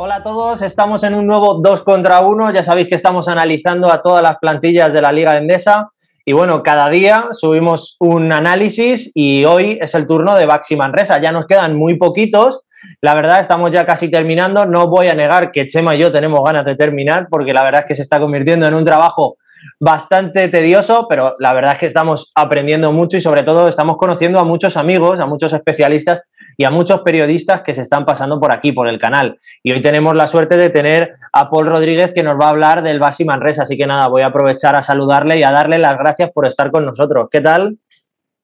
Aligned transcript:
Hola 0.00 0.14
a 0.14 0.22
todos, 0.22 0.62
estamos 0.62 1.02
en 1.02 1.14
un 1.14 1.26
nuevo 1.26 1.54
2 1.54 1.82
contra 1.82 2.20
1. 2.20 2.52
Ya 2.52 2.62
sabéis 2.62 2.86
que 2.86 2.94
estamos 2.94 3.26
analizando 3.26 3.90
a 3.90 4.00
todas 4.00 4.22
las 4.22 4.38
plantillas 4.38 4.92
de 4.92 5.02
la 5.02 5.10
Liga 5.10 5.36
Endesa. 5.36 5.90
Y 6.24 6.32
bueno, 6.34 6.62
cada 6.62 6.88
día 6.88 7.30
subimos 7.32 7.96
un 7.98 8.30
análisis 8.30 9.10
y 9.12 9.44
hoy 9.44 9.76
es 9.80 9.96
el 9.96 10.06
turno 10.06 10.36
de 10.36 10.46
Baxi 10.46 10.76
Manresa. 10.76 11.20
Ya 11.20 11.32
nos 11.32 11.46
quedan 11.46 11.76
muy 11.76 11.96
poquitos. 11.98 12.60
La 13.00 13.14
verdad, 13.14 13.40
estamos 13.40 13.70
ya 13.70 13.84
casi 13.86 14.10
terminando. 14.10 14.66
No 14.66 14.88
voy 14.88 15.08
a 15.08 15.14
negar 15.14 15.50
que 15.50 15.68
Chema 15.68 15.94
y 15.94 15.98
yo 15.98 16.12
tenemos 16.12 16.40
ganas 16.44 16.64
de 16.64 16.76
terminar 16.76 17.26
porque 17.30 17.52
la 17.52 17.62
verdad 17.62 17.82
es 17.82 17.86
que 17.86 17.94
se 17.94 18.02
está 18.02 18.20
convirtiendo 18.20 18.66
en 18.66 18.74
un 18.74 18.84
trabajo 18.84 19.36
bastante 19.80 20.48
tedioso, 20.48 21.06
pero 21.08 21.36
la 21.38 21.52
verdad 21.52 21.72
es 21.72 21.78
que 21.78 21.86
estamos 21.86 22.32
aprendiendo 22.34 22.92
mucho 22.92 23.16
y 23.16 23.20
sobre 23.20 23.42
todo 23.42 23.68
estamos 23.68 23.96
conociendo 23.96 24.38
a 24.38 24.44
muchos 24.44 24.76
amigos, 24.76 25.20
a 25.20 25.26
muchos 25.26 25.52
especialistas 25.52 26.22
y 26.56 26.64
a 26.64 26.70
muchos 26.70 27.02
periodistas 27.02 27.62
que 27.62 27.72
se 27.72 27.82
están 27.82 28.04
pasando 28.04 28.40
por 28.40 28.50
aquí, 28.50 28.72
por 28.72 28.88
el 28.88 28.98
canal. 28.98 29.38
Y 29.62 29.72
hoy 29.72 29.80
tenemos 29.80 30.16
la 30.16 30.26
suerte 30.26 30.56
de 30.56 30.70
tener 30.70 31.14
a 31.32 31.48
Paul 31.48 31.68
Rodríguez 31.68 32.12
que 32.12 32.24
nos 32.24 32.38
va 32.38 32.46
a 32.46 32.50
hablar 32.50 32.82
del 32.82 32.98
Basi 32.98 33.24
Manresa. 33.24 33.62
Así 33.62 33.76
que 33.76 33.86
nada, 33.86 34.08
voy 34.08 34.22
a 34.22 34.26
aprovechar 34.26 34.74
a 34.74 34.82
saludarle 34.82 35.38
y 35.38 35.44
a 35.44 35.52
darle 35.52 35.78
las 35.78 35.96
gracias 35.96 36.30
por 36.32 36.46
estar 36.46 36.72
con 36.72 36.84
nosotros. 36.84 37.28
¿Qué 37.30 37.40
tal? 37.40 37.78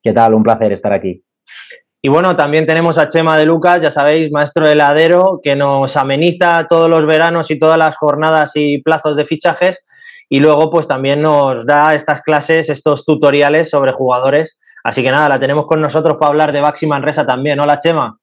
¿Qué 0.00 0.12
tal? 0.12 0.34
Un 0.34 0.44
placer 0.44 0.72
estar 0.72 0.92
aquí. 0.92 1.24
Y 2.04 2.10
bueno, 2.10 2.36
también 2.36 2.66
tenemos 2.66 2.98
a 2.98 3.08
Chema 3.08 3.38
de 3.38 3.46
Lucas, 3.46 3.80
ya 3.80 3.90
sabéis, 3.90 4.30
maestro 4.30 4.66
heladero, 4.66 5.40
que 5.42 5.56
nos 5.56 5.96
ameniza 5.96 6.66
todos 6.68 6.90
los 6.90 7.06
veranos 7.06 7.50
y 7.50 7.58
todas 7.58 7.78
las 7.78 7.96
jornadas 7.96 8.52
y 8.56 8.82
plazos 8.82 9.16
de 9.16 9.24
fichajes. 9.24 9.86
Y 10.28 10.40
luego, 10.40 10.70
pues 10.70 10.86
también 10.86 11.22
nos 11.22 11.64
da 11.64 11.94
estas 11.94 12.20
clases, 12.20 12.68
estos 12.68 13.06
tutoriales 13.06 13.70
sobre 13.70 13.92
jugadores 13.92 14.58
Así 14.84 15.02
que 15.02 15.10
nada, 15.10 15.30
la 15.30 15.40
tenemos 15.40 15.66
con 15.66 15.80
nosotros 15.80 16.18
para 16.20 16.28
hablar 16.28 16.52
de 16.52 16.60
Baxi 16.60 16.86
Manresa 16.86 17.24
también. 17.24 17.58
Hola, 17.58 17.78
Chema. 17.78 18.18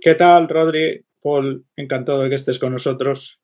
¿Qué 0.00 0.14
tal, 0.14 0.48
Rodri? 0.48 1.04
Paul, 1.22 1.66
encantado 1.76 2.22
de 2.22 2.30
que 2.30 2.36
estés 2.36 2.58
con 2.58 2.72
nosotros. 2.72 3.38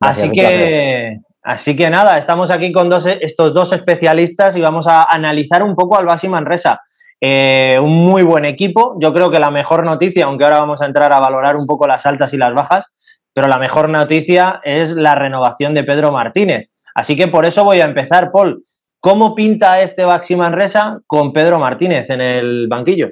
así 0.00 0.32
que, 0.32 1.18
así 1.42 1.76
que 1.76 1.88
nada, 1.88 2.18
estamos 2.18 2.50
aquí 2.50 2.72
con 2.72 2.90
dos, 2.90 3.06
estos 3.06 3.54
dos 3.54 3.72
especialistas 3.72 4.56
y 4.56 4.60
vamos 4.60 4.88
a 4.88 5.04
analizar 5.04 5.62
un 5.62 5.76
poco 5.76 5.96
al 5.96 6.06
Baxi 6.06 6.28
Manresa. 6.28 6.80
Eh, 7.20 7.78
un 7.80 8.06
muy 8.06 8.22
buen 8.22 8.44
equipo. 8.44 8.96
Yo 9.00 9.12
creo 9.12 9.30
que 9.30 9.38
la 9.38 9.50
mejor 9.50 9.84
noticia, 9.84 10.26
aunque 10.26 10.44
ahora 10.44 10.60
vamos 10.60 10.82
a 10.82 10.86
entrar 10.86 11.12
a 11.12 11.20
valorar 11.20 11.56
un 11.56 11.66
poco 11.66 11.86
las 11.86 12.06
altas 12.06 12.32
y 12.34 12.36
las 12.36 12.54
bajas, 12.54 12.86
pero 13.32 13.48
la 13.48 13.58
mejor 13.58 13.88
noticia 13.88 14.60
es 14.64 14.92
la 14.92 15.14
renovación 15.14 15.74
de 15.74 15.84
Pedro 15.84 16.12
Martínez. 16.12 16.70
Así 16.94 17.16
que 17.16 17.28
por 17.28 17.44
eso 17.44 17.64
voy 17.64 17.80
a 17.80 17.84
empezar, 17.84 18.32
Paul. 18.32 18.64
¿Cómo 19.00 19.34
pinta 19.34 19.82
este 19.82 20.04
Baxi 20.04 20.36
Manresa 20.36 21.00
con 21.06 21.32
Pedro 21.32 21.58
Martínez 21.58 22.10
en 22.10 22.20
el 22.20 22.66
banquillo? 22.68 23.10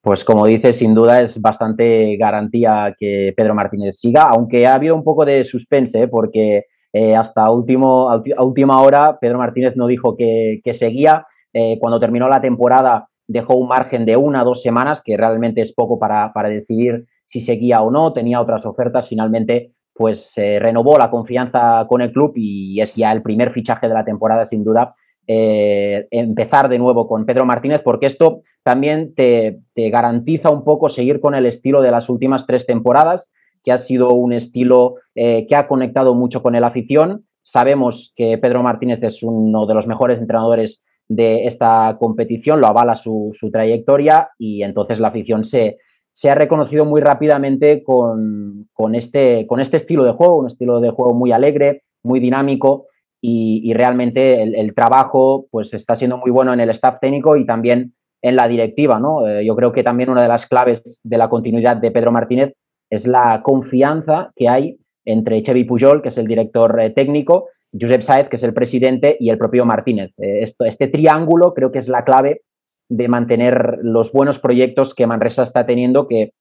Pues 0.00 0.24
como 0.24 0.46
dices, 0.46 0.78
sin 0.78 0.94
duda 0.94 1.20
es 1.20 1.40
bastante 1.40 2.16
garantía 2.16 2.94
que 2.98 3.34
Pedro 3.36 3.54
Martínez 3.54 3.98
siga, 3.98 4.22
aunque 4.22 4.66
ha 4.66 4.74
habido 4.74 4.94
un 4.94 5.04
poco 5.04 5.26
de 5.26 5.44
suspense, 5.44 6.02
¿eh? 6.02 6.08
porque 6.08 6.64
eh, 6.92 7.14
hasta 7.14 7.50
último, 7.50 8.10
a 8.10 8.42
última 8.42 8.80
hora 8.80 9.18
Pedro 9.20 9.38
Martínez 9.38 9.76
no 9.76 9.86
dijo 9.86 10.16
que, 10.16 10.60
seguía. 10.72 11.26
Eh, 11.52 11.78
cuando 11.80 12.00
terminó 12.00 12.28
la 12.28 12.40
temporada 12.40 13.08
dejó 13.26 13.56
un 13.56 13.68
margen 13.68 14.04
de 14.04 14.16
una 14.16 14.42
o 14.42 14.44
dos 14.44 14.62
semanas, 14.62 15.02
que 15.02 15.16
realmente 15.16 15.62
es 15.62 15.72
poco 15.72 15.98
para, 15.98 16.32
para 16.32 16.48
decidir 16.48 17.06
si 17.26 17.42
seguía 17.42 17.80
o 17.80 17.90
no, 17.90 18.12
tenía 18.12 18.40
otras 18.40 18.66
ofertas, 18.66 19.08
finalmente 19.08 19.72
pues 19.94 20.32
se 20.32 20.58
renovó 20.58 20.96
la 20.98 21.10
confianza 21.10 21.84
con 21.86 22.00
el 22.00 22.10
club 22.10 22.32
y 22.34 22.80
es 22.80 22.94
ya 22.94 23.12
el 23.12 23.22
primer 23.22 23.52
fichaje 23.52 23.86
de 23.86 23.94
la 23.94 24.04
temporada, 24.04 24.46
sin 24.46 24.64
duda, 24.64 24.94
eh, 25.26 26.08
empezar 26.10 26.68
de 26.68 26.78
nuevo 26.78 27.06
con 27.06 27.24
Pedro 27.26 27.44
Martínez, 27.44 27.82
porque 27.84 28.06
esto 28.06 28.42
también 28.64 29.14
te, 29.14 29.60
garantiza 29.76 30.50
un 30.50 30.64
poco 30.64 30.88
seguir 30.88 31.20
con 31.20 31.34
el 31.34 31.46
estilo 31.46 31.82
de 31.82 31.90
las 31.90 32.08
últimas 32.08 32.46
tres 32.46 32.66
temporadas, 32.66 33.30
que 33.62 33.72
ha 33.72 33.78
sido 33.78 34.08
un 34.10 34.32
estilo 34.32 34.96
eh, 35.14 35.46
que 35.46 35.54
ha 35.54 35.68
conectado 35.68 36.14
mucho 36.14 36.42
con 36.42 36.54
el 36.54 36.64
afición. 36.64 37.26
Sabemos 37.42 38.12
que 38.16 38.38
Pedro 38.38 38.62
Martínez 38.62 39.02
es 39.02 39.22
uno 39.22 39.66
de 39.66 39.74
los 39.74 39.86
mejores 39.86 40.18
entrenadores 40.18 40.82
de 41.10 41.46
esta 41.46 41.96
competición, 41.98 42.60
lo 42.60 42.68
avala 42.68 42.94
su 42.94 43.32
trayectoria 43.52 44.30
y 44.38 44.62
entonces 44.62 45.00
la 45.00 45.08
afición 45.08 45.44
se, 45.44 45.78
se 46.12 46.30
ha 46.30 46.34
reconocido 46.34 46.84
muy 46.84 47.00
rápidamente 47.00 47.82
con, 47.82 48.66
este, 48.94 49.46
con 49.46 49.60
este 49.60 49.76
estilo 49.76 50.04
de 50.04 50.12
juego, 50.12 50.38
un 50.38 50.46
estilo 50.46 50.80
de 50.80 50.90
juego 50.90 51.14
muy 51.14 51.32
alegre, 51.32 51.84
muy 52.02 52.20
dinámico 52.20 52.86
y, 53.22 53.72
realmente 53.74 54.42
el, 54.42 54.74
trabajo 54.74 55.46
pues 55.50 55.74
está 55.74 55.94
siendo 55.94 56.16
muy 56.16 56.30
bueno 56.30 56.52
en 56.52 56.60
el 56.60 56.70
staff 56.70 56.98
técnico 57.00 57.36
y 57.36 57.46
también 57.46 57.94
en 58.22 58.36
la 58.36 58.48
directiva. 58.48 58.98
¿no? 58.98 59.26
Eh, 59.26 59.44
yo 59.44 59.54
creo 59.54 59.72
que 59.72 59.82
también 59.82 60.10
una 60.10 60.22
de 60.22 60.28
las 60.28 60.46
claves 60.46 61.00
de 61.04 61.18
la 61.18 61.28
continuidad 61.28 61.76
de 61.76 61.90
Pedro 61.90 62.12
Martínez 62.12 62.54
es 62.90 63.06
la 63.06 63.42
confianza 63.42 64.32
que 64.34 64.48
hay 64.48 64.78
entre 65.04 65.42
Chevy 65.42 65.64
Pujol, 65.64 66.02
que 66.02 66.08
es 66.08 66.18
el 66.18 66.26
director 66.26 66.80
eh, 66.80 66.90
técnico, 66.90 67.48
Josep 67.78 68.02
Saez, 68.02 68.28
que 68.28 68.36
es 68.36 68.42
el 68.42 68.54
presidente, 68.54 69.16
y 69.20 69.30
el 69.30 69.38
propio 69.38 69.64
Martínez. 69.64 70.12
Eh, 70.18 70.42
esto, 70.42 70.64
este 70.64 70.88
triángulo 70.88 71.54
creo 71.54 71.70
que 71.70 71.78
es 71.78 71.88
la 71.88 72.04
clave 72.04 72.42
de 72.88 73.08
mantener 73.08 73.78
los 73.82 74.12
buenos 74.12 74.38
proyectos 74.38 74.94
que 74.94 75.06
Manresa 75.06 75.44
está 75.44 75.64
teniendo, 75.64 76.08
que 76.08 76.32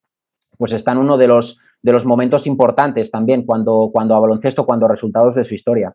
pues 0.57 0.73
están 0.73 0.97
uno 0.97 1.17
de 1.17 1.27
los, 1.27 1.59
de 1.81 1.91
los 1.91 2.05
momentos 2.05 2.47
importantes 2.47 3.11
también 3.11 3.45
cuando, 3.45 3.89
cuando 3.93 4.15
a 4.15 4.19
baloncesto, 4.19 4.65
cuando 4.65 4.87
a 4.87 4.89
resultados 4.89 5.35
de 5.35 5.43
su 5.43 5.53
historia. 5.53 5.93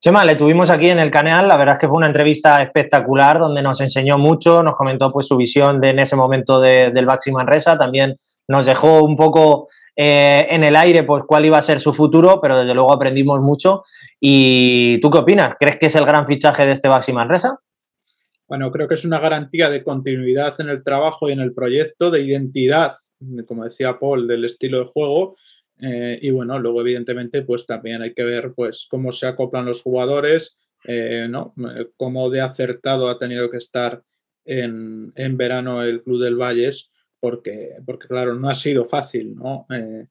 Chema, 0.00 0.24
le 0.24 0.36
tuvimos 0.36 0.70
aquí 0.70 0.90
en 0.90 1.00
el 1.00 1.10
canal, 1.10 1.48
la 1.48 1.56
verdad 1.56 1.74
es 1.74 1.80
que 1.80 1.88
fue 1.88 1.96
una 1.96 2.06
entrevista 2.06 2.62
espectacular 2.62 3.40
donde 3.40 3.62
nos 3.62 3.80
enseñó 3.80 4.16
mucho, 4.16 4.62
nos 4.62 4.76
comentó 4.76 5.10
pues 5.10 5.26
su 5.26 5.36
visión 5.36 5.80
de, 5.80 5.90
en 5.90 5.98
ese 5.98 6.14
momento 6.14 6.60
del 6.60 7.04
Baxi 7.04 7.32
Manresa, 7.32 7.76
también 7.76 8.14
nos 8.46 8.64
dejó 8.64 9.02
un 9.02 9.16
poco 9.16 9.68
eh, 10.00 10.46
en 10.50 10.62
el 10.62 10.76
aire 10.76 11.02
pues 11.02 11.24
cuál 11.26 11.44
iba 11.44 11.58
a 11.58 11.62
ser 11.62 11.80
su 11.80 11.92
futuro, 11.92 12.40
pero 12.40 12.60
desde 12.60 12.72
luego 12.72 12.94
aprendimos 12.94 13.40
mucho. 13.40 13.82
¿Y 14.20 15.00
tú 15.00 15.10
qué 15.10 15.18
opinas? 15.18 15.56
¿Crees 15.58 15.76
que 15.76 15.86
es 15.86 15.96
el 15.96 16.06
gran 16.06 16.24
fichaje 16.24 16.64
de 16.64 16.72
este 16.72 16.86
Baxi 16.86 17.12
Manresa? 17.12 17.58
Bueno, 18.46 18.70
creo 18.70 18.86
que 18.86 18.94
es 18.94 19.04
una 19.04 19.18
garantía 19.18 19.68
de 19.68 19.82
continuidad 19.82 20.54
en 20.60 20.68
el 20.68 20.84
trabajo 20.84 21.28
y 21.28 21.32
en 21.32 21.40
el 21.40 21.52
proyecto, 21.52 22.12
de 22.12 22.22
identidad, 22.22 22.94
como 23.48 23.64
decía 23.64 23.98
Paul, 23.98 24.28
del 24.28 24.44
estilo 24.44 24.78
de 24.78 24.84
juego. 24.84 25.36
Eh, 25.80 26.20
y 26.22 26.30
bueno, 26.30 26.60
luego 26.60 26.80
evidentemente 26.82 27.42
pues 27.42 27.66
también 27.66 28.00
hay 28.00 28.14
que 28.14 28.24
ver 28.24 28.52
pues 28.54 28.86
cómo 28.88 29.10
se 29.10 29.26
acoplan 29.26 29.66
los 29.66 29.82
jugadores, 29.82 30.58
eh, 30.84 31.26
¿no? 31.28 31.54
cómo 31.96 32.30
de 32.30 32.40
acertado 32.40 33.08
ha 33.08 33.18
tenido 33.18 33.50
que 33.50 33.58
estar 33.58 34.02
en, 34.44 35.12
verano 35.36 35.82
el 35.82 36.02
Club 36.02 36.22
del 36.22 36.36
Valles, 36.36 36.90
porque, 37.20 37.76
porque 37.84 38.08
claro, 38.08 38.34
no 38.34 38.48
ha 38.48 38.54
sido 38.54 38.84
fácil, 38.84 39.34
¿no? 39.34 39.66
Eh, 39.70 40.06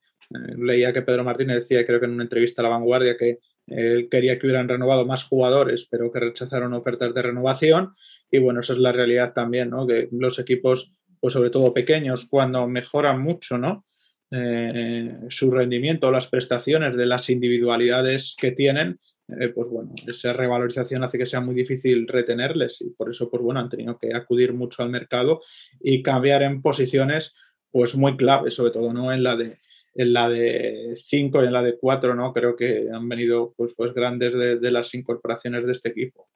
leía 0.58 0.92
que 0.92 1.02
Pedro 1.02 1.24
Martínez 1.24 1.58
decía, 1.58 1.86
creo 1.86 2.00
que 2.00 2.06
en 2.06 2.14
una 2.14 2.24
entrevista 2.24 2.62
a 2.62 2.64
La 2.64 2.70
Vanguardia, 2.70 3.16
que 3.18 3.40
él 3.68 4.08
quería 4.10 4.40
que 4.40 4.48
hubieran 4.48 4.68
renovado 4.68 5.06
más 5.06 5.26
jugadores, 5.26 5.88
pero 5.90 6.12
que 6.12 6.20
rechazaron 6.20 6.74
ofertas 6.74 7.14
de 7.14 7.22
renovación. 7.22 7.94
Y 8.32 8.40
bueno, 8.40 8.62
esa 8.62 8.74
es 8.74 8.80
la 8.80 8.92
realidad 8.92 9.34
también, 9.34 9.70
¿no? 9.70 9.86
Que 9.86 10.08
los 10.12 10.40
equipos, 10.40 10.92
pues 11.20 11.34
sobre 11.34 11.50
todo 11.50 11.74
pequeños, 11.74 12.28
cuando 12.30 12.68
mejoran 12.68 13.22
mucho, 13.22 13.58
¿no? 13.58 13.86
Eh, 14.32 15.20
su 15.30 15.52
rendimiento, 15.52 16.12
las 16.12 16.28
prestaciones 16.28 16.96
de 16.98 17.06
las 17.06 17.30
individualidades 17.30 18.36
que 18.40 18.52
tienen, 18.52 19.00
eh, 19.28 19.50
pues 19.50 19.70
bueno, 19.70 19.94
esa 20.08 20.34
revalorización 20.34 21.04
hace 21.04 21.18
que 21.18 21.26
sea 21.26 21.42
muy 21.42 21.54
difícil 21.54 22.08
retenerles 22.08 22.82
y 22.82 22.92
por 22.92 23.10
eso, 23.10 23.30
pues 23.30 23.44
bueno, 23.44 23.60
han 23.60 23.70
tenido 23.70 23.98
que 23.98 24.14
acudir 24.14 24.54
mucho 24.54 24.84
al 24.84 24.90
mercado 24.90 25.42
y 25.80 26.02
cambiar 26.02 26.44
en 26.44 26.62
posiciones, 26.62 27.36
pues 27.70 27.96
muy 27.96 28.16
claves, 28.16 28.56
sobre 28.56 28.72
todo, 28.72 28.94
¿no? 28.94 29.12
En 29.12 29.24
la 29.24 29.36
de 29.36 29.58
en 29.98 30.14
la 30.14 30.30
de 30.30 30.94
5 30.96 31.44
y 31.44 31.48
en 31.48 31.54
la 31.54 31.64
de 31.64 31.78
4, 31.78 32.14
¿no? 32.14 32.32
Creo 32.32 32.56
que 32.56 32.88
han 32.94 33.10
venido 33.10 33.54
pues, 33.58 33.74
pues 33.76 33.94
grandes 33.94 34.32
de, 34.36 34.72
las 34.72 34.94
incorporaciones 34.94 35.66
de 35.66 35.72
este 35.72 35.90
equipo. 35.90 36.28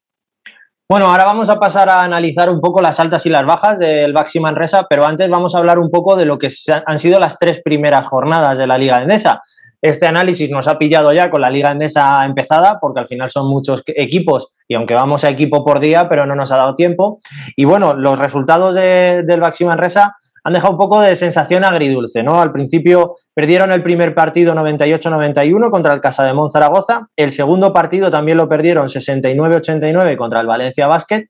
Bueno, 0.90 1.06
ahora 1.06 1.26
vamos 1.26 1.48
a 1.50 1.60
pasar 1.60 1.88
a 1.88 2.04
analizar 2.04 2.50
un 2.50 2.60
poco 2.60 2.82
las 2.82 3.00
altas 3.00 3.26
y 3.26 3.30
las 3.30 3.46
bajas 3.46 3.80
del 3.80 4.12
Baxi 4.14 4.40
Manresa, 4.40 4.88
pero 4.90 5.06
antes 5.06 5.30
vamos 5.30 5.54
a 5.54 5.60
hablar 5.60 5.78
un 5.80 5.90
poco 5.90 6.16
de 6.16 6.26
lo 6.26 6.38
que 6.38 6.50
han 6.86 6.98
sido 6.98 7.20
las 7.20 7.38
tres 7.38 7.62
primeras 7.64 8.08
jornadas 8.08 8.58
de 8.58 8.68
la 8.68 8.78
Liga 8.78 9.02
Endesa. 9.02 9.42
Este 9.82 10.06
análisis 10.06 10.50
nos 10.52 10.68
ha 10.68 10.78
pillado 10.78 11.12
ya 11.12 11.30
con 11.30 11.42
la 11.42 11.50
Liga 11.50 11.72
Endesa 11.72 12.24
empezada, 12.26 12.80
porque 12.80 13.00
al 13.00 13.08
final 13.08 13.32
son 13.32 13.50
muchos 13.50 13.82
equipos 13.88 14.50
y 14.68 14.76
aunque 14.76 14.94
vamos 14.94 15.24
a 15.24 15.30
equipo 15.30 15.66
por 15.66 15.80
día, 15.80 16.08
pero 16.08 16.26
no 16.26 16.36
nos 16.36 16.52
ha 16.52 16.58
dado 16.58 16.76
tiempo. 16.76 17.20
Y 17.56 17.66
bueno, 17.66 17.96
los 17.96 18.20
resultados 18.20 18.76
del 18.76 19.40
Baxi 19.40 19.66
Manresa 19.66 20.16
han 20.44 20.54
dejado 20.54 20.74
un 20.74 20.78
poco 20.78 21.02
de 21.02 21.16
sensación 21.16 21.64
agridulce, 21.64 22.24
¿no? 22.24 22.42
Al 22.42 22.52
principio 22.52 23.18
perdieron 23.34 23.72
el 23.72 23.84
primer 23.84 24.16
partido 24.16 24.54
98-91 24.56 25.70
contra 25.70 25.94
el 25.94 26.02
Casa 26.02 26.24
de 26.24 26.34
Zaragoza, 26.52 27.08
el 27.16 27.32
segundo 27.32 27.74
partido 27.74 28.10
también 28.10 28.38
lo 28.38 28.50
perdieron 28.50 28.88
69-89 28.88 30.18
contra 30.18 30.42
el 30.42 30.48
Valencia 30.48 30.88
Basket, 30.88 31.28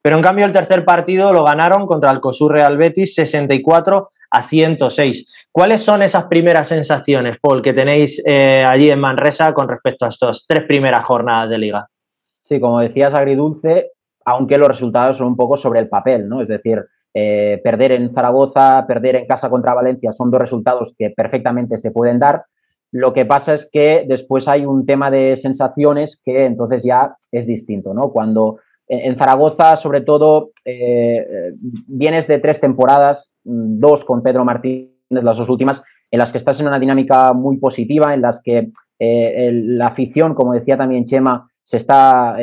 pero 0.00 0.16
en 0.16 0.22
cambio 0.22 0.46
el 0.46 0.52
tercer 0.52 0.84
partido 0.84 1.32
lo 1.32 1.44
ganaron 1.44 1.86
contra 1.86 2.10
el 2.10 2.20
COSUR 2.20 2.52
Real 2.52 2.76
Betis 2.76 3.14
64 3.14 4.10
a 4.34 4.42
106. 4.42 5.48
¿Cuáles 5.52 5.82
son 5.82 6.02
esas 6.02 6.24
primeras 6.24 6.66
sensaciones, 6.66 7.38
Paul, 7.40 7.62
que 7.62 7.72
tenéis 7.72 8.20
eh, 8.26 8.64
allí 8.64 8.90
en 8.90 8.98
Manresa 8.98 9.54
con 9.54 9.68
respecto 9.68 10.04
a 10.04 10.08
estas 10.08 10.44
tres 10.48 10.64
primeras 10.64 11.04
jornadas 11.04 11.50
de 11.50 11.58
liga? 11.58 11.88
Sí, 12.42 12.58
como 12.58 12.80
decías, 12.80 13.14
agridulce, 13.14 13.92
aunque 14.24 14.58
los 14.58 14.68
resultados 14.68 15.18
son 15.18 15.28
un 15.28 15.36
poco 15.36 15.56
sobre 15.56 15.78
el 15.78 15.88
papel, 15.88 16.28
¿no? 16.28 16.42
Es 16.42 16.48
decir, 16.48 16.84
eh, 17.14 17.60
perder 17.62 17.92
en 17.92 18.12
Zaragoza, 18.12 18.84
perder 18.88 19.14
en 19.14 19.26
casa 19.26 19.48
contra 19.48 19.72
Valencia 19.72 20.12
son 20.12 20.32
dos 20.32 20.40
resultados 20.40 20.92
que 20.98 21.10
perfectamente 21.10 21.78
se 21.78 21.92
pueden 21.92 22.18
dar. 22.18 22.42
Lo 22.90 23.12
que 23.12 23.24
pasa 23.24 23.54
es 23.54 23.68
que 23.70 24.04
después 24.08 24.48
hay 24.48 24.66
un 24.66 24.84
tema 24.84 25.12
de 25.12 25.36
sensaciones 25.36 26.20
que 26.24 26.46
entonces 26.46 26.84
ya 26.84 27.16
es 27.30 27.46
distinto, 27.46 27.94
¿no? 27.94 28.10
Cuando 28.10 28.58
en 28.88 29.16
Zaragoza, 29.16 29.76
sobre 29.76 30.02
todo, 30.02 30.50
eh, 30.64 31.52
vienes 31.86 32.26
de 32.28 32.38
tres 32.38 32.60
temporadas, 32.60 33.34
mm, 33.44 33.78
dos 33.78 34.04
con 34.04 34.22
Pedro 34.22 34.44
Martínez, 34.44 34.90
las 35.08 35.38
dos 35.38 35.48
últimas, 35.48 35.82
en 36.10 36.18
las 36.18 36.32
que 36.32 36.38
estás 36.38 36.60
en 36.60 36.68
una 36.68 36.78
dinámica 36.78 37.32
muy 37.32 37.56
positiva, 37.56 38.14
en 38.14 38.22
las 38.22 38.42
que 38.42 38.70
eh, 38.98 39.50
la 39.52 39.88
afición, 39.88 40.34
como 40.34 40.52
decía 40.52 40.76
también 40.76 41.06
Chema, 41.06 41.50
se 41.62 41.78
está 41.78 42.36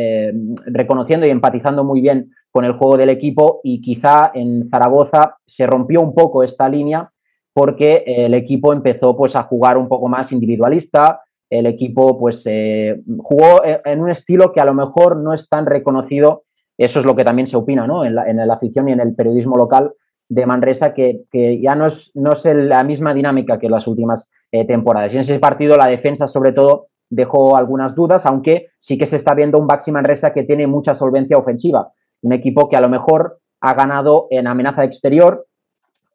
reconociendo 0.66 1.28
y 1.28 1.30
empatizando 1.30 1.84
muy 1.84 2.02
bien 2.02 2.32
con 2.50 2.66
el 2.66 2.72
juego 2.72 2.98
del 2.98 3.10
equipo 3.10 3.62
y 3.64 3.80
quizá 3.80 4.32
en 4.34 4.68
Zaragoza 4.68 5.38
se 5.46 5.68
rompió 5.68 6.02
un 6.02 6.16
poco 6.16 6.42
esta 6.42 6.68
línea 6.68 7.08
porque 7.54 8.04
el 8.08 8.34
equipo 8.34 8.74
empezó 8.74 9.16
pues 9.16 9.36
a 9.36 9.44
jugar 9.44 9.78
un 9.78 9.88
poco 9.88 10.08
más 10.08 10.32
individualista, 10.32 11.22
el 11.52 11.68
equipo 11.68 12.18
pues 12.18 12.42
eh, 12.48 13.00
jugó 13.20 13.62
en 13.64 14.02
un 14.02 14.10
estilo 14.10 14.52
que 14.52 14.60
a 14.60 14.66
lo 14.66 14.74
mejor 14.74 15.18
no 15.18 15.36
es 15.36 15.48
tan 15.48 15.68
reconocido, 15.68 16.46
eso 16.78 17.00
es 17.00 17.06
lo 17.06 17.16
que 17.16 17.24
también 17.24 17.46
se 17.46 17.58
opina 17.58 17.86
¿no? 17.86 18.04
en, 18.04 18.16
la, 18.16 18.28
en 18.28 18.40
afición 18.40 18.90
y 18.90 18.94
en 18.94 19.02
el 19.02 19.14
periodismo 19.14 19.56
local 19.56 19.94
de 20.28 20.46
Manresa, 20.48 20.94
que, 20.94 21.26
ya 21.62 21.76
no 21.76 21.86
es, 21.86 22.10
no 22.16 22.34
es 22.34 22.46
la 22.46 22.84
misma 22.84 23.14
dinámica 23.14 23.60
que 23.60 23.70
las 23.70 23.86
últimas 23.86 24.32
eh, 24.52 24.66
temporadas. 24.66 25.14
Y 25.14 25.18
en 25.18 25.22
ese 25.22 25.38
partido 25.38 25.78
la 25.78 25.88
defensa 25.88 26.26
sobre 26.26 26.54
todo 26.54 26.88
dejó 27.10 27.56
algunas 27.56 27.94
dudas, 27.94 28.26
aunque 28.26 28.70
sí 28.80 28.98
que 28.98 29.06
se 29.06 29.18
está 29.18 29.36
viendo 29.36 29.60
un 29.60 29.68
Baxi 29.68 29.92
Manresa 29.92 30.34
que 30.34 30.44
tiene 30.44 30.66
mucha 30.66 30.96
solvencia 30.96 31.38
ofensiva 31.38 31.92
un 32.22 32.34
equipo 32.34 32.70
que 32.70 32.78
a 32.78 32.82
lo 32.82 32.90
mejor 32.90 33.40
ha 33.62 33.74
ganado 33.74 34.28
en 34.30 34.48
amenaza 34.48 34.84
exterior 34.84 35.48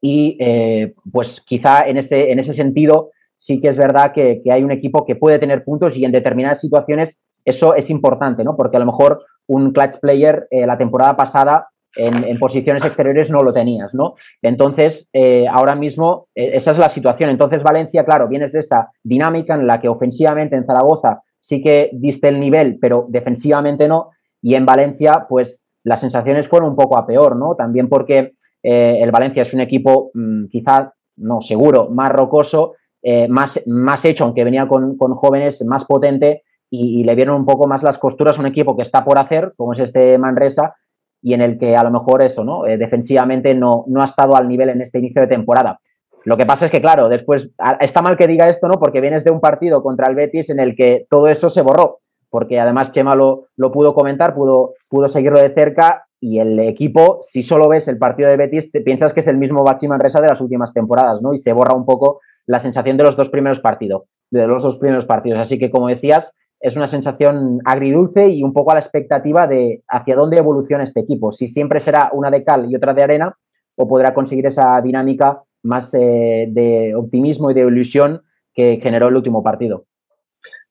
y 0.01 0.37
eh, 0.41 0.95
pues 1.13 1.41
quizá 1.41 1.87
en 1.87 1.97
ese, 1.97 2.31
en 2.31 2.39
ese 2.39 2.55
sentido 2.55 3.11
sí 3.37 3.61
que 3.61 3.69
es 3.69 3.77
verdad 3.77 4.13
que, 4.13 4.43
hay 4.51 4.63
un 4.63 4.73
equipo 4.73 5.05
que 5.05 5.17
puede 5.17 5.39
tener 5.39 5.65
puntos 5.65 5.97
y 5.97 6.05
en 6.05 6.13
determinadas 6.13 6.61
situaciones 6.61 7.23
eso 7.45 7.75
es 7.75 7.91
importante, 7.91 8.43
¿no? 8.43 8.57
Porque 8.57 8.77
a 8.77 8.81
lo 8.81 8.87
mejor 8.87 9.25
un 9.47 9.73
clutch 9.73 9.99
player 10.01 10.49
eh, 10.51 10.67
la 10.67 10.77
temporada 10.77 11.17
pasada 11.17 11.69
en, 11.95 12.39
posiciones 12.39 12.85
exteriores 12.85 13.31
no 13.31 13.43
lo 13.43 13.53
tenías, 13.53 13.95
¿no? 13.95 14.17
Entonces, 14.43 15.09
eh, 15.13 15.47
ahora 15.49 15.75
mismo 15.75 16.29
esa 16.35 16.73
es 16.73 16.79
la 16.79 16.89
situación. 16.89 17.31
Entonces, 17.31 17.63
Valencia, 17.63 18.05
claro, 18.05 18.29
vienes 18.29 18.53
de 18.53 18.61
esta 18.61 18.91
dinámica 19.03 19.55
en 19.55 19.67
la 19.67 19.81
que 19.81 19.89
ofensivamente 19.89 20.57
en 20.57 20.67
Zaragoza 20.67 21.23
sí 21.41 21.63
que 21.63 21.91
diste 21.93 22.29
el 22.29 22.41
nivel, 22.41 22.79
pero 22.81 23.07
defensivamente 23.09 23.89
no. 23.89 24.11
Y 24.43 24.55
en 24.55 24.67
Valencia, 24.67 25.27
pues 25.29 25.67
las 25.85 26.01
sensaciones 26.01 26.49
fueron 26.49 26.71
un 26.71 26.77
poco 26.77 26.99
a 26.99 27.07
peor, 27.07 27.37
¿no? 27.37 27.55
También 27.55 27.89
porque 27.89 28.35
eh, 28.63 28.99
el 29.01 29.13
Valencia 29.13 29.43
es 29.43 29.55
un 29.55 29.61
equipo 29.61 30.11
mm, 30.13 30.47
quizás, 30.47 30.91
no 31.17 31.41
seguro, 31.41 31.89
más 31.89 32.11
rocoso, 32.11 32.75
eh, 33.09 33.29
más, 33.29 33.63
más 33.67 34.05
hecho, 34.05 34.25
aunque 34.25 34.43
venía 34.43 34.67
con, 34.67 34.97
jóvenes, 34.99 35.65
más 35.65 35.85
potente 35.85 36.43
y, 36.69 37.05
le 37.05 37.15
vieron 37.15 37.37
un 37.37 37.47
poco 37.47 37.69
más 37.69 37.85
las 37.85 37.99
costuras 37.99 38.37
un 38.41 38.47
equipo 38.47 38.75
que 38.75 38.83
está 38.83 39.05
por 39.05 39.17
hacer, 39.21 39.53
como 39.57 39.75
es 39.75 39.79
este 39.79 40.19
Manresa, 40.19 40.75
y 41.23 41.33
en 41.33 41.41
el 41.41 41.57
que 41.57 41.77
a 41.77 41.85
lo 41.85 41.93
mejor 41.93 42.21
eso, 42.23 42.43
¿no? 42.43 42.67
Eh, 42.67 42.77
defensivamente 42.77 43.55
no, 43.55 43.85
no 43.87 44.03
ha 44.03 44.07
estado 44.07 44.35
al 44.35 44.49
nivel 44.49 44.71
en 44.71 44.81
este 44.81 44.99
inicio 44.99 45.23
de 45.23 45.29
temporada. 45.29 45.79
Lo 46.25 46.37
que 46.37 46.47
pasa 46.47 46.65
es 46.65 46.73
que, 46.73 46.81
claro, 46.81 47.09
después 47.09 47.49
está 47.79 48.03
mal 48.03 48.17
que 48.17 48.27
diga 48.27 48.49
esto, 48.49 48.67
¿no? 48.67 48.75
Porque 48.81 49.01
vienes 49.01 49.23
de 49.23 49.31
un 49.31 49.39
partido 49.39 49.85
contra 49.85 50.09
el 50.09 50.17
Betis 50.17 50.51
en 50.51 50.59
el 50.59 50.75
que 50.75 51.07
todo 51.09 51.29
eso 51.29 51.49
se 51.49 51.63
borró 51.63 52.01
porque 52.29 52.59
además 52.61 52.93
Chema 52.93 53.15
lo, 53.15 53.47
lo 53.57 53.73
pudo 53.73 53.95
comentar, 53.95 54.35
pudo, 54.35 54.75
pudo 54.89 55.09
seguirlo 55.09 55.39
de 55.39 55.55
cerca 55.55 56.07
y 56.21 56.39
el 56.39 56.59
equipo, 56.61 57.19
si 57.23 57.43
solo 57.43 57.69
ves 57.69 57.89
el 57.89 57.99
partido 57.99 58.29
de 58.29 58.37
Betis, 58.37 58.71
piensas 58.85 59.13
que 59.13 59.21
es 59.21 59.27
el 59.27 59.37
mismo 59.37 59.63
Baxi 59.63 59.87
Manresa 59.87 60.21
de 60.21 60.29
las 60.29 60.41
últimas 60.41 60.73
temporadas, 60.73 61.23
¿no? 61.23 61.33
Y 61.35 61.39
se 61.39 61.53
borra 61.53 61.75
un 61.75 61.85
poco 61.85 62.21
la 62.47 62.61
sensación 62.61 62.97
de 62.97 63.05
los 63.05 63.17
dos 63.17 63.29
primeros 63.29 63.61
partidos, 63.61 64.05
de 64.31 64.47
los 64.47 64.63
dos 64.63 64.79
primeros 64.79 65.05
partidos. 65.05 65.41
Así 65.41 65.59
que, 65.59 65.71
como 65.71 65.89
decías, 65.89 66.33
es 66.61 66.77
una 66.77 66.87
sensación 66.87 67.59
agridulce 67.65 68.29
y 68.29 68.43
un 68.43 68.53
poco 68.53 68.71
a 68.71 68.75
la 68.75 68.81
expectativa 68.81 69.47
de 69.47 69.83
hacia 69.89 70.17
dónde 70.17 70.39
evoluciona 70.39 70.85
este 70.85 71.01
equipo. 71.01 71.33
Si 71.33 71.49
siempre 71.49 71.81
será 71.81 72.11
una 72.13 72.31
de 72.31 72.45
cal 72.45 72.71
y 72.71 72.77
otra 72.77 72.95
de 72.95 73.03
arena, 73.03 73.37
o 73.77 73.87
podrá 73.87 74.15
conseguir 74.15 74.47
esa 74.47 74.81
dinámica 74.81 75.43
más 75.63 75.93
eh, 75.95 76.47
de 76.49 76.95
optimismo 76.95 77.51
y 77.51 77.55
de 77.55 77.61
ilusión 77.61 78.23
que 78.55 78.81
generó 78.83 79.09
el 79.09 79.17
último 79.17 79.43
partido. 79.43 79.85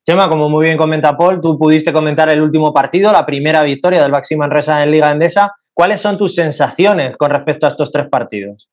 Chema, 0.04 0.30
como 0.30 0.50
muy 0.50 0.66
bien 0.66 0.78
comenta 0.78 1.18
Paul, 1.18 1.40
tú 1.42 1.58
pudiste 1.58 1.94
comentar 1.94 2.30
el 2.30 2.42
último 2.42 2.74
partido, 2.74 3.12
la 3.12 3.26
primera 3.26 3.64
victoria 3.64 4.02
del 4.02 4.12
Baxi 4.12 4.36
Manresa 4.36 4.84
en 4.84 4.92
Liga 4.92 5.12
Endesa. 5.12 5.54
¿Cuáles 5.74 6.00
son 6.00 6.18
tus 6.18 6.36
sensaciones 6.36 7.18
con 7.18 7.32
respecto 7.32 7.66
a 7.66 7.70
estos 7.70 7.92
tres 7.92 8.08
partidos? 8.08 8.70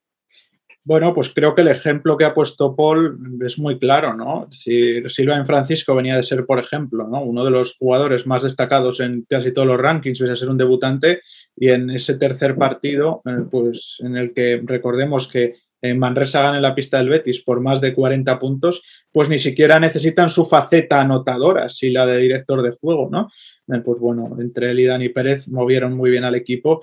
Bueno, 0.84 1.14
pues 1.14 1.32
creo 1.32 1.54
que 1.54 1.60
el 1.60 1.68
ejemplo 1.68 2.16
que 2.16 2.24
ha 2.24 2.34
puesto 2.34 2.74
Paul 2.74 3.40
es 3.46 3.56
muy 3.56 3.78
claro, 3.78 4.14
¿no? 4.14 4.48
Si 4.50 5.08
Silva 5.08 5.36
en 5.36 5.46
Francisco 5.46 5.94
venía 5.94 6.16
de 6.16 6.24
ser, 6.24 6.44
por 6.44 6.58
ejemplo, 6.58 7.06
¿no? 7.06 7.22
uno 7.22 7.44
de 7.44 7.52
los 7.52 7.76
jugadores 7.76 8.26
más 8.26 8.42
destacados 8.42 8.98
en 8.98 9.24
casi 9.28 9.52
todos 9.52 9.68
los 9.68 9.78
rankings, 9.78 10.18
pese 10.18 10.32
a 10.32 10.36
ser 10.36 10.48
un 10.48 10.58
debutante, 10.58 11.20
y 11.56 11.70
en 11.70 11.88
ese 11.90 12.16
tercer 12.16 12.56
partido, 12.56 13.22
eh, 13.26 13.44
pues 13.48 13.98
en 14.00 14.16
el 14.16 14.34
que 14.34 14.60
recordemos 14.64 15.28
que 15.28 15.54
en 15.82 15.98
Manresa 16.00 16.42
gane 16.42 16.60
la 16.60 16.74
pista 16.74 16.98
del 16.98 17.08
Betis 17.08 17.42
por 17.42 17.60
más 17.60 17.80
de 17.80 17.94
40 17.94 18.38
puntos, 18.40 18.82
pues 19.12 19.28
ni 19.28 19.38
siquiera 19.38 19.78
necesitan 19.78 20.30
su 20.30 20.46
faceta 20.46 21.00
anotadora, 21.00 21.68
si 21.68 21.90
la 21.90 22.06
de 22.06 22.18
director 22.18 22.62
de 22.62 22.70
juego, 22.70 23.08
¿no? 23.10 23.28
Eh, 23.72 23.80
pues 23.84 24.00
bueno, 24.00 24.36
entre 24.40 24.70
él 24.70 24.80
y 24.80 24.84
Dani 24.86 25.10
Pérez 25.10 25.48
movieron 25.48 25.92
muy 25.96 26.10
bien 26.10 26.24
al 26.24 26.34
equipo 26.34 26.82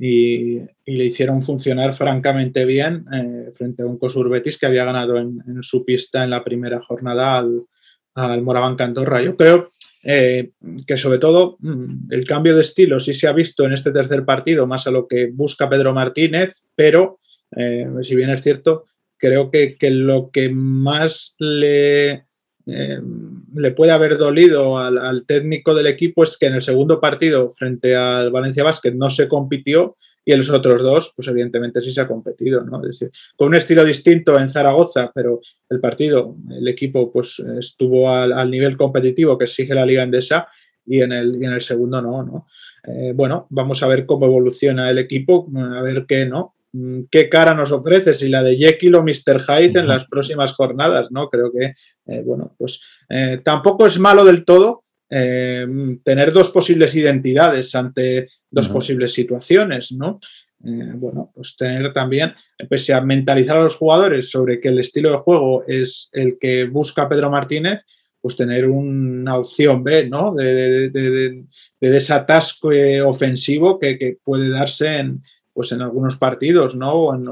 y, 0.00 0.60
le 0.86 1.04
hicieron 1.04 1.42
funcionar 1.42 1.92
francamente 1.92 2.64
bien 2.64 3.04
eh, 3.12 3.50
frente 3.52 3.82
a 3.82 3.86
un 3.86 3.98
Cosur 3.98 4.28
Betis 4.28 4.58
que 4.58 4.66
había 4.66 4.84
ganado 4.84 5.18
en, 5.18 5.62
su 5.62 5.84
pista 5.84 6.24
en 6.24 6.30
la 6.30 6.42
primera 6.42 6.80
jornada 6.80 7.38
al, 7.38 7.62
al 8.14 8.42
Moraván 8.42 8.76
Cantorra. 8.76 9.22
Yo 9.22 9.36
creo 9.36 9.70
eh, 10.02 10.52
que 10.86 10.96
sobre 10.96 11.18
todo 11.18 11.58
mm, 11.60 12.12
el 12.12 12.24
cambio 12.24 12.54
de 12.54 12.62
estilo 12.62 12.98
sí 12.98 13.12
se 13.12 13.28
ha 13.28 13.32
visto 13.32 13.66
en 13.66 13.74
este 13.74 13.92
tercer 13.92 14.24
partido, 14.24 14.66
más 14.66 14.86
a 14.86 14.90
lo 14.90 15.06
que 15.06 15.30
busca 15.30 15.68
Pedro 15.68 15.92
Martínez, 15.92 16.64
pero 16.74 17.20
eh, 17.54 17.86
si 18.02 18.16
bien 18.16 18.30
es 18.30 18.42
cierto, 18.42 18.86
creo 19.18 19.50
que, 19.50 19.76
lo 19.90 20.30
que 20.30 20.48
más 20.48 21.36
le, 21.38 22.24
eh, 22.72 23.00
le 23.54 23.70
puede 23.72 23.92
haber 23.92 24.16
dolido 24.16 24.78
al, 24.78 25.24
técnico 25.26 25.74
del 25.74 25.86
equipo 25.86 26.22
es 26.22 26.36
que 26.38 26.46
en 26.46 26.54
el 26.54 26.62
segundo 26.62 27.00
partido 27.00 27.50
frente 27.50 27.96
al 27.96 28.30
Valencia 28.30 28.64
Basket 28.64 28.92
no 28.92 29.10
se 29.10 29.28
compitió 29.28 29.96
y 30.24 30.32
en 30.32 30.38
los 30.38 30.50
otros 30.50 30.82
dos, 30.82 31.12
pues 31.16 31.28
evidentemente 31.28 31.80
sí 31.80 31.92
se 31.92 32.02
ha 32.02 32.06
competido, 32.06 32.62
¿no? 32.62 32.80
decir, 32.80 33.10
con 33.36 33.48
un 33.48 33.54
estilo 33.54 33.84
distinto 33.84 34.38
en 34.38 34.50
Zaragoza, 34.50 35.10
pero 35.14 35.40
el 35.68 35.80
partido, 35.80 36.36
el 36.50 36.68
equipo, 36.68 37.10
pues 37.10 37.42
estuvo 37.58 38.10
al, 38.10 38.50
nivel 38.50 38.76
competitivo 38.76 39.38
que 39.38 39.44
exige 39.44 39.74
la 39.74 39.86
Liga 39.86 40.02
Endesa 40.02 40.46
y 40.84 41.00
en 41.00 41.12
el, 41.12 41.36
y 41.40 41.46
en 41.46 41.52
el 41.52 41.62
segundo 41.62 42.02
no, 42.02 42.22
¿no? 42.22 42.46
Eh, 42.84 43.12
bueno, 43.14 43.46
vamos 43.50 43.82
a 43.82 43.88
ver 43.88 44.06
cómo 44.06 44.26
evoluciona 44.26 44.90
el 44.90 44.98
equipo, 44.98 45.50
a 45.56 45.82
ver 45.82 46.04
qué, 46.06 46.26
¿no? 46.26 46.54
Mm, 46.72 47.02
qué 47.10 47.28
cara 47.28 47.54
nos 47.54 47.72
ofrece, 47.72 48.14
si 48.14 48.28
la 48.28 48.42
de 48.42 48.56
Jekyll 48.56 48.94
o 48.94 49.02
Mr. 49.02 49.42
Hyde 49.42 49.80
en 49.80 49.88
las 49.88 50.06
próximas 50.06 50.52
jornadas, 50.52 51.08
¿no? 51.10 51.28
Creo 51.28 51.50
que, 51.50 51.74
eh, 52.06 52.22
bueno, 52.24 52.54
pues 52.56 52.80
eh, 53.08 53.40
tampoco 53.44 53.86
es 53.86 53.98
malo 53.98 54.24
del 54.24 54.44
todo 54.44 54.84
eh, 55.08 55.66
tener 56.04 56.32
dos 56.32 56.50
posibles 56.50 56.94
identidades 56.94 57.74
ante 57.74 58.28
dos 58.48 58.68
posibles 58.68 59.12
situaciones, 59.12 59.92
¿no? 59.92 60.20
bueno, 60.62 61.32
pues 61.34 61.56
tener 61.56 61.90
también, 61.94 62.34
pese 62.68 62.92
a 62.92 63.00
mentalizar 63.00 63.56
a 63.56 63.62
los 63.62 63.76
jugadores 63.76 64.28
sobre 64.28 64.60
que 64.60 64.68
el 64.68 64.78
estilo 64.78 65.10
de 65.10 65.16
juego 65.16 65.64
es 65.66 66.10
el 66.12 66.36
que 66.38 66.66
busca 66.66 67.08
Pedro 67.08 67.30
Martínez, 67.30 67.80
pues 68.20 68.36
tener 68.36 68.68
una 68.68 69.38
opción 69.38 69.82
B, 69.82 70.10
¿no? 70.10 70.34
De, 70.34 70.90
de, 70.90 71.44
desatasco 71.80 72.72
ofensivo 73.06 73.78
que 73.78 74.18
puede 74.22 74.50
darse 74.50 74.98
en, 74.98 75.22
pues 75.60 75.72
en 75.72 75.82
algunos 75.82 76.16
partidos, 76.16 76.74
¿no? 76.74 76.94
O, 76.94 77.14
en, 77.14 77.28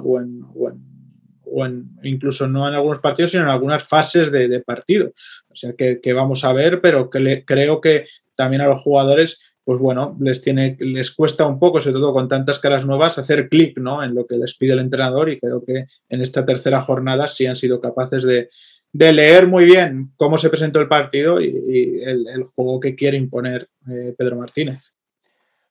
o, 1.46 1.64
en, 1.64 1.88
incluso 2.02 2.46
no 2.46 2.68
en 2.68 2.74
algunos 2.74 2.98
partidos, 2.98 3.30
sino 3.30 3.44
en 3.44 3.48
algunas 3.48 3.86
fases 3.86 4.30
de, 4.30 4.60
partido. 4.60 5.12
O 5.48 5.56
sea 5.56 5.72
que, 5.72 6.12
vamos 6.12 6.44
a 6.44 6.52
ver, 6.52 6.82
pero 6.82 7.08
que 7.08 7.42
creo 7.46 7.80
que 7.80 8.04
también 8.34 8.60
a 8.60 8.66
los 8.66 8.82
jugadores, 8.82 9.40
pues 9.64 9.80
bueno, 9.80 10.14
les 10.20 10.42
tiene, 10.42 10.76
les 10.78 11.10
cuesta 11.12 11.46
un 11.46 11.58
poco, 11.58 11.80
sobre 11.80 11.94
todo 11.94 12.12
con 12.12 12.28
tantas 12.28 12.58
caras 12.58 12.84
nuevas, 12.84 13.16
hacer 13.16 13.48
clic 13.48 13.78
¿no? 13.78 14.04
en 14.04 14.14
lo 14.14 14.26
que 14.26 14.36
les 14.36 14.54
pide 14.58 14.74
el 14.74 14.80
entrenador 14.80 15.30
y 15.30 15.40
creo 15.40 15.64
que 15.64 15.86
en 16.10 16.20
esta 16.20 16.44
tercera 16.44 16.82
jornada 16.82 17.28
sí 17.28 17.46
han 17.46 17.56
sido 17.56 17.80
capaces 17.80 18.24
de, 18.24 18.50
leer 18.92 19.46
muy 19.46 19.64
bien 19.64 20.10
cómo 20.16 20.36
se 20.36 20.50
presentó 20.50 20.80
el 20.80 20.88
partido 20.88 21.40
y, 21.40 22.02
el, 22.04 22.44
juego 22.54 22.78
que 22.78 22.94
quiere 22.94 23.16
imponer 23.16 23.70
eh, 23.90 24.14
Pedro 24.18 24.36
Martínez. 24.36 24.92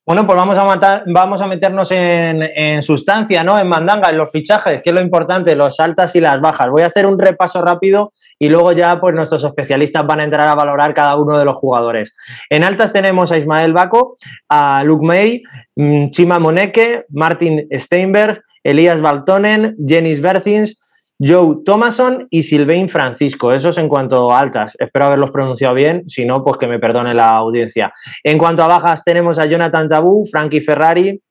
Bueno, 0.08 0.26
pues 0.26 0.38
vamos 0.38 0.58
a, 0.58 0.64
matar, 0.64 1.04
vamos 1.08 1.42
a 1.42 1.48
meternos 1.48 1.92
en, 1.92 2.82
sustancia, 2.82 3.44
¿no? 3.44 3.60
En 3.60 3.68
mandanga, 3.68 4.10
en 4.10 4.18
los 4.18 4.32
fichajes, 4.32 4.82
que 4.82 4.92
es 4.92 4.96
lo 4.96 5.02
importante, 5.02 5.54
los 5.54 5.82
altas 5.82 6.16
y 6.16 6.22
las 6.22 6.40
bajas. 6.40 6.70
Voy 6.70 6.84
a 6.84 6.86
hacer 6.86 7.06
un 7.06 7.20
repaso 7.20 7.62
rápido 7.62 8.14
y 8.40 8.48
luego 8.48 8.72
ya 8.72 9.02
pues 9.02 9.14
nuestros 9.14 9.44
especialistas 9.44 10.08
van 10.08 10.22
a 10.22 10.24
entrar 10.24 10.48
a 10.48 10.56
valorar 10.56 10.94
cada 10.94 11.18
uno 11.18 11.38
de 11.38 11.44
los 11.44 11.58
jugadores. 11.58 12.16
En 12.50 12.64
altas 12.64 12.94
tenemos 12.94 13.34
a 13.34 13.38
Ismael 13.38 13.74
Baco, 13.74 14.16
a 14.48 14.82
Luke 14.86 15.06
May, 15.06 15.44
mm, 15.76 16.12
Chima 16.12 16.40
Moneke, 16.40 17.04
Martin 17.10 17.68
Steinberg, 17.74 18.42
Elías 18.64 19.02
Baltonen, 19.02 19.76
Jenis 19.86 20.22
Berthins, 20.22 20.80
Joe 21.20 21.58
Thomason 21.66 22.28
y 22.30 22.44
Sylvain 22.44 22.90
Francisco. 22.90 23.52
Esos 23.52 23.78
en 23.78 23.90
cuanto 23.90 24.32
a 24.32 24.40
altas. 24.40 24.76
Espero 24.80 25.06
haberlos 25.06 25.32
pronunciado 25.32 25.74
bien. 25.74 26.08
Si 26.08 26.26
no, 26.26 26.44
pues 26.44 26.58
que 26.58 26.68
me 26.68 26.80
perdone 26.80 27.14
la 27.14 27.30
audiencia. 27.30 27.94
En 28.24 28.38
cuanto 28.38 28.64
a 28.64 28.68
bajas, 28.68 29.04
tenemos 29.04 29.40
a 29.40 29.46
Jonathan 29.46 29.90
Tabú, 29.90 30.28
Frankie 30.32 30.62
Ferrari, 30.62 31.22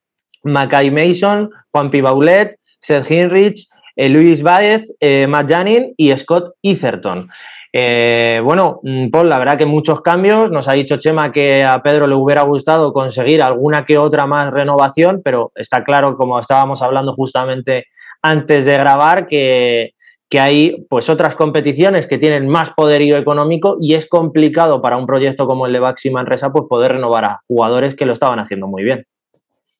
Mackay 0.43 0.91
Mason, 0.91 1.49
Juan 1.71 1.89
Pibaulet, 1.89 2.57
Sergio 2.79 3.23
Hinrich, 3.23 3.67
eh, 3.95 4.09
Luis 4.09 4.43
Báez, 4.43 4.83
eh, 4.99 5.25
Matt 5.27 5.49
Janin 5.49 5.93
y 5.97 6.15
Scott 6.17 6.55
Etherton. 6.61 7.29
Eh, 7.71 8.41
bueno, 8.43 8.79
mm, 8.83 9.09
Paul, 9.09 9.29
la 9.29 9.39
verdad 9.39 9.57
que 9.57 9.65
muchos 9.65 10.01
cambios. 10.01 10.51
Nos 10.51 10.67
ha 10.67 10.73
dicho 10.73 10.97
Chema 10.97 11.31
que 11.31 11.63
a 11.63 11.81
Pedro 11.81 12.07
le 12.07 12.15
hubiera 12.15 12.41
gustado 12.43 12.91
conseguir 12.91 13.41
alguna 13.41 13.85
que 13.85 13.97
otra 13.97 14.25
más 14.25 14.51
renovación, 14.53 15.21
pero 15.23 15.51
está 15.55 15.83
claro, 15.83 16.17
como 16.17 16.39
estábamos 16.39 16.81
hablando 16.81 17.13
justamente 17.13 17.85
antes 18.29 18.65
de 18.65 18.77
grabar 18.77 19.27
que, 19.27 19.93
hay 20.37 20.85
pues 20.89 21.09
otras 21.09 21.35
competiciones 21.35 22.05
que 22.05 22.17
tienen 22.17 22.49
más 22.49 22.71
poderío 22.71 23.17
económico 23.17 23.77
y 23.79 23.93
es 23.93 24.07
complicado 24.07 24.81
para 24.81 24.97
un 24.97 25.05
proyecto 25.05 25.47
como 25.47 25.65
el 25.65 25.73
de 25.73 25.79
Baxi 25.79 26.09
Manresa 26.09 26.51
pues 26.51 26.65
poder 26.69 26.93
renovar 26.93 27.25
a 27.25 27.41
jugadores 27.47 27.95
que 27.95 28.05
lo 28.05 28.13
estaban 28.13 28.39
haciendo 28.39 28.67
muy 28.67 28.83
bien. 28.83 29.05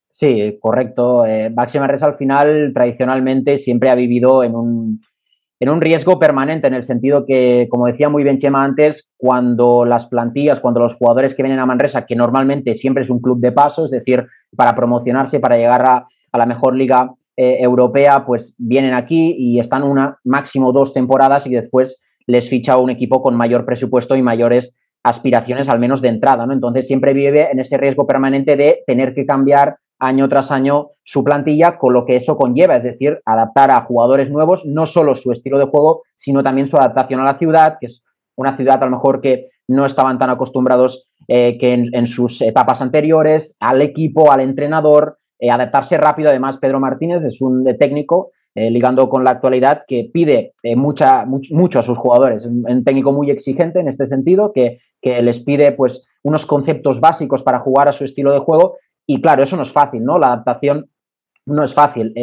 Sí, 0.10 0.58
correcto. 0.62 1.25
Eh, 1.25 1.50
Baxi 1.51 1.80
Manresa 1.80 2.08
al 2.08 2.18
final 2.18 2.72
tradicionalmente 2.74 3.58
siempre 3.58 3.89
ha 3.89 3.96
vivido 3.96 4.44
en 4.44 4.56
un, 4.56 5.01
en 5.60 5.70
un 5.70 5.82
riesgo 5.82 6.18
permanente, 6.18 6.68
en 6.68 6.75
el 6.75 6.86
sentido 6.86 7.25
que, 7.25 7.68
como 7.70 7.88
decía 7.88 8.10
muy 8.10 8.24
bien 8.24 8.38
Chema 8.38 8.63
antes, 8.63 9.12
cuando 9.18 9.86
las 9.86 10.08
plantillas, 10.08 10.60
cuando 10.60 10.80
los 10.80 10.96
jugadores 10.96 11.36
que 11.36 11.44
vienen 11.44 11.60
a 11.60 11.66
Manresa, 11.66 12.06
que 12.06 12.16
normalmente 12.16 12.77
siempre 12.77 13.04
es 13.04 13.10
un 13.10 13.20
club 13.20 13.39
de 13.39 13.51
paso, 13.51 13.86
es 13.86 13.92
decir, 13.92 14.25
para 14.56 14.75
promocionarse, 14.75 15.39
para 15.39 15.58
llegar 15.58 15.82
a, 15.86 16.08
a 16.32 16.38
la 16.38 16.46
mejor 16.46 16.75
liga 16.75 17.12
eh, 17.38 17.58
europea, 17.60 18.25
pues 18.25 18.56
vienen 18.58 18.94
aquí 18.94 19.36
y 19.38 19.60
están 19.60 19.84
una, 19.84 20.17
máximo 20.24 20.72
dos 20.72 20.91
temporadas 20.91 21.46
y 21.48 21.51
después 21.51 22.01
les 22.25 22.50
ficha 22.50 22.77
un 22.77 22.89
equipo 22.89 23.22
con 23.22 23.36
mayor 23.36 23.65
presupuesto 23.65 24.15
y 24.15 24.22
mayores 24.22 24.77
aspiraciones, 25.03 25.70
al 25.70 25.79
menos 25.79 26.01
de 26.01 26.10
entrada, 26.10 26.46
¿no? 26.46 26.53
Entonces 26.53 26.88
siempre 26.88 27.13
vive 27.13 27.50
en 27.51 27.60
ese 27.60 27.77
riesgo 27.77 28.06
permanente 28.06 28.58
de 28.58 28.84
tener 28.86 29.13
que 29.13 29.25
cambiar 29.25 29.77
año 30.00 30.27
tras 30.29 30.51
año 30.51 30.89
su 31.03 31.24
plantilla 31.24 31.77
con 31.77 31.94
lo 31.94 32.06
que 32.06 32.15
eso 32.15 32.38
conlleva, 32.38 32.75
es 32.75 32.84
decir, 32.84 33.20
adaptar 33.25 33.72
a 33.72 33.82
jugadores 33.82 34.29
nuevos, 34.29 34.65
no 34.65 34.86
solo 34.86 35.15
su 35.15 35.32
estilo 35.32 35.58
de 35.58 35.65
juego, 35.65 36.03
sino 36.13 36.44
también 36.44 36.67
su 36.67 36.77
adaptación 36.77 37.22
a 37.22 37.25
la 37.25 37.38
ciudad, 37.38 37.77
que 37.79 37.88
es 37.88 38.03
una 38.36 38.56
ciudad 38.56 38.82
a 38.82 38.86
lo 38.86 38.91
mejor 38.91 39.22
que 39.22 39.50
no 39.67 39.86
estaban 39.86 40.20
tan 40.20 40.29
acostumbrados 40.29 41.08
eh, 41.27 41.58
que 41.60 41.74
en, 41.74 42.08
sus 42.08 42.41
etapas 42.41 42.82
anteriores, 42.82 43.58
al 43.60 43.82
equipo, 43.82 44.32
al 44.32 44.41
entrenador, 44.41 45.17
eh, 45.39 45.51
adaptarse 45.51 45.98
rápido. 45.98 46.29
Además, 46.29 46.58
Pedro 46.58 46.79
Martínez 46.79 47.24
es 47.24 47.41
un 47.41 47.65
técnico, 47.77 48.32
eh, 48.56 48.72
ligando 48.72 49.08
con 49.10 49.24
la 49.24 49.32
actualidad, 49.32 49.84
que 49.88 50.10
pide 50.12 50.53
eh, 50.63 50.75
mucha, 50.75 51.25
mucho 51.25 51.79
a 51.79 51.84
sus 51.84 51.98
jugadores. 51.98 52.46
Un, 52.46 52.84
técnico 52.84 53.12
muy 53.12 53.29
exigente 53.29 53.79
en 53.79 53.88
este 53.88 54.08
sentido, 54.08 54.51
que, 54.53 54.79
que, 55.01 55.22
les 55.22 55.39
pide 55.41 55.72
pues, 55.74 56.08
unos 56.24 56.46
conceptos 56.46 57.00
básicos 57.00 57.44
para 57.44 57.60
jugar 57.60 57.88
a 57.88 57.94
su 57.94 58.03
estilo 58.03 58.32
de 58.32 58.39
juego. 58.39 58.77
Y 59.06 59.22
claro, 59.22 59.44
eso 59.44 59.56
no 59.56 59.63
es 59.63 59.72
fácil, 59.72 60.03
¿no? 60.03 60.17
La 60.17 60.27
adaptación 60.27 60.89
no 61.46 61.63
es 61.63 61.74
fácil. 61.74 62.13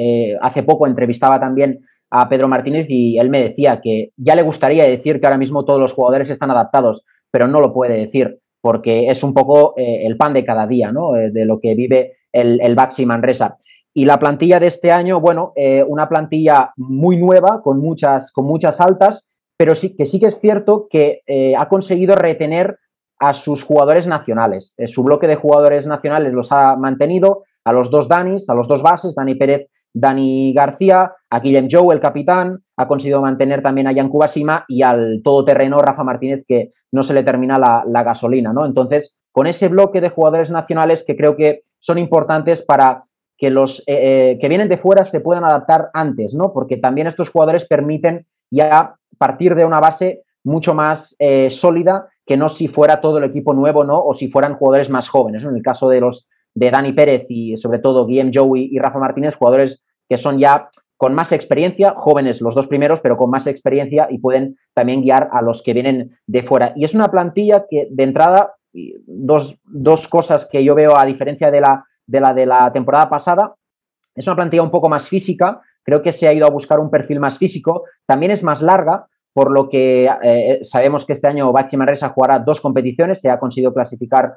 hace 0.43 0.63
poco 0.65 0.87
entrevistaba 0.87 1.41
también 1.41 1.81
a 2.11 2.29
Pedro 2.29 2.47
Martínez 2.47 2.87
y 2.91 3.19
él 3.19 3.31
me 3.31 3.43
decía 3.43 3.81
que 3.83 4.11
ya 4.19 4.35
le 4.35 4.43
gustaría 4.43 4.85
decir 4.85 5.19
que 5.19 5.27
ahora 5.27 5.39
mismo 5.39 5.65
todos 5.65 5.81
los 5.81 5.95
jugadores 5.95 6.29
están 6.29 6.51
adaptados, 6.51 7.07
pero 7.31 7.49
no 7.49 7.59
lo 7.61 7.73
puede 7.73 7.97
decir 7.97 8.39
porque 8.65 9.11
es 9.11 9.23
un 9.23 9.35
poco 9.35 9.75
el 9.77 10.17
pan 10.17 10.33
de 10.33 10.43
cada 10.43 10.67
día, 10.67 10.91
¿no? 10.91 11.13
de 11.13 11.45
lo 11.45 11.61
que 11.61 11.75
vive 11.75 12.17
el, 12.33 12.59
el 12.63 12.75
Baxi 12.75 13.05
Manresa. 13.05 13.59
Y 13.93 14.07
la 14.07 14.19
plantilla 14.19 14.59
de 14.59 14.69
este 14.69 14.91
año, 14.91 15.21
bueno, 15.21 15.53
eh, 15.55 15.85
una 15.87 16.09
plantilla 16.09 16.73
muy 16.79 17.19
nueva, 17.19 17.61
con 17.63 17.79
muchas, 17.79 18.33
con 18.33 18.47
muchas 18.47 18.81
altas, 18.81 19.29
pero 19.59 19.75
sí 19.75 19.95
que 19.95 20.07
sí 20.07 20.19
que 20.19 20.29
es 20.29 20.41
cierto 20.41 20.89
que 20.89 21.21
eh, 21.27 21.55
ha 21.57 21.69
conseguido 21.69 22.17
retener 22.17 22.79
a 23.21 23.35
sus 23.35 23.63
jugadores 23.63 24.07
nacionales. 24.07 24.75
Eh, 24.79 24.89
su 24.89 25.05
bloque 25.05 25.29
de 25.29 25.37
jugadores 25.37 25.87
nacionales 25.87 26.33
los 26.33 26.51
ha 26.51 26.75
mantenido, 26.75 27.45
a 27.65 27.73
los 27.73 27.91
dos 27.91 28.09
Danis, 28.09 28.49
a 28.49 28.55
los 28.55 28.67
dos 28.67 28.83
bases, 28.83 29.15
Dani 29.15 29.35
Pérez, 29.35 29.69
Dani 29.95 30.55
García, 30.55 31.13
a 31.31 31.41
Guillem 31.41 31.69
Joe, 31.71 31.95
el 31.95 32.01
capitán, 32.01 32.59
ha 32.77 32.89
conseguido 32.89 33.21
mantener 33.21 33.63
también 33.63 33.87
a 33.87 33.95
Jan 33.95 34.09
Kubasima 34.09 34.65
y 34.67 34.83
al 34.83 35.21
todoterreno 35.23 35.79
Rafa 35.79 36.03
Martínez, 36.03 36.45
que 36.49 36.73
no 36.95 37.03
se 37.03 37.13
le 37.13 37.25
termina 37.25 37.59
la, 37.59 38.03
gasolina, 38.05 38.53
¿no? 38.53 38.65
Entonces, 38.65 39.19
con 39.33 39.49
ese 39.49 39.67
bloque 39.67 40.01
de 40.01 40.11
jugadores 40.11 40.49
nacionales 40.49 41.03
que 41.05 41.17
creo 41.17 41.35
que 41.35 41.65
son 41.81 41.99
importantes 41.99 42.63
para 42.63 43.03
que 43.37 43.51
los 43.51 43.81
eh, 43.81 43.85
eh, 44.33 44.39
que 44.41 44.49
vienen 44.49 44.69
de 44.69 44.79
fuera 44.79 45.05
se 45.05 45.21
puedan 45.21 45.45
adaptar 45.45 45.91
antes, 45.93 46.35
¿no? 46.35 46.53
Porque 46.53 46.77
también 46.77 47.09
estos 47.09 47.31
jugadores 47.31 47.67
permiten 47.67 48.27
ya 48.49 48.95
partir 49.19 49.57
de 49.57 49.65
una 49.65 49.81
base 49.81 50.23
mucho 50.45 50.73
más 50.73 51.17
eh, 51.19 51.51
sólida 51.51 52.07
que 52.25 52.37
no 52.37 52.49
si 52.49 52.69
fuera 52.69 53.01
todo 53.01 53.19
el 53.19 53.25
equipo 53.25 53.55
nuevo, 53.55 53.83
¿no? 53.83 54.01
O 54.01 54.15
si 54.15 54.29
fueran 54.29 54.55
jugadores 54.55 54.89
más 54.89 55.09
jóvenes. 55.09 55.43
En 55.43 55.57
el 55.57 55.63
caso 55.63 55.89
de 55.89 56.01
los 56.01 56.29
de 56.55 56.71
Dani 56.71 56.93
Pérez 56.93 57.27
y 57.29 57.57
sobre 57.57 57.81
todo 57.81 58.07
Guillem 58.07 58.31
Joey 58.33 58.69
y 58.71 58.79
Rafa 58.79 59.01
Martínez, 59.01 59.35
jugadores 59.35 59.83
que 60.09 60.17
son 60.17 60.39
ya 60.39 60.71
con 60.97 61.15
más 61.15 61.33
experiencia, 61.33 61.95
jóvenes 61.97 62.41
los 62.41 62.55
dos 62.55 62.67
primeros, 62.67 63.01
pero 63.01 63.17
con 63.17 63.31
más 63.31 63.47
experiencia 63.47 64.07
y 64.11 64.19
pueden 64.19 64.57
también 64.75 65.03
guiar 65.03 65.29
a 65.33 65.43
los 65.43 65.63
que 65.63 65.73
vienen 65.73 66.17
de 66.27 66.43
fuera. 66.43 66.73
Y 66.77 66.85
es 66.85 66.95
una 66.95 67.11
plantilla 67.11 67.67
que 67.69 67.89
de 67.91 68.05
entrada 68.05 68.55
dos, 69.07 69.59
dos, 69.65 70.09
cosas 70.09 70.49
que 70.51 70.65
yo 70.65 70.75
veo 70.75 70.99
a 70.99 71.05
diferencia 71.05 71.51
de 71.51 71.61
la, 71.61 71.85
de 72.07 72.21
la 72.21 72.35
de 72.35 72.47
la 72.47 72.73
temporada 72.73 73.09
pasada. 73.09 73.55
Es 74.15 74.27
una 74.27 74.37
plantilla 74.37 74.63
un 74.63 74.71
poco 74.71 74.89
más 74.89 75.09
física, 75.09 75.61
creo 75.83 76.03
que 76.03 76.13
se 76.13 76.29
ha 76.29 76.33
ido 76.33 76.47
a 76.47 76.51
buscar 76.51 76.81
un 76.81 76.91
perfil 76.91 77.21
más 77.21 77.39
físico, 77.39 77.85
también 78.07 78.33
es 78.33 78.43
más 78.43 78.63
larga, 78.63 79.07
por 79.33 79.51
lo 79.51 79.69
que 79.69 80.09
eh, 80.23 80.61
sabemos 80.63 81.05
que 81.05 81.13
este 81.13 81.27
año 81.27 81.53
Bachi 81.53 81.77
Manresa 81.77 82.11
jugará 82.11 82.39
dos 82.39 82.61
competiciones, 82.61 83.21
se 83.21 83.31
ha 83.31 83.39
conseguido 83.39 83.75
clasificar 83.75 84.37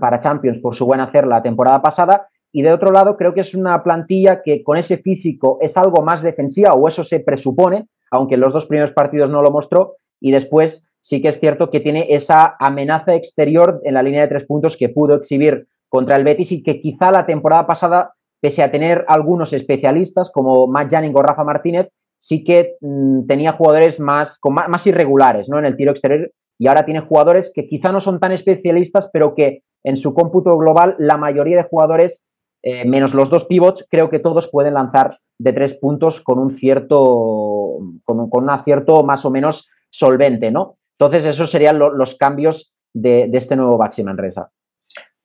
para 0.00 0.20
Champions 0.20 0.58
por 0.58 0.74
su 0.74 0.84
buen 0.84 1.00
hacer 1.00 1.26
la 1.26 1.42
temporada 1.42 1.80
pasada, 1.80 2.28
y 2.52 2.62
de 2.62 2.72
otro 2.72 2.90
lado 2.90 3.16
creo 3.16 3.34
que 3.34 3.40
es 3.42 3.54
una 3.54 3.82
plantilla 3.82 4.42
que 4.42 4.62
con 4.62 4.76
ese 4.76 4.98
físico 4.98 5.58
es 5.60 5.76
algo 5.76 6.02
más 6.02 6.22
defensiva, 6.22 6.72
o 6.72 6.88
eso 6.88 7.04
se 7.04 7.20
presupone, 7.20 7.86
aunque 8.10 8.34
en 8.34 8.40
los 8.40 8.52
dos 8.52 8.66
primeros 8.66 8.92
partidos 8.92 9.30
no 9.30 9.42
lo 9.42 9.50
mostró, 9.50 9.96
y 10.20 10.30
después 10.30 10.88
sí 11.00 11.22
que 11.22 11.28
es 11.28 11.38
cierto 11.38 11.70
que 11.70 11.80
tiene 11.80 12.06
esa 12.10 12.56
amenaza 12.58 13.14
exterior 13.14 13.80
en 13.84 13.94
la 13.94 14.02
línea 14.02 14.22
de 14.22 14.28
tres 14.28 14.44
puntos 14.44 14.76
que 14.76 14.88
pudo 14.88 15.14
exhibir 15.14 15.68
contra 15.88 16.16
el 16.16 16.24
Betis 16.24 16.52
y 16.52 16.62
que 16.62 16.80
quizá 16.80 17.10
la 17.10 17.26
temporada 17.26 17.66
pasada, 17.66 18.14
pese 18.40 18.62
a 18.62 18.70
tener 18.70 19.04
algunos 19.08 19.52
especialistas 19.52 20.30
como 20.30 20.66
Matt 20.66 20.90
Janning 20.90 21.14
o 21.14 21.22
Rafa 21.22 21.44
Martínez, 21.44 21.88
sí 22.18 22.44
que 22.44 22.76
mm, 22.80 23.26
tenía 23.26 23.52
jugadores 23.52 24.00
más, 24.00 24.40
más, 24.50 24.86
irregulares 24.86 25.48
¿no? 25.48 25.58
en 25.58 25.66
el 25.66 25.76
tiro 25.76 25.92
exterior 25.92 26.30
y 26.58 26.68
ahora 26.68 26.84
tiene 26.84 27.00
jugadores 27.00 27.52
que 27.54 27.68
quizá 27.68 27.92
no 27.92 28.00
son 28.00 28.18
tan 28.18 28.32
especialistas, 28.32 29.08
pero 29.12 29.34
que 29.34 29.62
en 29.84 29.96
su 29.96 30.14
cómputo 30.14 30.56
global 30.58 30.96
la 30.98 31.16
mayoría 31.16 31.58
de 31.58 31.68
jugadores, 31.68 32.24
eh, 32.68 32.84
menos 32.84 33.14
los 33.14 33.30
dos 33.30 33.44
pivots, 33.44 33.86
creo 33.88 34.10
que 34.10 34.18
todos 34.18 34.48
pueden 34.48 34.74
lanzar 34.74 35.20
de 35.38 35.52
tres 35.52 35.74
puntos 35.74 36.20
con 36.20 36.40
un 36.40 36.56
cierto, 36.56 37.78
con, 38.04 38.28
con 38.28 38.42
un 38.42 38.50
acierto 38.50 39.04
más 39.04 39.24
o 39.24 39.30
menos 39.30 39.70
solvente, 39.88 40.50
¿no? 40.50 40.76
Entonces, 40.98 41.26
esos 41.26 41.48
serían 41.48 41.78
los 41.78 42.16
cambios 42.16 42.72
de, 42.92 43.30
este 43.34 43.54
nuevo 43.54 43.78
Baxi 43.78 44.02
Manresa. 44.02 44.50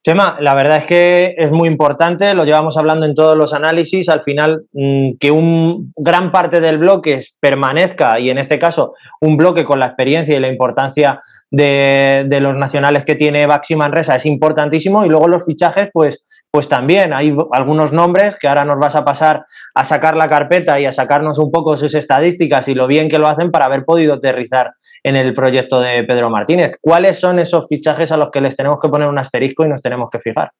Chema, 0.03 0.37
la 0.39 0.53
verdad 0.53 0.77
es 0.77 0.83
que 0.83 1.33
es 1.35 1.51
muy 1.51 1.67
importante, 1.67 2.35
lo 2.35 2.45
llevamos 2.45 2.77
hablando 2.77 3.07
en 3.07 3.15
todos 3.15 3.35
los 3.35 3.55
análisis, 3.55 4.07
al 4.09 4.21
final 4.21 4.65
mm, 4.73 5.13
que 5.19 5.31
un 5.31 5.93
gran 5.95 6.31
parte 6.31 6.61
del 6.61 6.77
bloque 6.77 7.19
permanezca 7.39 8.19
y 8.19 8.29
en 8.29 8.37
este 8.37 8.59
caso 8.59 8.93
un 9.19 9.35
bloque 9.35 9.65
con 9.65 9.79
la 9.79 9.87
experiencia 9.87 10.37
y 10.37 10.39
la 10.39 10.47
importancia 10.47 11.23
de, 11.51 12.37
los 12.39 12.55
nacionales 12.55 13.03
que 13.03 13.15
tiene 13.15 13.47
Baxi 13.47 13.75
Manresa 13.75 14.15
es 14.15 14.25
importantísimo 14.27 15.05
y 15.05 15.09
luego 15.09 15.27
los 15.27 15.45
fichajes 15.45 15.89
pues, 15.91 16.23
pues 16.51 16.67
también 16.67 17.13
hay 17.13 17.35
algunos 17.53 17.93
nombres 17.93 18.35
que 18.37 18.47
ahora 18.47 18.65
nos 18.65 18.77
vas 18.77 18.95
a 18.95 19.05
pasar 19.05 19.45
a 19.73 19.83
sacar 19.85 20.17
la 20.17 20.29
carpeta 20.29 20.79
y 20.79 20.85
a 20.85 20.91
sacarnos 20.91 21.39
un 21.39 21.49
poco 21.49 21.77
sus 21.77 21.95
estadísticas 21.95 22.67
y 22.67 22.75
lo 22.75 22.87
bien 22.87 23.07
que 23.07 23.17
lo 23.17 23.27
hacen 23.27 23.51
para 23.51 23.65
haber 23.65 23.85
podido 23.85 24.15
aterrizar 24.15 24.73
en 25.03 25.15
el 25.15 25.33
proyecto 25.33 25.79
de 25.79 26.03
Pedro 26.03 26.29
Martínez. 26.29 26.77
¿Cuáles 26.81 27.19
son 27.19 27.39
esos 27.39 27.67
fichajes 27.67 28.11
a 28.11 28.17
los 28.17 28.29
que 28.31 28.41
les 28.41 28.55
tenemos 28.55 28.79
que 28.81 28.89
poner 28.89 29.07
un 29.07 29.17
asterisco 29.17 29.65
y 29.65 29.69
nos 29.69 29.81
tenemos 29.81 30.09
que 30.11 30.19
fijar? 30.19 30.51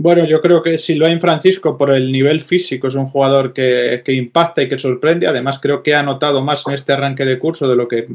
Bueno, 0.00 0.24
yo 0.24 0.40
creo 0.40 0.62
que 0.62 0.78
Silvain 0.78 1.20
Francisco, 1.20 1.76
por 1.76 1.90
el 1.90 2.12
nivel 2.12 2.40
físico, 2.40 2.86
es 2.86 2.94
un 2.94 3.08
jugador 3.08 3.52
que, 3.52 4.00
impacta 4.06 4.62
y 4.62 4.68
que 4.68 4.78
sorprende. 4.78 5.26
Además, 5.26 5.58
creo 5.60 5.82
que 5.82 5.94
ha 5.94 6.04
notado 6.04 6.42
más 6.42 6.66
en 6.68 6.74
este 6.74 6.92
arranque 6.92 7.24
de 7.24 7.38
curso 7.38 7.68
de 7.68 7.76
lo 7.76 7.88
que 7.88 8.06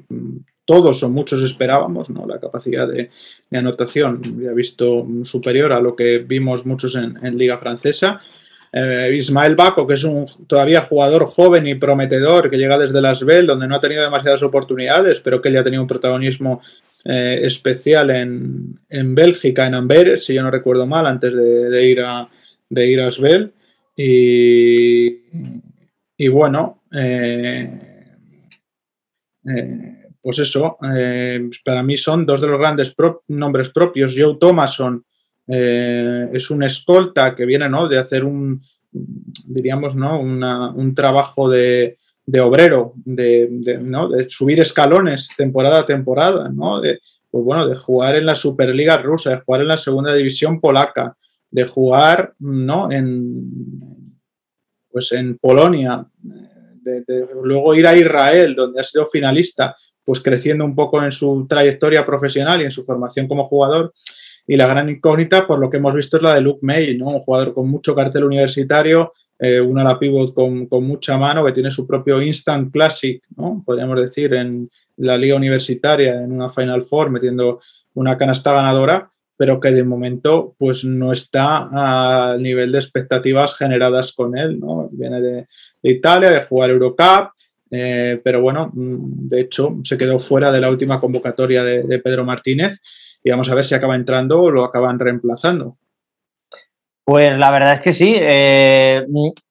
todos 0.65 1.03
o 1.03 1.10
muchos 1.10 1.43
esperábamos, 1.43 2.10
¿no? 2.10 2.25
La 2.25 2.39
capacidad 2.39 2.88
de, 2.88 3.10
anotación, 3.51 4.41
ya 4.41 4.51
visto 4.51 5.05
superior 5.24 5.74
a 5.74 5.82
lo 5.82 5.96
que 5.96 6.20
vimos 6.20 6.65
muchos 6.65 6.96
en, 6.96 7.38
Liga 7.38 7.58
Francesa. 7.58 8.22
Eh, 8.72 9.12
Ismael 9.15 9.55
Baco, 9.55 9.86
que 9.86 9.93
es 9.93 10.03
un 10.03 10.25
todavía 10.48 10.82
jugador 10.82 11.25
joven 11.25 11.67
y 11.67 11.75
prometedor, 11.75 12.50
que 12.50 12.58
llega 12.58 12.79
desde 12.79 13.01
Las 13.01 13.24
Bell, 13.24 13.46
donde 13.46 13.67
no 13.67 13.75
ha 13.75 13.82
tenido 13.82 14.01
demasiadas 14.01 14.41
oportunidades, 14.41 15.20
pero 15.20 15.41
que 15.41 15.50
él 15.50 15.55
ya 15.55 15.62
ha 15.62 15.63
tenido 15.63 15.84
un 15.84 15.88
protagonismo 15.88 16.62
eh, 17.05 17.41
especial 17.43 18.10
en, 18.10 19.15
Bélgica, 19.15 19.67
en 19.67 19.75
Amberes, 19.75 20.25
si 20.25 20.34
yo 20.34 20.41
no 20.41 20.50
recuerdo 20.50 20.88
mal, 20.88 21.05
antes 21.05 21.36
de, 21.36 21.88
ir 21.88 22.01
a 22.01 22.27
de 22.70 22.88
ir 22.88 23.01
a 23.01 23.08
Asbel. 23.08 23.53
Y, 23.96 25.22
y 26.17 26.27
bueno, 26.29 26.82
eh, 26.91 27.70
pues 30.24 30.39
eso, 30.39 30.77
para 31.65 31.84
mí 31.84 31.98
son 31.98 32.25
dos 32.25 32.39
de 32.39 32.48
los 32.48 32.60
grandes 32.60 32.96
nombres 33.27 33.70
propios. 33.70 34.15
Joe 34.18 34.38
Thomason 34.39 35.03
es 35.46 36.50
un 36.50 36.63
escolta 36.63 37.36
que 37.36 37.46
viene 37.46 37.68
¿no? 37.68 37.89
de 37.89 37.98
hacer 37.98 38.24
un, 38.24 38.63
diríamos, 38.92 39.98
¿no? 39.98 40.22
un 40.22 40.96
trabajo 40.96 41.50
de, 41.50 41.98
de 42.25 42.39
obrero, 42.39 42.94
de, 42.96 43.50
de, 43.51 44.27
subir 44.30 44.62
escalones 44.62 45.30
temporada 45.36 45.82
a 45.82 45.86
temporada, 45.86 46.50
¿no? 46.50 46.80
de, 46.80 47.01
pues 47.30 47.44
bueno, 47.44 47.68
de 47.68 47.75
jugar 47.75 48.15
en 48.15 48.25
la 48.25 48.36
Superliga 48.36 48.98
rusa, 48.98 49.32
de 49.32 49.42
jugar 49.42 49.62
en 49.62 49.68
la 49.68 49.77
segunda 49.77 50.13
división 50.13 50.62
polaca, 50.62 51.18
de 51.51 51.65
jugar 51.65 52.34
¿no? 52.39 52.89
en, 52.89 54.18
pues 54.89 55.12
en 55.12 55.38
Polonia, 55.38 56.06
de, 56.22 57.27
luego 57.44 57.75
ir 57.75 57.88
a 57.88 57.98
Israel, 57.98 58.56
donde 58.56 58.80
ha 58.80 58.84
sido 58.86 59.06
finalista, 59.08 59.75
pues 60.06 60.20
creciendo 60.22 60.66
un 60.66 60.76
poco 60.76 61.02
en 61.04 61.12
su 61.12 61.46
trayectoria 61.48 62.06
profesional 62.06 62.62
y 62.62 62.66
en 62.66 62.72
su 62.72 62.84
formación 62.84 63.28
como 63.28 63.48
jugador. 63.48 63.94
Y 64.46 64.58
la 64.58 64.68
gran 64.68 64.90
incógnita, 64.90 65.48
por 65.48 65.60
lo 65.60 65.70
que 65.70 65.78
hemos 65.78 65.96
visto, 65.96 66.18
es 66.18 66.24
la 66.24 66.36
de 66.36 66.42
Luke 66.42 66.60
May, 66.62 66.98
¿no? 66.98 67.08
un 67.08 67.20
jugador 67.20 67.54
con 67.54 67.70
mucho 67.70 67.96
cartel 67.96 68.26
universitario, 68.26 69.14
eh, 69.40 69.62
un 69.62 69.80
ala 69.80 69.98
pivot 69.98 70.34
con, 70.34 70.68
mucha 70.86 71.18
mano, 71.18 71.46
que 71.46 71.54
tiene 71.54 71.72
su 71.72 71.88
propio 71.88 72.22
Instant 72.22 72.72
Classic, 72.72 73.22
¿no? 73.36 73.64
podríamos 73.66 74.00
decir, 74.02 74.34
en 74.34 74.70
la 74.98 75.18
liga 75.18 75.36
universitaria, 75.36 76.22
en 76.22 76.32
una 76.32 76.50
Final 76.50 76.84
Four, 76.84 77.10
metiendo 77.10 77.62
una 77.94 78.18
canasta 78.18 78.52
ganadora, 78.52 79.10
pero 79.36 79.60
que 79.60 79.72
de 79.72 79.84
momento 79.84 80.56
pues 80.58 80.86
no 80.86 81.12
está 81.12 82.32
al 82.32 82.42
nivel 82.42 82.72
de 82.72 82.78
expectativas 82.78 83.58
generadas 83.58 84.14
con 84.14 84.38
él. 84.38 84.60
¿no? 84.60 84.90
Viene 84.92 85.22
de, 85.22 85.48
Italia, 85.82 86.32
de 86.32 86.44
jugar 86.44 86.70
Eurocup, 86.70 87.32
eh, 87.75 88.22
pero 88.24 88.39
bueno, 88.39 88.70
mm, 88.72 89.30
de 89.30 89.42
hecho 89.42 89.80
se 89.84 89.98
quedó 89.98 90.20
fuera 90.20 90.51
de 90.51 90.62
la 90.62 90.70
última 90.70 91.00
convocatoria 91.00 91.63
de, 91.63 92.00
Pedro 92.00 92.24
Martínez 92.24 92.80
y 93.24 93.32
vamos 93.32 93.50
a 93.50 93.56
ver 93.56 93.65
si 93.65 93.74
acaba 93.74 93.96
entrando 93.96 94.44
o 94.44 94.51
lo 94.51 94.63
acaban 94.63 95.00
reemplazando. 95.00 95.77
Pues 97.03 97.36
la 97.36 97.50
verdad 97.50 97.74
es 97.74 97.82
que 97.82 97.94
sí. 97.94 98.15
Eh, 98.15 99.03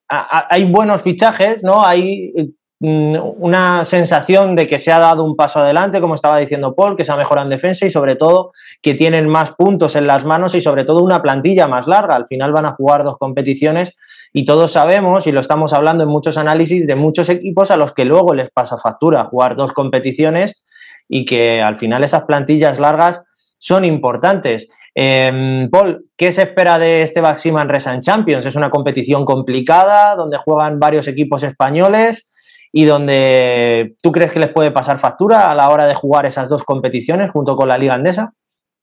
hay 0.09 0.65
buenos 0.65 1.03
fichajes, 1.03 1.65
¿no? 1.65 1.85
Hay 1.85 2.33
mm, 2.33 2.62
una 2.85 3.85
sensación 3.85 4.57
de 4.57 4.67
que 4.67 4.81
se 4.81 4.91
ha 4.91 4.99
dado 4.99 5.23
un 5.23 5.37
paso 5.37 5.61
adelante, 5.61 6.01
como 6.01 6.17
estaba 6.17 6.39
diciendo 6.39 6.75
Paul, 6.75 6.97
que 6.97 7.05
se 7.05 7.13
ha 7.13 7.17
mejorado 7.17 7.47
en 7.47 7.51
defensa 7.51 7.87
y 7.87 7.91
sobre 7.91 8.17
todo 8.17 8.53
que 8.81 8.95
tienen 8.95 9.29
más 9.29 9.53
puntos 9.53 9.95
en 9.95 10.09
las 10.09 10.25
manos 10.25 10.57
y 10.57 10.61
sobre 10.61 10.85
todo 10.85 11.05
una 11.05 11.23
plantilla 11.23 11.69
más 11.69 11.87
larga. 11.87 12.17
Al 12.17 12.27
final 12.27 12.51
van 12.51 12.67
a 12.67 12.73
jugar 12.73 13.05
dos 13.05 13.19
competiciones 13.19 13.97
y 14.33 14.45
todos 14.45 14.73
sabemos, 14.73 15.29
y 15.29 15.33
lo 15.33 15.39
estamos 15.39 15.73
hablando 15.73 16.03
en 16.03 16.11
muchos 16.11 16.37
análisis, 16.37 16.89
de 16.89 16.97
muchos 16.97 17.29
equipos 17.29 17.71
a 17.71 17.77
los 17.77 17.93
que 17.93 18.05
luego 18.05 18.35
les 18.35 18.51
pasa 18.51 18.79
factura 18.79 19.25
jugar 19.27 19.55
dos 19.55 19.73
competiciones 19.73 20.65
y 21.09 21.25
que 21.25 21.63
al 21.63 21.77
final 21.77 22.03
esas 22.03 22.25
plantillas 22.25 22.81
largas 22.81 23.25
son 23.59 23.85
importantes. 23.85 24.69
Eh, 24.95 25.69
Paul, 25.71 26.07
¿qué 26.17 26.33
se 26.33 26.43
espera 26.43 26.81
de 26.81 27.03
este 27.03 27.21
Baximan 27.21 27.69
Resan 27.69 28.01
Champions? 28.01 28.45
Es 28.45 28.57
una 28.57 28.71
competición 28.71 29.25
complicada 29.25 30.17
donde 30.17 30.39
juegan 30.39 30.81
varios 30.81 31.07
equipos 31.07 31.45
españoles 31.45 32.29
y 32.73 32.87
donde 32.87 33.95
tú 34.03 34.11
crees 34.11 34.33
que 34.33 34.41
les 34.41 34.49
puede 34.49 34.71
pasar 34.71 34.99
factura 34.99 35.51
a 35.51 35.55
la 35.55 35.69
hora 35.69 35.87
de 35.87 35.95
jugar 35.95 36.25
esas 36.25 36.49
dos 36.49 36.65
competiciones 36.65 37.31
junto 37.31 37.55
con 37.55 37.69
la 37.69 37.77
Liga 37.77 37.95
Andesa. 37.95 38.33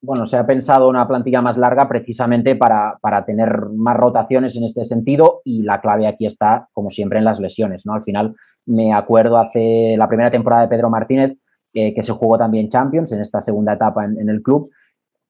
Bueno, 0.02 0.26
se 0.26 0.38
ha 0.38 0.46
pensado 0.46 0.88
una 0.88 1.06
plantilla 1.06 1.42
más 1.42 1.58
larga 1.58 1.86
precisamente 1.88 2.56
para, 2.56 2.98
tener 3.26 3.66
más 3.74 3.96
rotaciones 3.96 4.56
en 4.56 4.64
este 4.64 4.84
sentido 4.84 5.42
y 5.44 5.62
la 5.62 5.80
clave 5.80 6.06
aquí 6.06 6.24
está, 6.24 6.68
como 6.72 6.90
siempre, 6.90 7.18
en 7.18 7.24
las 7.24 7.40
lesiones. 7.40 7.84
¿no? 7.84 7.92
Al 7.92 8.04
final, 8.04 8.34
me 8.64 8.94
acuerdo 8.94 9.36
hace 9.36 9.96
la 9.98 10.08
primera 10.08 10.30
temporada 10.30 10.62
de 10.62 10.68
Pedro 10.68 10.88
Martínez, 10.88 11.36
eh, 11.74 11.92
que 11.92 12.02
se 12.02 12.12
jugó 12.12 12.38
también 12.38 12.70
Champions 12.70 13.12
en 13.12 13.20
esta 13.20 13.42
segunda 13.42 13.74
etapa 13.74 14.04
en, 14.04 14.28
el 14.28 14.40
club. 14.40 14.70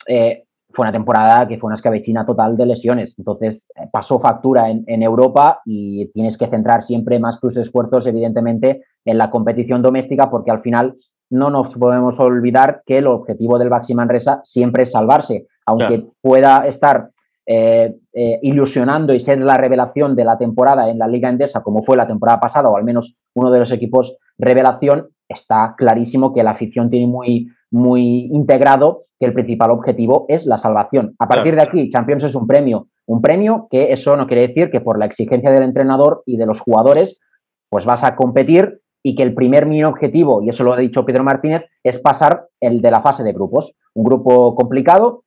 Eh, 0.06 0.44
fue 0.72 0.84
una 0.84 0.92
temporada 0.92 1.48
que 1.48 1.58
fue 1.58 1.68
una 1.68 1.74
escabechina 1.74 2.24
total 2.24 2.56
de 2.56 2.66
lesiones. 2.66 3.18
Entonces 3.18 3.68
eh, 3.76 3.88
pasó 3.90 4.20
factura 4.20 4.70
en, 4.70 5.02
Europa 5.02 5.60
y 5.64 6.06
tienes 6.12 6.38
que 6.38 6.46
centrar 6.46 6.82
siempre 6.82 7.18
más 7.18 7.40
tus 7.40 7.56
esfuerzos, 7.56 8.06
evidentemente, 8.06 8.84
en 9.04 9.18
la 9.18 9.30
competición 9.30 9.82
doméstica, 9.82 10.30
porque 10.30 10.50
al 10.50 10.62
final 10.62 10.96
no 11.30 11.50
nos 11.50 11.74
podemos 11.76 12.18
olvidar 12.18 12.82
que 12.84 12.98
el 12.98 13.06
objetivo 13.06 13.58
del 13.58 13.68
Baxi 13.68 13.94
Manresa 13.94 14.40
siempre 14.42 14.82
es 14.82 14.92
salvarse. 14.92 15.46
Aunque 15.66 16.06
pueda 16.20 16.66
estar 16.66 17.10
eh, 17.46 17.96
eh, 18.12 18.38
ilusionando 18.42 19.14
y 19.14 19.20
ser 19.20 19.38
la 19.40 19.56
revelación 19.56 20.14
de 20.16 20.24
la 20.24 20.36
temporada 20.36 20.90
en 20.90 20.98
la 20.98 21.08
Liga 21.08 21.28
Endesa, 21.28 21.62
como 21.62 21.82
fue 21.82 21.96
la 21.96 22.06
temporada 22.06 22.40
pasada, 22.40 22.68
o 22.68 22.76
al 22.76 22.84
menos 22.84 23.16
uno 23.34 23.50
de 23.50 23.60
los 23.60 23.72
equipos 23.72 24.16
revelación, 24.38 25.08
está 25.28 25.74
clarísimo 25.76 26.34
que 26.34 26.42
la 26.42 26.52
afición 26.52 26.90
tiene 26.90 27.06
muy, 27.06 27.48
muy 27.70 28.28
integrado 28.32 29.04
que 29.18 29.26
el 29.26 29.34
principal 29.34 29.70
objetivo 29.70 30.24
es 30.28 30.46
la 30.46 30.56
salvación. 30.56 31.14
A 31.18 31.28
partir 31.28 31.54
de 31.54 31.62
aquí, 31.62 31.88
Champions 31.88 32.24
es 32.24 32.34
un 32.34 32.46
premio. 32.46 32.88
Un 33.06 33.20
premio 33.20 33.68
que 33.70 33.92
eso 33.92 34.16
no 34.16 34.26
quiere 34.26 34.48
decir 34.48 34.70
que 34.70 34.80
por 34.80 34.98
la 34.98 35.06
exigencia 35.06 35.50
del 35.50 35.62
entrenador 35.62 36.22
y 36.26 36.36
de 36.36 36.46
los 36.46 36.60
jugadores, 36.60 37.20
pues 37.68 37.84
vas 37.84 38.02
a 38.02 38.16
competir 38.16 38.80
y 39.02 39.14
que 39.14 39.22
el 39.22 39.34
primer 39.34 39.66
mi 39.66 39.82
objetivo, 39.84 40.42
y 40.42 40.48
eso 40.48 40.64
lo 40.64 40.72
ha 40.72 40.76
dicho 40.76 41.04
Pedro 41.04 41.24
Martínez, 41.24 41.64
es 41.82 41.98
pasar 41.98 42.48
el 42.60 42.82
de 42.82 42.90
la 42.90 43.00
fase 43.02 43.22
de 43.22 43.32
grupos. 43.32 43.74
Un 43.94 44.04
grupo 44.04 44.54
complicado, 44.54 45.24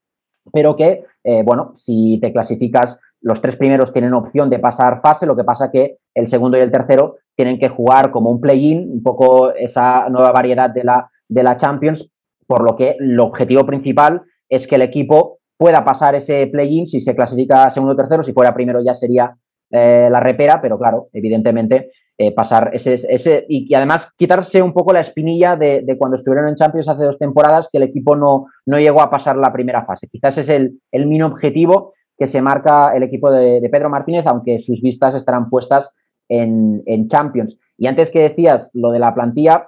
pero 0.52 0.76
que, 0.76 1.04
eh, 1.24 1.42
bueno, 1.44 1.72
si 1.76 2.18
te 2.20 2.32
clasificas, 2.32 3.00
los 3.20 3.40
tres 3.40 3.56
primeros 3.56 3.92
tienen 3.92 4.12
opción 4.12 4.50
de 4.50 4.58
pasar 4.58 5.00
fase, 5.00 5.26
lo 5.26 5.36
que 5.36 5.44
pasa 5.44 5.70
que 5.70 5.98
el 6.14 6.28
segundo 6.28 6.58
y 6.58 6.60
el 6.60 6.70
tercero 6.70 7.16
tienen 7.34 7.58
que 7.58 7.68
jugar 7.68 8.10
como 8.10 8.30
un 8.30 8.40
play-in, 8.40 8.90
un 8.90 9.02
poco 9.02 9.52
esa 9.52 10.08
nueva 10.08 10.30
variedad 10.30 10.70
de 10.70 10.84
la, 10.84 11.10
de 11.28 11.42
la 11.42 11.56
Champions, 11.56 12.12
por 12.46 12.62
lo 12.62 12.76
que 12.76 12.96
el 12.98 13.18
objetivo 13.20 13.66
principal 13.66 14.22
es 14.48 14.66
que 14.66 14.76
el 14.76 14.82
equipo 14.82 15.38
pueda 15.56 15.84
pasar 15.84 16.14
ese 16.14 16.46
play-in 16.48 16.86
si 16.86 17.00
se 17.00 17.14
clasifica 17.14 17.70
segundo 17.70 17.94
o 17.94 17.96
tercero, 17.96 18.22
si 18.22 18.32
fuera 18.32 18.54
primero 18.54 18.80
ya 18.82 18.94
sería 18.94 19.34
eh, 19.70 20.08
la 20.10 20.20
repera, 20.20 20.60
pero 20.60 20.78
claro, 20.78 21.08
evidentemente 21.12 21.90
eh, 22.16 22.32
pasar 22.32 22.70
ese, 22.72 22.94
ese 22.94 23.44
y, 23.48 23.74
además 23.74 24.12
quitarse 24.16 24.62
un 24.62 24.72
poco 24.72 24.92
la 24.92 25.00
espinilla 25.00 25.56
de, 25.56 25.84
cuando 25.98 26.16
estuvieron 26.16 26.48
en 26.48 26.54
Champions 26.54 26.88
hace 26.88 27.04
dos 27.04 27.18
temporadas 27.18 27.68
que 27.72 27.78
el 27.78 27.84
equipo 27.84 28.14
no, 28.14 28.46
no 28.66 28.78
llegó 28.78 29.02
a 29.02 29.10
pasar 29.10 29.36
la 29.36 29.52
primera 29.52 29.84
fase. 29.84 30.06
Quizás 30.08 30.38
es 30.38 30.48
el, 30.48 30.80
el 30.92 31.22
objetivo 31.22 31.94
que 32.16 32.28
se 32.28 32.40
marca 32.40 32.92
el 32.94 33.02
equipo 33.02 33.32
de, 33.32 33.68
Pedro 33.68 33.90
Martínez, 33.90 34.26
aunque 34.26 34.60
sus 34.60 34.80
vistas 34.80 35.16
estarán 35.16 35.50
puestas 35.50 35.96
en, 36.28 36.82
en 36.86 37.08
Champions. 37.08 37.58
Y 37.76 37.88
antes 37.88 38.12
que 38.12 38.20
decías 38.20 38.70
lo 38.74 38.92
de 38.92 39.00
la 39.00 39.12
plantilla, 39.12 39.66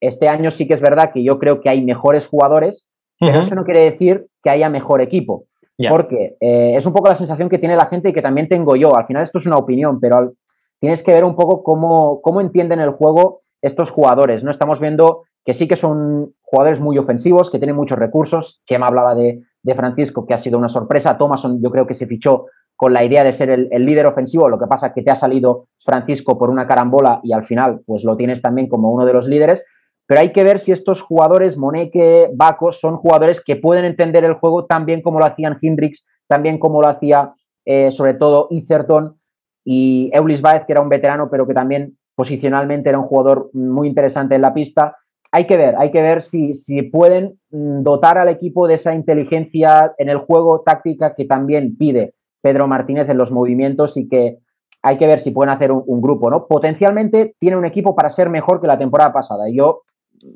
este 0.00 0.28
año 0.28 0.50
sí 0.50 0.66
que 0.66 0.74
es 0.74 0.80
verdad 0.80 1.12
que 1.12 1.22
yo 1.22 1.38
creo 1.38 1.60
que 1.60 1.68
hay 1.68 1.82
mejores 1.82 2.26
jugadores, 2.26 2.88
pero 3.18 3.40
eso 3.40 3.54
no 3.54 3.64
quiere 3.64 3.90
decir 3.90 4.26
que 4.42 4.50
haya 4.50 4.68
mejor 4.68 5.00
equipo. 5.00 5.44
Porque 5.88 6.36
eh, 6.40 6.74
es 6.76 6.86
un 6.86 6.92
poco 6.92 7.08
la 7.08 7.14
sensación 7.14 7.48
que 7.48 7.58
tiene 7.58 7.76
la 7.76 7.86
gente 7.86 8.10
y 8.10 8.12
que 8.12 8.22
también 8.22 8.48
tengo 8.48 8.76
yo. 8.76 8.96
Al 8.96 9.06
final 9.06 9.24
esto 9.24 9.38
es 9.38 9.46
una 9.46 9.56
opinión, 9.56 9.98
pero 10.00 10.34
tienes 10.80 11.02
que 11.02 11.12
ver 11.12 11.24
un 11.24 11.34
poco 11.34 11.62
cómo, 11.62 12.20
cómo 12.22 12.40
entienden 12.40 12.80
el 12.80 12.90
juego 12.90 13.42
estos 13.60 13.90
jugadores. 13.90 14.44
¿no? 14.44 14.50
Estamos 14.50 14.78
viendo 14.80 15.22
que 15.44 15.54
sí 15.54 15.66
que 15.66 15.76
son 15.76 16.34
jugadores 16.40 16.80
muy 16.80 16.98
ofensivos, 16.98 17.50
que 17.50 17.58
tienen 17.58 17.76
muchos 17.76 17.98
recursos. 17.98 18.60
Chema 18.64 18.86
hablaba 18.86 19.14
de, 19.14 19.42
de 19.62 19.74
Francisco, 19.74 20.26
que 20.26 20.34
ha 20.34 20.38
sido 20.38 20.58
una 20.58 20.68
sorpresa. 20.68 21.18
Thomason 21.18 21.60
yo 21.62 21.70
creo 21.70 21.86
que 21.86 21.94
se 21.94 22.06
fichó 22.06 22.46
con 22.76 22.92
la 22.92 23.04
idea 23.04 23.22
de 23.22 23.32
ser 23.32 23.50
el, 23.50 23.68
líder 23.86 24.06
ofensivo, 24.06 24.48
lo 24.48 24.58
que 24.58 24.66
pasa 24.66 24.88
es 24.88 24.92
que 24.92 25.02
te 25.02 25.10
ha 25.10 25.16
salido 25.16 25.68
Francisco 25.78 26.38
por 26.38 26.50
una 26.50 26.66
carambola 26.66 27.20
y 27.22 27.32
al 27.32 27.44
final 27.44 27.80
pues 27.86 28.02
lo 28.04 28.16
tienes 28.16 28.42
también 28.42 28.68
como 28.68 28.90
uno 28.90 29.06
de 29.06 29.12
los 29.12 29.28
líderes, 29.28 29.64
pero 30.06 30.20
hay 30.20 30.32
que 30.32 30.42
ver 30.42 30.58
si 30.58 30.72
estos 30.72 31.00
jugadores, 31.00 31.56
Moneke, 31.56 32.30
Baco, 32.34 32.72
son 32.72 32.96
jugadores 32.96 33.42
que 33.42 33.56
pueden 33.56 33.84
entender 33.84 34.24
el 34.24 34.34
juego 34.34 34.66
tan 34.66 34.84
bien 34.84 35.00
como 35.00 35.18
lo 35.18 35.26
hacían 35.26 35.58
Hendrix, 35.62 36.06
también 36.26 36.58
como 36.58 36.82
lo 36.82 36.88
hacía 36.88 37.34
eh, 37.64 37.92
sobre 37.92 38.14
todo 38.14 38.48
Itherton 38.50 39.16
y 39.64 40.10
Eulis 40.12 40.42
Baez, 40.42 40.64
que 40.66 40.72
era 40.72 40.82
un 40.82 40.88
veterano, 40.88 41.30
pero 41.30 41.46
que 41.46 41.54
también 41.54 41.96
posicionalmente 42.14 42.88
era 42.88 42.98
un 42.98 43.06
jugador 43.06 43.50
muy 43.52 43.88
interesante 43.88 44.34
en 44.34 44.42
la 44.42 44.52
pista. 44.52 44.96
Hay 45.30 45.46
que 45.46 45.56
ver, 45.56 45.76
hay 45.78 45.90
que 45.90 46.02
ver 46.02 46.22
si, 46.22 46.52
si 46.52 46.82
pueden 46.82 47.38
mm, 47.50 47.82
dotar 47.82 48.18
al 48.18 48.28
equipo 48.28 48.66
de 48.66 48.74
esa 48.74 48.94
inteligencia 48.94 49.94
en 49.96 50.08
el 50.08 50.18
juego 50.18 50.62
táctica 50.62 51.14
que 51.14 51.24
también 51.24 51.76
pide 51.76 52.14
Pedro 52.42 52.66
Martínez 52.68 53.08
en 53.08 53.16
los 53.16 53.32
movimientos 53.32 53.96
y 53.96 54.08
que 54.08 54.38
hay 54.82 54.98
que 54.98 55.06
ver 55.06 55.20
si 55.20 55.30
pueden 55.30 55.54
hacer 55.54 55.70
un, 55.70 56.02
grupo, 56.02 56.28
¿no? 56.28 56.46
Potencialmente 56.46 57.36
tiene 57.38 57.56
un 57.56 57.64
equipo 57.64 57.94
para 57.94 58.10
ser 58.10 58.28
mejor 58.28 58.60
que 58.60 58.66
la 58.66 58.78
temporada 58.78 59.12
pasada. 59.12 59.44
Yo 59.48 59.82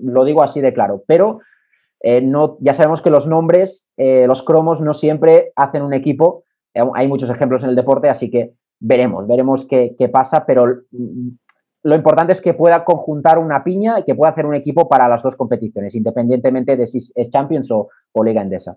lo 0.03 0.25
digo 0.25 0.43
así 0.43 0.61
de 0.61 0.73
claro, 0.73 1.03
pero 1.07 1.41
eh, 2.01 2.21
no, 2.21 2.57
ya 2.61 2.73
sabemos 2.73 3.03
que 3.03 3.11
los 3.11 3.27
nombres, 3.27 3.91
eh, 3.97 4.27
los 4.29 4.43
cromos 4.43 4.81
no 4.81 4.95
siempre 4.95 5.53
hacen 5.57 5.83
un 5.83 5.93
equipo, 5.93 6.45
hay 6.95 7.09
muchos 7.09 7.31
ejemplos 7.31 7.65
en 7.65 7.71
el 7.71 7.77
deporte, 7.77 8.09
así 8.09 8.31
que 8.31 8.53
veremos, 8.79 9.27
veremos 9.27 9.67
qué, 9.67 9.97
qué 9.99 10.09
pasa, 10.09 10.45
pero 10.47 10.67
mm, 10.93 11.29
lo 11.83 11.95
importante 11.95 12.33
es 12.33 12.41
que 12.41 12.55
pueda 12.55 12.85
conjuntar 12.85 13.39
una 13.39 13.65
piña 13.65 14.01
y 14.01 14.05
que 14.05 14.15
pueda 14.15 14.33
hacer 14.33 14.45
un 14.45 14.55
equipo 14.55 14.89
para 14.89 15.09
las 15.09 15.23
dos 15.23 15.37
competiciones, 15.37 15.95
independientemente 15.95 16.77
de 16.77 16.87
si 16.87 16.99
es 16.99 17.31
Champions 17.31 17.71
o, 17.71 17.89
o 18.13 18.25
Liga 18.25 18.43
Endesa. 18.43 18.77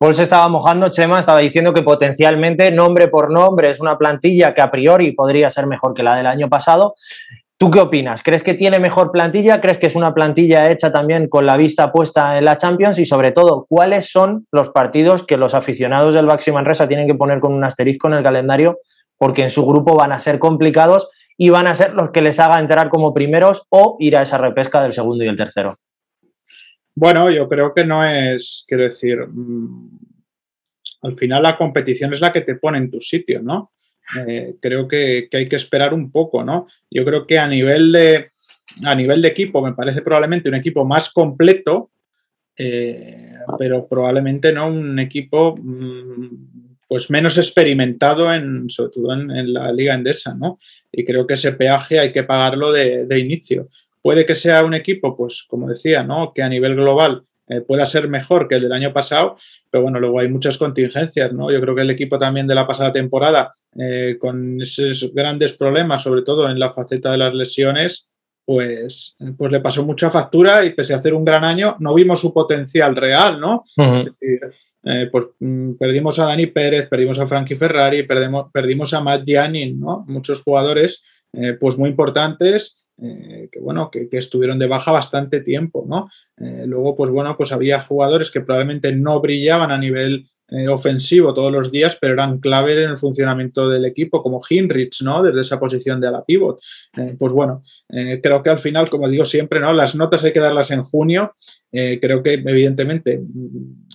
Paul 0.00 0.14
se 0.14 0.22
estaba 0.22 0.48
mojando, 0.48 0.88
Chema, 0.88 1.20
estaba 1.20 1.40
diciendo 1.40 1.74
que 1.74 1.82
potencialmente, 1.82 2.70
nombre 2.70 3.08
por 3.08 3.30
nombre, 3.30 3.68
es 3.68 3.80
una 3.80 3.98
plantilla 3.98 4.54
que 4.54 4.62
a 4.62 4.70
priori 4.70 5.12
podría 5.12 5.50
ser 5.50 5.66
mejor 5.66 5.92
que 5.92 6.02
la 6.02 6.16
del 6.16 6.26
año 6.26 6.48
pasado. 6.48 6.94
¿Tú 7.58 7.70
qué 7.70 7.80
opinas? 7.80 8.22
¿Crees 8.22 8.42
que 8.42 8.54
tiene 8.54 8.78
mejor 8.78 9.12
plantilla? 9.12 9.60
¿Crees 9.60 9.76
que 9.76 9.88
es 9.88 9.94
una 9.94 10.14
plantilla 10.14 10.70
hecha 10.70 10.90
también 10.90 11.28
con 11.28 11.44
la 11.44 11.58
vista 11.58 11.92
puesta 11.92 12.38
en 12.38 12.46
la 12.46 12.56
Champions? 12.56 12.98
Y 12.98 13.04
sobre 13.04 13.32
todo, 13.32 13.66
¿cuáles 13.68 14.10
son 14.10 14.46
los 14.50 14.70
partidos 14.70 15.26
que 15.26 15.36
los 15.36 15.54
aficionados 15.54 16.14
del 16.14 16.24
Baxi 16.24 16.50
Manresa 16.50 16.88
tienen 16.88 17.06
que 17.06 17.14
poner 17.14 17.38
con 17.38 17.52
un 17.52 17.62
asterisco 17.62 18.08
en 18.08 18.14
el 18.14 18.22
calendario? 18.22 18.78
Porque 19.18 19.42
en 19.42 19.50
su 19.50 19.66
grupo 19.66 19.96
van 19.96 20.12
a 20.12 20.18
ser 20.18 20.38
complicados 20.38 21.10
y 21.36 21.50
van 21.50 21.66
a 21.66 21.74
ser 21.74 21.92
los 21.92 22.10
que 22.10 22.22
les 22.22 22.40
haga 22.40 22.58
entrar 22.58 22.88
como 22.88 23.12
primeros 23.12 23.66
o 23.68 23.98
ir 24.00 24.16
a 24.16 24.22
esa 24.22 24.38
repesca 24.38 24.80
del 24.80 24.94
segundo 24.94 25.24
y 25.24 25.28
el 25.28 25.36
tercero. 25.36 25.76
Bueno, 26.94 27.30
yo 27.30 27.48
creo 27.48 27.72
que 27.72 27.84
no 27.84 28.04
es, 28.04 28.64
quiero 28.66 28.84
decir, 28.84 29.18
mm, 29.26 29.98
al 31.02 31.14
final 31.14 31.42
la 31.42 31.56
competición 31.56 32.12
es 32.12 32.20
la 32.20 32.32
que 32.32 32.42
te 32.42 32.56
pone 32.56 32.78
en 32.78 32.90
tu 32.90 33.00
sitio, 33.00 33.40
¿no? 33.42 33.72
Eh, 34.26 34.56
creo 34.60 34.88
que, 34.88 35.28
hay 35.32 35.48
que 35.48 35.56
esperar 35.56 35.94
un 35.94 36.10
poco, 36.10 36.44
¿no? 36.44 36.66
Yo 36.90 37.04
creo 37.04 37.26
que 37.26 37.38
a 37.38 37.46
nivel 37.46 37.92
de, 37.92 38.32
a 38.84 38.94
nivel 38.94 39.22
de 39.22 39.28
equipo 39.28 39.62
me 39.62 39.72
parece 39.72 40.02
probablemente 40.02 40.48
un 40.48 40.56
equipo 40.56 40.84
más 40.84 41.12
completo, 41.12 41.90
eh, 42.56 43.34
pero 43.58 43.86
probablemente 43.88 44.52
no 44.52 44.68
un 44.68 44.98
equipo 44.98 45.54
mm, 45.56 46.76
pues 46.88 47.08
menos 47.08 47.38
experimentado 47.38 48.34
en, 48.34 48.68
sobre 48.68 48.90
todo 48.90 49.12
en, 49.14 49.52
la 49.52 49.72
liga 49.72 49.94
endesa, 49.94 50.34
¿no? 50.34 50.58
Y 50.90 51.04
creo 51.04 51.26
que 51.26 51.34
ese 51.34 51.52
peaje 51.52 52.00
hay 52.00 52.10
que 52.10 52.24
pagarlo 52.24 52.72
de, 52.72 53.06
de 53.06 53.18
inicio. 53.18 53.68
Puede 54.02 54.24
que 54.26 54.34
sea 54.34 54.64
un 54.64 54.74
equipo, 54.74 55.16
pues 55.16 55.44
como 55.48 55.68
decía, 55.68 56.02
¿no? 56.02 56.32
que 56.34 56.42
a 56.42 56.48
nivel 56.48 56.74
global 56.76 57.24
eh, 57.50 57.62
pueda 57.62 57.84
ser 57.84 58.08
mejor 58.08 58.46
que 58.46 58.54
el 58.54 58.62
del 58.62 58.72
año 58.72 58.92
pasado, 58.92 59.36
pero 59.70 59.82
bueno, 59.82 59.98
luego 59.98 60.20
hay 60.20 60.28
muchas 60.28 60.56
contingencias, 60.56 61.32
¿no? 61.32 61.50
Yo 61.50 61.60
creo 61.60 61.74
que 61.74 61.82
el 61.82 61.90
equipo 61.90 62.16
también 62.16 62.46
de 62.46 62.54
la 62.54 62.64
pasada 62.64 62.92
temporada, 62.92 63.56
eh, 63.76 64.18
con 64.20 64.62
esos 64.62 65.12
grandes 65.12 65.54
problemas, 65.54 66.04
sobre 66.04 66.22
todo 66.22 66.48
en 66.48 66.60
la 66.60 66.72
faceta 66.72 67.10
de 67.10 67.18
las 67.18 67.34
lesiones, 67.34 68.08
pues, 68.44 69.16
pues 69.36 69.50
le 69.50 69.58
pasó 69.58 69.84
mucha 69.84 70.10
factura 70.10 70.64
y 70.64 70.70
pese 70.70 70.94
a 70.94 70.98
hacer 70.98 71.12
un 71.12 71.24
gran 71.24 71.44
año, 71.44 71.74
no 71.80 71.92
vimos 71.92 72.20
su 72.20 72.32
potencial 72.32 72.94
real, 72.94 73.40
¿no? 73.40 73.64
es 73.76 74.04
decir, 74.04 74.40
eh, 74.84 75.08
pues, 75.10 75.26
mm, 75.40 75.72
perdimos 75.72 76.20
a 76.20 76.26
Dani 76.26 76.46
Pérez, 76.46 76.86
perdimos 76.86 77.18
a 77.18 77.26
Frankie 77.26 77.56
Ferrari, 77.56 78.04
perdimos, 78.04 78.48
perdimos 78.52 78.94
a 78.94 79.00
Matt 79.00 79.24
Giannin, 79.26 79.80
¿no? 79.80 80.04
Muchos 80.06 80.40
jugadores 80.42 81.02
pues 81.60 81.78
muy 81.78 81.90
importantes 81.90 82.79
eh, 83.02 83.48
que 83.50 83.60
bueno, 83.60 83.90
que, 83.90 84.08
estuvieron 84.12 84.58
de 84.58 84.68
baja 84.68 84.92
bastante 84.92 85.40
tiempo, 85.40 85.86
¿no? 85.88 86.10
Eh, 86.36 86.64
luego, 86.66 86.94
pues 86.96 87.10
bueno, 87.10 87.34
pues 87.36 87.50
había 87.50 87.80
jugadores 87.80 88.30
que 88.30 88.42
probablemente 88.42 88.92
no 88.92 89.20
brillaban 89.20 89.70
a 89.70 89.78
nivel 89.78 90.28
eh, 90.48 90.68
ofensivo 90.68 91.32
todos 91.32 91.50
los 91.50 91.72
días, 91.72 91.96
pero 91.98 92.12
eran 92.12 92.40
clave 92.40 92.84
en 92.84 92.90
el 92.90 92.98
funcionamiento 92.98 93.70
del 93.70 93.86
equipo, 93.86 94.22
como 94.22 94.40
Hinrich, 94.46 95.02
¿no? 95.02 95.22
Desde 95.22 95.40
esa 95.40 95.58
posición 95.58 95.98
de 96.00 96.08
ala 96.08 96.24
pivot. 96.24 96.60
pues 97.18 97.32
bueno, 97.32 97.62
creo 97.88 98.42
que 98.42 98.50
al 98.50 98.58
final, 98.58 98.90
como 98.90 99.08
digo 99.08 99.24
siempre, 99.24 99.60
¿no? 99.60 99.72
Las 99.72 99.94
notas 99.94 100.24
hay 100.24 100.32
que 100.32 100.40
darlas 100.40 100.70
en 100.70 100.82
junio. 100.82 101.36
creo 101.70 102.22
que, 102.22 102.34
evidentemente, 102.34 103.20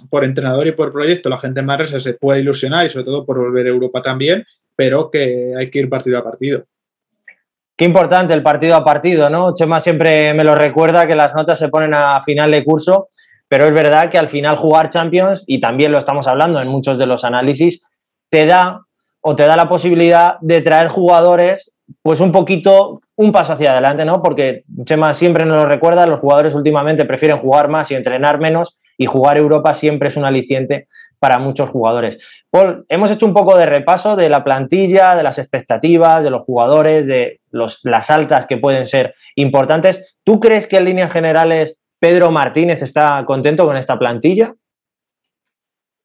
por 0.10 0.24
entrenador 0.24 0.66
y 0.68 0.72
por 0.72 0.92
proyecto, 0.94 1.30
la 1.30 1.40
gente 1.40 1.62
más 1.62 1.90
se 1.90 2.14
puede 2.14 2.40
ilusionar 2.40 2.86
y 2.86 2.90
sobre 2.90 3.06
todo 3.06 3.26
por 3.26 3.38
volver 3.38 3.68
a 3.68 3.70
Europa 3.70 4.02
también, 4.02 4.46
pero 4.76 5.12
que 5.12 5.54
hay 5.58 5.70
que 5.70 5.80
ir 5.80 5.90
partido 5.90 6.18
a 6.18 6.24
partido. 6.24 6.66
Qué 7.78 7.84
importante 7.84 8.34
el 8.34 8.42
partido 8.42 8.76
a 8.76 8.86
partido, 8.86 9.30
¿no? 9.30 9.54
Chema 9.54 9.82
siempre 9.82 10.34
me 10.34 10.46
lo 10.46 10.56
recuerda 10.56 11.08
que 11.08 11.16
las 11.16 11.34
notas 11.36 11.60
se 11.60 11.68
ponen 11.68 11.94
a 11.94 12.22
final 12.24 12.52
de 12.52 12.64
curso, 12.64 13.10
pero 13.50 13.66
es 13.66 13.74
verdad 13.74 14.10
que 14.10 14.18
al 14.18 14.30
final 14.30 14.56
jugar 14.56 14.90
Champions, 14.90 15.44
y 15.46 15.60
también 15.60 15.92
lo 15.92 15.98
estamos 15.98 16.28
hablando 16.28 16.62
en 16.62 16.70
muchos 16.70 16.98
de 16.98 17.06
los 17.06 17.26
análisis, 17.26 17.84
te 18.30 18.46
da 18.46 18.82
o 19.20 19.36
te 19.36 19.44
da 19.44 19.58
la 19.58 19.68
posibilidad 19.68 20.38
de 20.40 20.62
traer 20.62 20.88
jugadores 20.88 21.74
pues 22.02 22.20
un 22.20 22.32
poquito, 22.32 23.02
un 23.16 23.32
paso 23.32 23.54
hacia 23.54 23.74
adelante, 23.74 24.06
¿no? 24.06 24.22
Porque 24.22 24.64
Chema 24.86 25.14
siempre 25.14 25.46
nos 25.46 25.58
lo 25.58 25.66
recuerda, 25.66 26.08
los 26.08 26.20
jugadores 26.20 26.56
últimamente 26.56 27.06
prefieren 27.06 27.40
jugar 27.40 27.68
más 27.68 27.92
y 27.92 27.96
entrenar 27.96 28.40
menos 28.40 28.78
y 28.98 29.06
jugar 29.06 29.38
Europa 29.38 29.74
siempre 29.74 30.08
es 30.08 30.18
un 30.18 30.26
aliciente 30.26 30.88
para 31.20 31.40
muchos 31.40 31.70
jugadores. 31.70 32.20
Paul, 32.50 32.86
hemos 32.90 33.12
hecho 33.12 33.26
un 33.26 33.34
poco 33.34 33.58
de 33.58 33.66
repaso 33.66 34.16
de 34.16 34.30
la 34.30 34.44
plantilla, 34.44 35.16
de 35.16 35.24
las 35.24 35.40
expectativas, 35.40 36.24
de 36.24 36.30
los 36.30 36.46
jugadores, 36.46 37.08
de 37.08 37.40
las 37.52 38.12
altas 38.12 38.46
que 38.46 38.58
pueden 38.58 38.86
ser 38.86 39.16
importantes. 39.36 40.16
¿Tú 40.24 40.40
crees 40.40 40.68
que 40.68 40.78
en 40.78 40.86
líneas 40.86 41.12
generales 41.12 41.80
Pedro 42.00 42.32
Martínez 42.32 42.82
está 42.82 43.24
contento 43.26 43.66
con 43.66 43.78
esta 43.78 43.98
plantilla? 43.98 44.54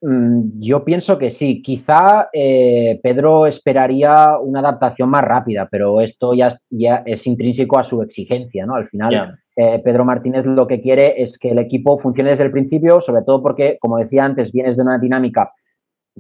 Mm, 0.02 0.60
yo 0.60 0.84
pienso 0.84 1.18
que 1.18 1.30
sí. 1.30 1.62
Quizá 1.62 2.28
eh, 2.32 2.98
Pedro 3.02 3.46
esperaría 3.46 4.38
una 4.38 4.60
adaptación 4.60 5.10
más 5.10 5.22
rápida, 5.22 5.68
pero 5.70 6.00
esto 6.00 6.34
ya, 6.34 6.58
ya 6.70 7.02
es 7.04 7.26
intrínseco 7.26 7.78
a 7.78 7.84
su 7.84 8.02
exigencia, 8.02 8.64
¿no? 8.64 8.74
Al 8.74 8.88
final, 8.88 9.39
eh, 9.56 9.80
Pedro 9.84 10.04
Martínez 10.04 10.46
lo 10.46 10.66
que 10.66 10.80
quiere 10.80 11.22
es 11.22 11.38
que 11.38 11.50
el 11.50 11.58
equipo 11.58 11.98
funcione 11.98 12.30
desde 12.30 12.44
el 12.44 12.52
principio, 12.52 13.00
sobre 13.00 13.22
todo 13.22 13.42
porque, 13.42 13.78
como 13.80 13.98
decía 13.98 14.24
antes, 14.24 14.52
vienes 14.52 14.76
de 14.76 14.82
una 14.82 14.98
dinámica, 14.98 15.52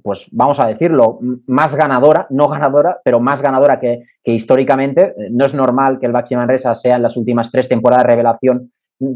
pues 0.02 0.26
vamos 0.30 0.60
a 0.60 0.66
decirlo, 0.66 1.18
más 1.46 1.74
ganadora, 1.74 2.26
no 2.30 2.48
ganadora, 2.48 2.98
pero 3.04 3.20
más 3.20 3.42
ganadora 3.42 3.78
que, 3.78 4.04
históricamente. 4.24 5.14
No 5.30 5.46
es 5.46 5.54
normal 5.54 5.98
que 5.98 6.06
el 6.06 6.12
Baxi 6.12 6.36
Manresa 6.36 6.74
sea 6.74 6.96
en 6.96 7.02
las 7.02 7.16
últimas 7.16 7.50
tres 7.50 7.68
temporadas 7.68 8.06
revelación 8.06 8.72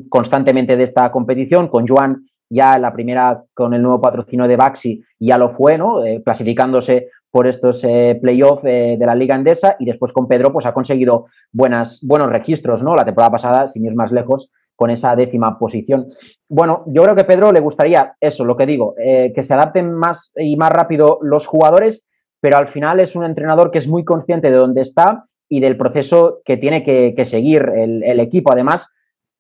constantemente 0.08 0.76
de 0.76 0.84
esta 0.84 1.10
competición, 1.10 1.68
con 1.68 1.86
Joan 1.86 2.24
ya 2.50 2.78
la 2.78 2.92
primera 2.92 3.42
con 3.54 3.74
el 3.74 3.82
nuevo 3.82 4.00
patrocinio 4.00 4.46
de 4.46 4.56
Baxi 4.56 5.02
ya 5.18 5.38
lo 5.38 5.50
fue, 5.50 5.78
¿no? 5.78 6.04
Eh, 6.04 6.22
clasificándose 6.24 7.08
por 7.34 7.48
estos 7.48 7.82
eh, 7.82 8.16
playoffs 8.22 8.62
eh, 8.64 8.94
de 8.96 9.06
la 9.06 9.16
Liga 9.16 9.34
Endesa 9.34 9.74
y 9.80 9.86
después 9.86 10.12
con 10.12 10.28
Pedro 10.28 10.52
pues 10.52 10.66
ha 10.66 10.72
conseguido 10.72 11.26
buenas, 11.50 11.98
buenos 12.00 12.30
registros, 12.30 12.80
¿no? 12.80 12.94
La 12.94 13.04
temporada 13.04 13.32
pasada, 13.32 13.68
sin 13.68 13.84
ir 13.84 13.96
más 13.96 14.12
lejos, 14.12 14.52
con 14.76 14.90
esa 14.90 15.16
décima 15.16 15.58
posición. 15.58 16.06
Bueno, 16.48 16.84
yo 16.86 17.02
creo 17.02 17.16
que 17.16 17.24
Pedro 17.24 17.50
le 17.50 17.58
gustaría 17.58 18.14
eso, 18.20 18.44
lo 18.44 18.56
que 18.56 18.66
digo, 18.66 18.94
que 18.96 19.42
se 19.42 19.52
adapten 19.52 19.92
más 19.92 20.32
y 20.36 20.56
más 20.56 20.70
rápido 20.70 21.18
los 21.22 21.46
jugadores, 21.46 22.06
pero 22.40 22.56
al 22.56 22.68
final 22.68 23.00
es 23.00 23.16
un 23.16 23.24
entrenador 23.24 23.72
que 23.72 23.78
es 23.78 23.88
muy 23.88 24.04
consciente 24.04 24.52
de 24.52 24.56
dónde 24.56 24.82
está 24.82 25.24
y 25.48 25.58
del 25.58 25.76
proceso 25.76 26.40
que 26.44 26.56
tiene 26.56 26.84
que, 26.84 27.24
seguir 27.24 27.68
el, 27.74 28.04
el, 28.04 28.20
equipo. 28.20 28.52
Además, 28.52 28.92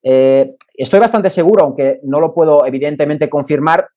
eh, 0.02 0.54
estoy 0.74 0.98
bastante 0.98 1.30
seguro, 1.30 1.64
aunque 1.64 2.00
no 2.02 2.20
lo 2.20 2.34
puedo 2.34 2.66
evidentemente 2.66 3.30
confirmar, 3.30 3.88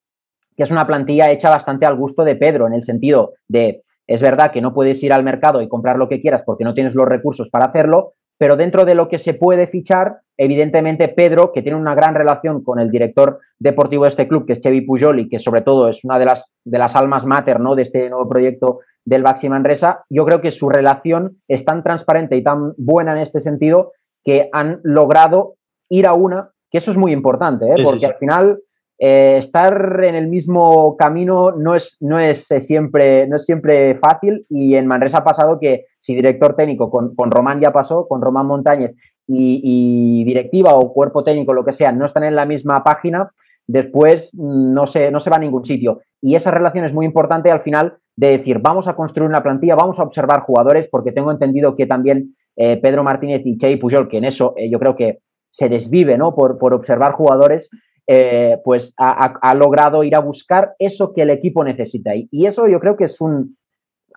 que 0.56 0.64
es 0.64 0.72
una 0.72 0.88
plantilla 0.88 1.30
hecha 1.30 1.50
bastante 1.50 1.86
al 1.86 1.96
gusto 1.96 2.24
de 2.24 2.36
Pedro, 2.36 2.66
en 2.66 2.74
el 2.74 2.84
sentido 2.84 3.34
de, 3.48 3.84
es 4.08 4.22
verdad 4.22 4.52
que 4.52 4.62
no 4.62 4.74
puedes 4.74 5.04
ir 5.04 5.13
al 5.13 5.24
mercado 5.24 5.62
y 5.62 5.67
comprar 5.67 5.98
lo 5.98 6.08
que 6.08 6.22
quieras 6.22 6.43
porque 6.46 6.63
no 6.63 6.74
tienes 6.74 6.96
los 6.96 7.08
recursos 7.08 7.50
para 7.50 7.65
hacerlo, 7.65 8.13
pero 8.38 8.56
dentro 8.56 8.86
de 8.86 8.96
lo 8.96 9.10
que 9.10 9.20
se 9.20 9.34
puede 9.34 9.67
fichar, 9.67 10.20
evidentemente 10.38 11.08
Pedro, 11.10 11.52
que 11.52 11.62
tiene 11.62 11.78
una 11.78 11.96
gran 11.96 12.15
relación 12.15 12.63
con 12.63 12.80
el 12.80 12.91
director 12.91 13.39
deportivo 13.60 14.04
de 14.04 14.10
este 14.10 14.28
club, 14.28 14.46
que 14.46 14.54
es 14.54 14.62
Chevy 14.62 14.82
Pujol, 14.82 15.20
y 15.20 15.30
que 15.30 15.39
sobre 15.39 15.62
todo 15.62 15.89
es 15.89 16.04
una 16.04 16.20
de 16.20 16.26
las, 16.26 16.54
de 16.63 16.78
las 16.78 16.96
almas 16.96 17.26
mater 17.26 17.60
¿no? 17.60 17.76
de 17.76 17.82
este 17.82 18.10
nuevo 18.10 18.30
proyecto 18.30 18.80
del 19.06 19.24
Baxi 19.24 19.50
Manresa, 19.50 20.04
yo 20.10 20.26
creo 20.26 20.41
que 20.41 20.52
su 20.52 20.70
relación 20.70 21.38
es 21.48 21.65
tan 21.65 21.84
transparente 21.84 22.36
y 22.36 22.43
tan 22.43 22.74
buena 22.78 23.13
en 23.13 23.20
este 23.20 23.39
sentido 23.39 23.93
que 24.24 24.50
han 24.52 24.82
logrado 24.84 25.56
ir 25.89 26.08
a 26.08 26.13
una, 26.13 26.52
que 26.70 26.80
eso 26.80 26.91
es 26.91 26.98
muy 26.98 27.13
importante, 27.13 27.65
¿eh? 27.65 27.84
porque 27.84 28.06
al 28.06 28.15
final 28.15 28.60
eh, 29.00 29.38
estar 29.38 30.04
en 30.04 30.16
el 30.16 30.28
mismo 30.28 30.98
camino 30.98 31.52
no 31.52 31.76
es, 31.76 31.98
no, 32.00 32.20
es, 32.20 32.50
eh, 32.50 32.62
siempre, 32.62 33.28
no 33.28 33.36
es 33.36 33.46
siempre 33.46 33.96
fácil 33.96 34.46
y 34.50 34.74
en 34.74 34.88
Manresa 34.88 35.20
ha 35.20 35.24
pasado 35.24 35.60
que 35.60 35.86
si 36.00 36.16
director 36.16 36.56
técnico 36.56 36.90
con, 36.90 37.14
Román 37.30 37.60
ya 37.60 37.72
pasó, 37.72 38.08
con 38.08 38.22
Román 38.22 38.48
Montañez 38.48 38.96
y, 39.28 40.24
directiva 40.26 40.74
o 40.74 40.94
cuerpo 40.94 41.24
técnico, 41.24 41.54
lo 41.54 41.64
que 41.64 41.74
sea, 41.74 41.92
no 41.92 42.06
están 42.06 42.24
en 42.24 42.36
la 42.36 42.46
misma 42.46 42.84
página, 42.84 43.30
después 43.68 44.34
no 44.34 44.88
se, 44.88 45.12
no 45.12 45.20
se 45.20 45.30
va 45.30 45.36
a 45.36 45.40
ningún 45.40 45.66
sitio. 45.66 46.02
Y 46.22 46.36
esa 46.36 46.50
relación 46.50 46.86
es 46.86 46.94
muy 46.94 47.06
importante 47.06 47.52
al 47.52 47.62
final 47.62 47.98
de 48.16 48.38
decir, 48.38 48.60
vamos 48.60 48.88
a 48.88 48.96
construir 48.96 49.30
una 49.30 49.44
plantilla, 49.44 49.76
vamos 49.76 50.00
a 50.00 50.04
observar 50.04 50.42
jugadores, 50.42 50.88
porque 50.90 51.12
tengo 51.12 51.32
entendido 51.32 51.76
que 51.76 51.86
también 51.86 52.36
Pedro 52.56 53.04
Martínez 53.04 53.42
y 53.46 53.58
Chey 53.58 53.76
Pujol, 53.76 54.08
que 54.08 54.18
en 54.18 54.24
eso 54.24 54.56
yo 54.72 54.80
creo 54.80 54.96
que 54.96 55.20
se 55.52 55.70
desvive 55.70 56.18
¿no? 56.18 56.34
por, 56.34 56.58
por 56.58 56.74
observar 56.74 57.12
jugadores, 57.12 57.70
eh, 58.10 58.58
pues 58.63 58.93
ha, 58.98 59.54
logrado 59.54 60.02
ir 60.02 60.15
a 60.15 60.22
buscar 60.22 60.76
eso 60.80 61.13
que 61.13 61.24
el 61.24 61.30
equipo 61.30 61.63
necesita. 61.63 62.12
Y, 62.15 62.46
eso 62.46 62.65
yo 62.67 62.80
creo 62.80 62.96
que 62.96 63.04
es 63.04 63.20
un, 63.20 63.58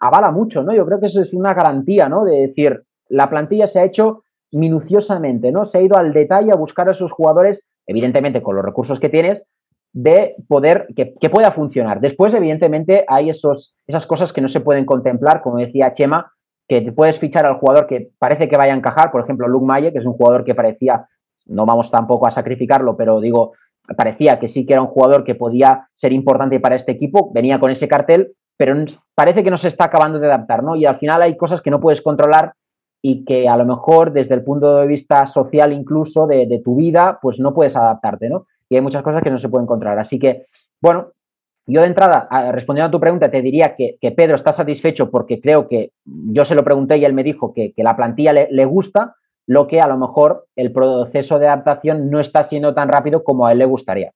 avala 0.00 0.30
mucho, 0.30 0.62
¿no? 0.62 0.72
Yo 0.72 0.86
creo 0.86 1.00
que 1.00 1.06
eso 1.06 1.20
es 1.20 1.34
una 1.34 1.54
garantía, 1.54 2.08
¿no? 2.08 2.24
De 2.24 2.46
decir, 2.46 2.84
la 3.08 3.28
plantilla 3.28 3.66
se 3.66 3.80
ha 3.80 3.84
hecho 3.84 4.22
minuciosamente, 4.52 5.50
¿no? 5.50 5.64
Se 5.64 5.78
ha 5.78 5.82
ido 5.82 5.96
al 5.96 6.12
detalle 6.12 6.52
a 6.52 6.56
buscar 6.56 6.88
a 6.88 6.92
esos 6.92 7.10
jugadores, 7.10 7.66
evidentemente 7.86 8.42
con 8.42 8.54
los 8.54 8.64
recursos 8.64 9.00
que 9.00 9.08
tienes, 9.08 9.44
de 9.92 10.36
poder, 10.46 10.86
que, 10.94 11.28
pueda 11.28 11.50
funcionar. 11.50 12.00
Después, 12.00 12.32
evidentemente, 12.34 13.04
hay 13.08 13.30
esos, 13.30 13.74
esas 13.88 14.06
cosas 14.06 14.32
que 14.32 14.40
no 14.40 14.48
se 14.48 14.60
pueden 14.60 14.84
contemplar, 14.84 15.42
como 15.42 15.58
decía 15.58 15.92
Chema, 15.92 16.32
que 16.68 16.80
te 16.80 16.92
puedes 16.92 17.18
fichar 17.18 17.44
al 17.44 17.56
jugador 17.56 17.88
que 17.88 18.10
parece 18.20 18.48
que 18.48 18.56
vaya 18.56 18.72
a 18.72 18.76
encajar, 18.76 19.10
por 19.10 19.22
ejemplo, 19.22 19.48
Luke 19.48 19.66
Maye, 19.66 19.92
que 19.92 19.98
es 19.98 20.06
un 20.06 20.12
jugador 20.12 20.44
que 20.44 20.54
parecía, 20.54 21.08
no 21.46 21.66
vamos 21.66 21.90
tampoco 21.90 22.28
a 22.28 22.30
sacrificarlo, 22.30 22.96
pero 22.96 23.20
digo, 23.20 23.54
parecía 23.96 24.38
que 24.38 24.48
sí 24.48 24.66
que 24.66 24.74
era 24.74 24.82
un 24.82 24.88
jugador 24.88 25.24
que 25.24 25.34
podía 25.34 25.88
ser 25.94 26.12
importante 26.12 26.60
para 26.60 26.76
este 26.76 26.92
equipo, 26.92 27.30
venía 27.32 27.58
con 27.58 27.70
ese 27.70 27.88
cartel, 27.88 28.32
pero 28.56 28.74
parece 29.14 29.42
que 29.42 29.50
no 29.50 29.56
se 29.56 29.68
está 29.68 29.84
acabando 29.84 30.18
de 30.18 30.26
adaptar, 30.26 30.62
¿no? 30.62 30.76
Y 30.76 30.84
al 30.84 30.98
final 30.98 31.22
hay 31.22 31.36
cosas 31.36 31.62
que 31.62 31.70
no 31.70 31.80
puedes 31.80 32.02
controlar 32.02 32.52
y 33.02 33.24
que 33.24 33.48
a 33.48 33.56
lo 33.56 33.64
mejor 33.64 34.12
desde 34.12 34.34
el 34.34 34.44
punto 34.44 34.76
de 34.76 34.86
vista 34.86 35.26
social 35.26 35.72
incluso 35.72 36.26
de, 36.26 36.60
tu 36.62 36.76
vida, 36.76 37.18
pues 37.20 37.40
no 37.40 37.54
puedes 37.54 37.76
adaptarte, 37.76 38.28
¿no? 38.28 38.46
Y 38.68 38.76
hay 38.76 38.82
muchas 38.82 39.02
cosas 39.02 39.22
que 39.22 39.30
no 39.30 39.38
se 39.38 39.48
pueden 39.48 39.66
controlar. 39.66 39.98
Así 39.98 40.18
que, 40.18 40.46
bueno, 40.80 41.12
yo 41.66 41.80
de 41.80 41.86
entrada, 41.86 42.28
respondiendo 42.52 42.88
a 42.88 42.90
tu 42.90 43.00
pregunta, 43.00 43.30
te 43.30 43.42
diría 43.42 43.74
que, 43.76 43.96
Pedro 44.14 44.36
está 44.36 44.52
satisfecho 44.52 45.10
porque 45.10 45.40
creo 45.40 45.68
que 45.68 45.92
yo 46.04 46.44
se 46.44 46.54
lo 46.54 46.64
pregunté 46.64 46.98
y 46.98 47.04
él 47.04 47.14
me 47.14 47.24
dijo 47.24 47.54
que, 47.54 47.72
la 47.76 47.96
plantilla 47.96 48.32
le, 48.32 48.64
gusta, 48.64 49.16
lo 49.50 49.66
que 49.66 49.80
a 49.80 49.86
lo 49.86 49.96
mejor 49.96 50.46
el 50.56 50.72
proceso 50.72 51.38
de 51.38 51.48
adaptación 51.48 52.10
no 52.10 52.20
está 52.20 52.44
siendo 52.44 52.72
tan 52.72 52.88
rápido 52.88 53.24
como 53.24 53.46
a 53.46 53.52
él 53.52 53.58
le 53.58 53.64
gustaría. 53.64 54.10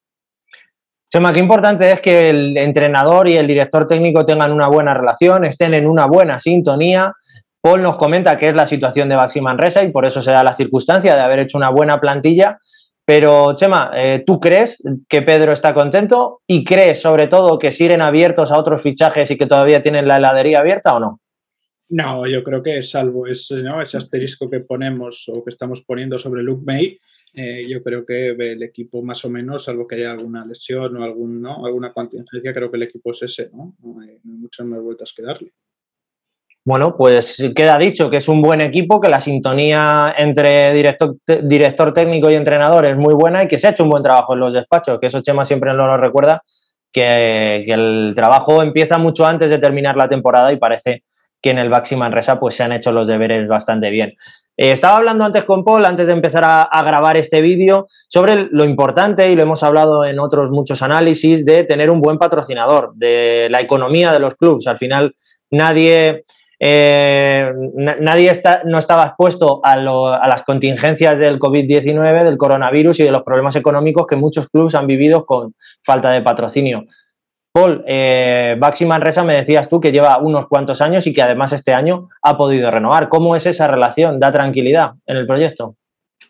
Chema, 1.13 1.33
qué 1.33 1.41
importante 1.41 1.91
es 1.91 2.01
que 2.01 2.31
el 2.31 2.57
entrenador 2.57 3.29
y 3.29 3.37
el 3.37 3.47
director 3.47 3.87
técnico 3.87 4.25
tengan 4.25 4.53
una 4.53 4.69
buena 4.69 4.95
relación, 4.95 5.45
estén 5.45 5.75
en 5.75 5.87
una 5.87 6.07
buena 6.07 6.39
sintonía. 6.39 7.13
Paul 7.61 7.83
nos 7.83 7.97
comenta 7.97 8.37
que 8.37 8.49
es 8.49 8.55
la 8.55 8.67
situación 8.67 9.09
de 9.09 9.17
Baxi 9.17 9.41
Manresa 9.41 9.83
y 9.83 9.91
por 9.91 10.05
eso 10.05 10.21
se 10.21 10.31
da 10.31 10.45
la 10.45 10.55
circunstancia 10.55 11.15
de 11.15 11.21
haber 11.21 11.41
hecho 11.41 11.59
una 11.59 11.71
buena 11.71 12.01
plantilla 12.01 12.59
pero, 13.07 13.55
Chema, 13.55 13.91
eh, 13.95 14.23
¿tú 14.25 14.41
crees 14.41 14.83
que 15.09 15.21
Pedro 15.21 15.53
está 15.53 15.75
contento 15.75 16.41
y 16.47 16.65
crees 16.65 17.03
sobre 17.03 17.27
todo 17.27 17.59
que 17.59 17.71
siguen 17.71 18.01
abiertos 18.01 18.51
a 18.51 18.59
otros 18.59 18.81
fichajes 18.81 19.31
y 19.31 19.37
que 19.37 19.47
todavía 19.47 19.83
tienen 19.83 20.09
la 20.09 20.17
heladería 20.17 20.61
abierta 20.61 20.95
o 20.95 21.01
no? 21.01 21.21
No, 21.95 22.27
yo 22.27 22.43
creo 22.43 22.61
que 22.61 22.83
salvo 22.83 23.29
ese, 23.29 23.63
ese 23.85 23.97
asterisco 23.97 24.51
que 24.51 24.59
ponemos 24.59 25.29
o 25.29 25.45
que 25.45 25.51
estamos 25.51 25.83
poniendo 25.83 26.19
sobre 26.19 26.43
Luke 26.43 26.65
May, 26.67 26.99
eh, 27.33 27.65
yo 27.69 27.85
creo 27.85 28.05
que 28.05 28.31
el 28.31 28.65
equipo 28.65 29.01
más 29.01 29.25
o 29.25 29.31
menos, 29.31 29.67
salvo 29.67 29.87
que 29.87 29.95
haya 29.95 30.11
alguna 30.11 30.45
lesión 30.45 30.97
o 30.97 31.05
algún, 31.05 31.47
alguna 31.47 31.93
contingencia, 31.93 32.53
creo 32.53 32.69
que 32.69 32.79
el 32.79 32.83
equipo 32.83 33.13
es 33.13 33.23
ese, 33.23 33.49
¿no? 33.53 33.77
No 33.81 34.01
hay 34.01 34.19
muchas 34.25 34.67
más 34.67 34.83
vueltas 34.83 35.13
que 35.17 35.23
darle. 35.23 35.53
Bueno, 36.65 36.97
pues 36.97 37.41
queda 37.55 37.79
dicho 37.79 38.11
que 38.11 38.17
es 38.17 38.27
un 38.27 38.43
buen 38.43 38.61
equipo, 38.61 39.01
que 39.01 39.09
la 39.09 39.21
sintonía 39.21 40.17
entre 40.19 40.75
director, 40.75 41.15
director 41.45 41.95
técnico 41.95 42.29
y 42.29 42.35
entrenador 42.35 42.87
es 42.87 42.97
muy 42.97 43.15
buena 43.15 43.45
y 43.45 43.47
que 43.47 43.57
se 43.57 43.69
ha 43.69 43.71
hecho 43.71 43.85
un 43.85 43.91
buen 43.91 44.03
trabajo 44.03 44.35
en 44.35 44.41
los 44.41 44.53
despachos, 44.53 44.99
que 44.99 45.07
eso 45.07 45.23
Chema 45.23 45.45
siempre 45.45 45.71
nos 45.71 45.87
lo 45.87 45.97
recuerda, 45.97 46.43
que, 46.91 47.65
el 47.73 48.15
trabajo 48.17 48.65
empieza 48.65 48.99
mucho 48.99 49.25
antes 49.25 49.49
de 49.49 49.59
terminar 49.59 49.97
la 49.97 50.09
temporada 50.09 50.53
y 50.53 50.57
parece 50.57 51.05
que 51.45 51.51
en 51.51 51.59
el 51.59 51.69
Baxi 51.69 51.95
Manresa 51.95 52.41
pues 52.41 52.55
se 52.55 52.63
han 52.63 52.73
hecho 52.73 52.91
los 52.91 53.07
deberes 53.07 53.47
bastante 53.47 53.91
bien. 53.91 54.15
Eh, 54.57 54.73
estaba 54.73 54.97
hablando 54.97 55.25
antes 55.25 55.45
con 55.45 55.63
Paul, 55.63 55.85
antes 55.85 56.07
de 56.07 56.15
empezar 56.15 56.43
a, 56.43 56.63
a 56.63 56.83
grabar 56.83 57.19
este 57.19 57.43
vídeo, 57.43 57.87
sobre 58.09 58.49
lo 58.51 58.65
importante, 58.65 59.31
y 59.31 59.35
lo 59.35 59.43
hemos 59.43 59.63
hablado 59.63 60.07
en 60.07 60.19
otros 60.21 60.51
muchos 60.51 60.81
análisis, 60.81 61.45
de 61.45 61.65
tener 61.65 61.91
un 61.91 62.01
buen 62.01 62.17
patrocinador, 62.17 62.95
de 62.95 63.49
la 63.51 63.61
economía 63.61 64.11
de 64.11 64.21
los 64.21 64.37
clubes. 64.37 64.67
Al 64.67 64.79
final, 64.79 65.17
nadie 65.51 66.25
eh, 66.67 67.53
nadie 67.75 68.31
está, 68.31 68.63
no 68.65 68.79
estaba 68.79 69.05
expuesto 69.05 69.61
a, 69.63 69.77
las 69.77 70.45
contingencias 70.45 71.19
del 71.19 71.39
COVID-19, 71.39 72.25
del 72.25 72.39
coronavirus 72.39 73.01
y 73.01 73.03
de 73.03 73.11
los 73.11 73.23
problemas 73.23 73.55
económicos 73.57 74.07
que 74.07 74.17
muchos 74.17 74.49
clubes 74.49 74.75
han 74.75 74.87
vivido 74.87 75.27
con 75.27 75.55
falta 75.83 76.11
de 76.11 76.23
patrocinio. 76.23 76.85
Paul, 77.55 77.85
eh, 77.87 78.57
Baxi 78.59 78.85
Manresa 78.85 79.23
me 79.23 79.35
decías 79.35 79.69
tú 79.69 79.79
que 79.79 79.93
lleva 79.93 80.19
unos 80.19 80.49
cuantos 80.49 80.81
años 80.81 81.07
y 81.07 81.15
que 81.15 81.23
además 81.23 81.53
este 81.53 81.73
año 81.73 82.09
ha 82.21 82.37
podido 82.37 82.69
renovar. 82.69 83.09
¿Cómo 83.09 83.37
es 83.37 83.47
esa 83.47 83.69
relación? 83.69 84.19
¿Da 84.19 84.33
tranquilidad 84.33 84.95
en 85.07 85.19
el 85.19 85.25
proyecto? 85.25 85.77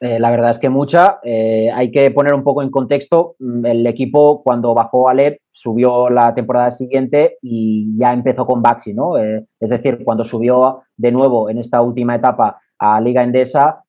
Eh, 0.01 0.21
la 0.21 0.31
verdad 0.31 0.51
es 0.51 0.59
que 0.59 0.69
mucha. 0.69 1.21
Eh, 1.23 1.71
hay 1.73 1.91
que 1.91 2.11
poner 2.11 2.35
un 2.35 2.45
poco 2.45 2.61
en 2.61 2.71
contexto. 2.71 3.37
Mm, 3.39 3.65
el 3.65 3.87
equipo, 3.87 4.43
cuando 4.43 4.75
bajó 4.75 5.09
a 5.09 5.15
subió 5.51 6.11
la 6.11 6.35
temporada 6.35 6.71
siguiente 6.71 7.39
y 7.41 7.97
ya 7.99 8.13
empezó 8.13 8.45
con 8.45 8.61
Baxi, 8.61 8.93
¿no? 8.93 9.17
Eh, 9.17 9.47
es 9.59 9.71
decir, 9.71 10.05
cuando 10.05 10.27
subió 10.27 10.83
de 10.95 11.11
nuevo 11.11 11.49
en 11.49 11.57
esta 11.57 11.81
última 11.81 12.17
etapa 12.17 12.61
a 12.79 13.01
Liga 13.01 13.23
Endesa, 13.23 13.84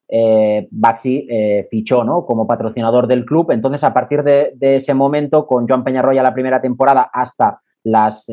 Baxi 0.71 1.27
fichó, 1.69 2.03
¿no? 2.03 2.25
Como 2.25 2.47
patrocinador 2.47 3.07
del 3.07 3.25
club. 3.25 3.51
Entonces, 3.51 3.83
a 3.83 3.93
partir 3.93 4.23
de, 4.23 4.53
ese 4.59 4.93
momento, 4.93 5.47
con 5.47 5.67
Joan 5.67 5.83
Peñarroya 5.83 6.21
la 6.21 6.33
primera 6.33 6.61
temporada 6.61 7.09
hasta 7.11 7.59
las 7.83 8.27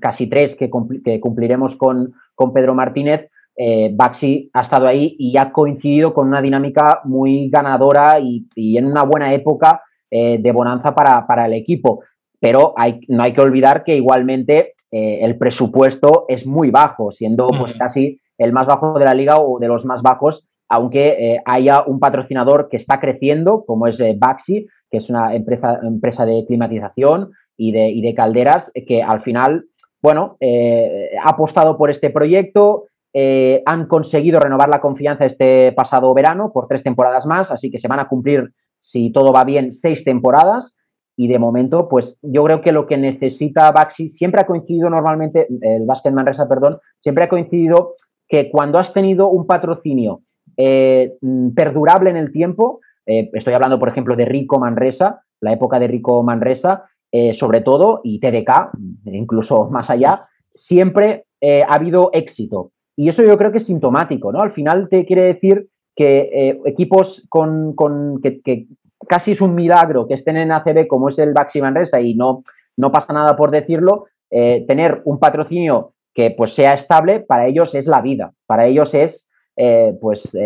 casi 0.00 0.26
tres 0.26 0.56
que, 0.56 0.68
cumpliremos 0.68 1.76
con, 1.76 2.12
con 2.34 2.52
Pedro 2.52 2.74
Martínez, 2.74 3.30
eh, 3.60 3.90
Baxi 3.92 4.48
ha 4.52 4.60
estado 4.60 4.86
ahí 4.86 5.16
y 5.18 5.36
ha 5.36 5.50
coincidido 5.50 6.14
con 6.14 6.28
una 6.28 6.40
dinámica 6.40 7.00
muy 7.02 7.50
ganadora 7.50 8.20
y, 8.20 8.46
en 8.54 8.86
una 8.86 9.02
buena 9.02 9.34
época 9.34 9.82
eh, 10.08 10.38
de 10.38 10.52
bonanza 10.52 10.94
para, 10.94 11.46
el 11.46 11.54
equipo. 11.54 12.04
Pero 12.38 12.72
hay, 12.76 13.00
no 13.08 13.24
hay 13.24 13.32
que 13.32 13.40
olvidar 13.40 13.82
que 13.82 13.96
igualmente 13.96 14.74
eh, 14.92 15.18
el 15.22 15.36
presupuesto 15.38 16.24
es 16.28 16.46
muy 16.46 16.70
bajo, 16.70 17.10
siendo 17.10 17.48
pues, 17.48 17.76
casi 17.76 18.20
el 18.38 18.52
más 18.52 18.66
bajo 18.66 18.98
de 18.98 19.04
la 19.04 19.14
liga 19.14 19.38
o 19.38 19.58
de 19.58 19.68
los 19.68 19.84
más 19.84 20.02
bajos, 20.02 20.46
aunque 20.68 21.38
haya 21.44 21.82
un 21.86 21.98
patrocinador 21.98 22.68
que 22.68 22.76
está 22.76 23.00
creciendo, 23.00 23.64
como 23.66 23.86
es 23.86 24.02
Baxi, 24.18 24.66
que 24.90 24.98
es 24.98 25.10
una 25.10 25.34
empresa, 25.34 25.80
empresa 25.82 26.24
de 26.24 26.44
climatización 26.46 27.30
y 27.56 27.72
de, 27.72 27.88
y 27.88 28.02
de 28.02 28.14
calderas, 28.14 28.70
que 28.86 29.02
al 29.02 29.22
final, 29.22 29.64
bueno, 30.02 30.36
ha 30.40 31.28
apostado 31.28 31.76
por 31.76 31.90
este 31.90 32.10
proyecto, 32.10 32.84
eh, 33.14 33.62
han 33.64 33.86
conseguido 33.86 34.38
renovar 34.38 34.68
la 34.68 34.80
confianza 34.80 35.24
este 35.24 35.72
pasado 35.72 36.12
verano 36.12 36.52
por 36.52 36.68
tres 36.68 36.82
temporadas 36.82 37.26
más, 37.26 37.50
así 37.50 37.70
que 37.70 37.78
se 37.78 37.88
van 37.88 38.00
a 38.00 38.08
cumplir, 38.08 38.52
si 38.78 39.10
todo 39.10 39.32
va 39.32 39.44
bien, 39.44 39.72
seis 39.72 40.04
temporadas. 40.04 40.76
Y 41.16 41.26
de 41.26 41.40
momento, 41.40 41.88
pues 41.88 42.18
yo 42.22 42.44
creo 42.44 42.60
que 42.60 42.70
lo 42.70 42.86
que 42.86 42.96
necesita 42.96 43.72
Baxi 43.72 44.08
siempre 44.08 44.40
ha 44.40 44.46
coincidido 44.46 44.88
normalmente, 44.88 45.48
el 45.62 45.84
Basket 45.84 46.12
Manresa, 46.12 46.48
perdón, 46.48 46.78
siempre 47.00 47.24
ha 47.24 47.28
coincidido 47.28 47.94
que 48.28 48.50
cuando 48.50 48.78
has 48.78 48.92
tenido 48.92 49.28
un 49.28 49.46
patrocinio 49.46 50.22
eh, 50.56 51.14
perdurable 51.54 52.10
en 52.10 52.16
el 52.16 52.32
tiempo, 52.32 52.80
eh, 53.06 53.30
estoy 53.32 53.54
hablando, 53.54 53.78
por 53.78 53.88
ejemplo, 53.88 54.16
de 54.16 54.26
Rico 54.26 54.58
Manresa, 54.58 55.22
la 55.40 55.52
época 55.52 55.78
de 55.78 55.88
Rico 55.88 56.22
Manresa, 56.22 56.84
sobre 57.32 57.62
todo, 57.62 58.02
y 58.04 58.20
TDK, 58.20 58.70
incluso 59.06 59.70
más 59.70 59.88
allá, 59.88 60.28
siempre 60.54 61.24
ha 61.42 61.74
habido 61.74 62.10
éxito. 62.12 62.72
Y 62.98 63.08
eso 63.08 63.24
yo 63.24 63.38
creo 63.38 63.52
que 63.52 63.58
es 63.58 63.66
sintomático, 63.66 64.32
¿no? 64.32 64.40
Al 64.40 64.50
final 64.50 64.88
te 64.90 65.06
quiere 65.06 65.22
decir 65.22 65.68
que 65.98 66.30
eh, 66.32 66.60
equipos 66.64 67.24
con, 67.28 67.74
que, 68.22 68.66
casi 69.08 69.32
es 69.32 69.40
un 69.40 69.54
milagro 69.54 70.06
que 70.06 70.14
estén 70.14 70.36
en 70.36 70.52
ACB 70.52 70.86
como 70.86 71.08
es 71.08 71.18
el 71.18 71.32
Baxi 71.32 71.60
Manresa 71.60 72.00
y 72.00 72.14
no, 72.14 72.44
no 72.76 72.92
pasa 72.92 73.12
nada 73.12 73.36
por 73.36 73.50
decirlo, 73.50 74.06
eh, 74.30 74.64
tener 74.68 75.02
un 75.04 75.18
patrocinio 75.18 75.94
que 76.18 76.32
pues 76.32 76.52
sea 76.52 76.74
estable, 76.74 77.20
para 77.20 77.46
ellos 77.46 77.76
es 77.76 77.86
la 77.86 78.00
vida, 78.00 78.32
para 78.44 78.66
ellos 78.66 78.92
es 78.92 79.28
eh, 79.56 79.96
pues 80.00 80.36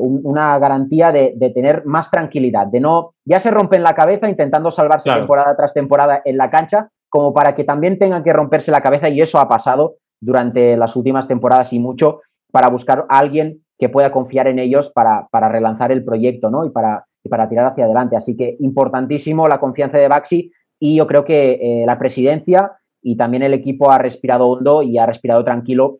una 0.00 0.58
garantía 0.58 1.12
de, 1.12 1.52
tener 1.54 1.84
más 1.86 2.10
tranquilidad, 2.10 2.66
de 2.66 2.80
no, 2.80 3.14
ya 3.24 3.40
se 3.40 3.52
rompen 3.52 3.84
la 3.84 3.94
cabeza 3.94 4.28
intentando 4.28 4.72
salvarse 4.72 5.08
temporada 5.08 5.56
tras 5.56 5.72
temporada 5.72 6.20
en 6.24 6.36
la 6.36 6.50
cancha, 6.50 6.88
como 7.08 7.32
para 7.32 7.54
que 7.54 7.62
también 7.62 7.96
tengan 7.96 8.24
que 8.24 8.32
romperse 8.32 8.72
la 8.72 8.80
cabeza 8.80 9.08
y 9.08 9.20
eso 9.20 9.38
ha 9.38 9.48
pasado 9.48 9.98
durante 10.20 10.76
las 10.76 10.96
últimas 10.96 11.28
temporadas 11.28 11.72
y 11.72 11.78
mucho 11.78 12.22
para 12.50 12.66
buscar 12.66 13.06
a 13.08 13.18
alguien 13.20 13.64
que 13.78 13.88
pueda 13.88 14.10
confiar 14.10 14.48
en 14.48 14.58
ellos 14.58 14.90
para, 14.92 15.28
relanzar 15.48 15.92
el 15.92 16.04
proyecto 16.04 16.50
¿no? 16.50 16.64
y, 16.64 16.70
para, 16.70 17.06
para 17.30 17.48
tirar 17.48 17.66
hacia 17.66 17.84
adelante. 17.84 18.16
Así 18.16 18.36
que 18.36 18.56
importantísimo 18.58 19.46
la 19.46 19.60
confianza 19.60 19.96
de 19.96 20.08
Baxi 20.08 20.50
y 20.80 20.96
yo 20.96 21.06
creo 21.06 21.24
que 21.24 21.52
eh, 21.52 21.86
la 21.86 22.00
presidencia 22.00 22.72
y 23.02 23.16
también 23.16 23.42
el 23.42 23.54
equipo 23.54 23.90
ha 23.90 23.98
respirado 23.98 24.48
hondo 24.48 24.82
y 24.82 24.98
ha 24.98 25.06
respirado 25.06 25.44
tranquilo 25.44 25.98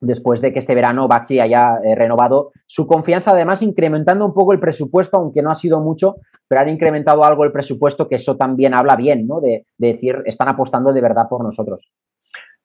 después 0.00 0.40
de 0.40 0.52
que 0.52 0.60
este 0.60 0.74
verano 0.74 1.08
Baxi 1.08 1.40
haya 1.40 1.78
eh, 1.84 1.94
renovado 1.94 2.52
su 2.66 2.86
confianza, 2.86 3.32
además 3.32 3.62
incrementando 3.62 4.24
un 4.24 4.32
poco 4.32 4.52
el 4.52 4.60
presupuesto, 4.60 5.16
aunque 5.16 5.42
no 5.42 5.50
ha 5.50 5.56
sido 5.56 5.80
mucho, 5.80 6.16
pero 6.46 6.60
han 6.60 6.68
incrementado 6.68 7.24
algo 7.24 7.44
el 7.44 7.52
presupuesto, 7.52 8.08
que 8.08 8.16
eso 8.16 8.36
también 8.36 8.74
habla 8.74 8.96
bien, 8.96 9.26
¿no? 9.26 9.40
De, 9.40 9.66
de 9.76 9.92
decir, 9.92 10.22
están 10.26 10.48
apostando 10.48 10.92
de 10.92 11.00
verdad 11.00 11.28
por 11.28 11.42
nosotros. 11.42 11.90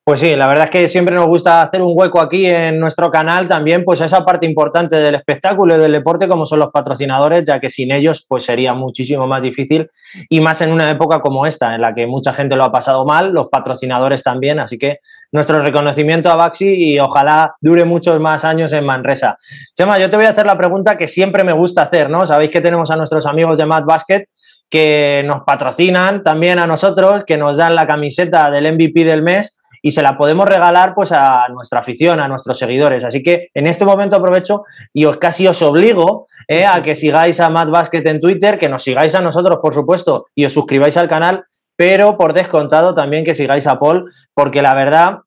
Pues 0.06 0.20
sí, 0.20 0.36
la 0.36 0.48
verdad 0.48 0.66
es 0.66 0.70
que 0.70 0.90
siempre 0.90 1.16
nos 1.16 1.28
gusta 1.28 1.62
hacer 1.62 1.82
un 1.82 1.94
hueco 1.96 2.20
aquí 2.20 2.46
en 2.46 2.78
nuestro 2.78 3.10
canal 3.10 3.48
también, 3.48 3.86
pues 3.86 4.02
esa 4.02 4.26
parte 4.26 4.46
importante 4.46 4.98
del 4.98 5.16
espectáculo 5.16 5.78
y 5.78 5.80
del 5.80 5.94
deporte 5.94 6.28
como 6.28 6.46
son 6.46 6.60
los 6.60 6.72
patrocinadores, 6.72 7.46
ya 7.46 7.62
que 7.62 7.70
sin 7.70 7.90
ellos 7.90 8.26
pues 8.28 8.44
sería 8.44 8.74
muchísimo 8.74 9.28
más 9.28 9.42
difícil 9.42 9.90
y 10.28 10.42
más 10.42 10.60
en 10.60 10.74
una 10.74 10.92
época 10.92 11.22
como 11.22 11.46
esta, 11.46 11.74
en 11.74 11.80
la 11.80 11.96
que 11.96 12.06
mucha 12.06 12.34
gente 12.34 12.58
lo 12.58 12.66
ha 12.66 12.72
pasado 12.74 13.06
mal, 13.06 13.32
los 13.32 13.48
patrocinadores 13.48 14.24
también, 14.24 14.60
así 14.60 14.78
que 14.78 14.98
nuestro 15.32 15.62
reconocimiento 15.62 16.30
a 16.30 16.36
Baxi 16.36 16.96
y 16.96 17.00
ojalá 17.00 17.56
dure 17.62 17.86
muchos 17.86 18.20
más 18.20 18.44
años 18.44 18.74
en 18.74 18.84
Manresa. 18.86 19.38
Chema, 19.74 20.00
yo 20.00 20.10
te 20.10 20.18
voy 20.18 20.26
a 20.26 20.32
hacer 20.32 20.46
la 20.46 20.58
pregunta 20.58 20.98
que 20.98 21.08
siempre 21.08 21.46
me 21.46 21.54
gusta 21.54 21.84
hacer, 21.84 22.10
¿no? 22.10 22.26
Sabéis 22.26 22.52
que 22.52 22.60
tenemos 22.60 22.92
a 22.92 22.98
nuestros 22.98 23.26
amigos 23.26 23.58
de 23.58 23.66
Mad 23.66 23.86
Basket 23.86 24.26
que 24.70 25.24
nos 25.26 25.44
patrocinan 25.44 26.24
también 26.24 26.60
a 26.60 26.68
nosotros, 26.68 27.24
que 27.24 27.38
nos 27.38 27.56
dan 27.56 27.76
la 27.76 27.88
camiseta 27.88 28.52
del 28.52 28.74
MVP 28.74 29.06
del 29.06 29.22
mes 29.22 29.62
y 29.86 29.92
se 29.92 30.02
la 30.02 30.18
podemos 30.18 30.48
regalar 30.48 30.96
pues 30.96 31.12
a 31.12 31.48
nuestra 31.50 31.82
afición, 31.82 32.22
a 32.22 32.28
nuestros 32.30 32.58
seguidores. 32.58 33.04
Así 33.04 33.22
que 33.22 33.50
en 33.54 33.68
este 33.68 33.84
momento 33.84 34.16
aprovecho 34.16 34.64
y 34.94 35.04
os 35.04 35.18
casi 35.18 35.46
os 35.46 35.62
obligo 35.62 36.28
eh, 36.48 36.66
a 36.66 36.82
que 36.82 36.96
sigáis 36.96 37.42
a 37.42 37.50
Mad 37.50 37.68
Basket 37.68 38.02
en 38.06 38.22
Twitter, 38.22 38.58
que 38.58 38.70
nos 38.70 38.82
sigáis 38.82 39.14
a 39.14 39.22
nosotros, 39.22 39.60
por 39.62 39.74
supuesto, 39.74 40.28
y 40.34 40.46
os 40.46 40.54
suscribáis 40.54 40.96
al 40.96 41.10
canal, 41.10 41.44
pero 41.76 42.18
por 42.18 42.32
descontado 42.32 42.94
también 42.94 43.26
que 43.26 43.36
sigáis 43.36 43.68
a 43.68 43.78
Paul, 43.78 44.10
porque 44.34 44.62
la 44.62 44.74
verdad 44.74 45.20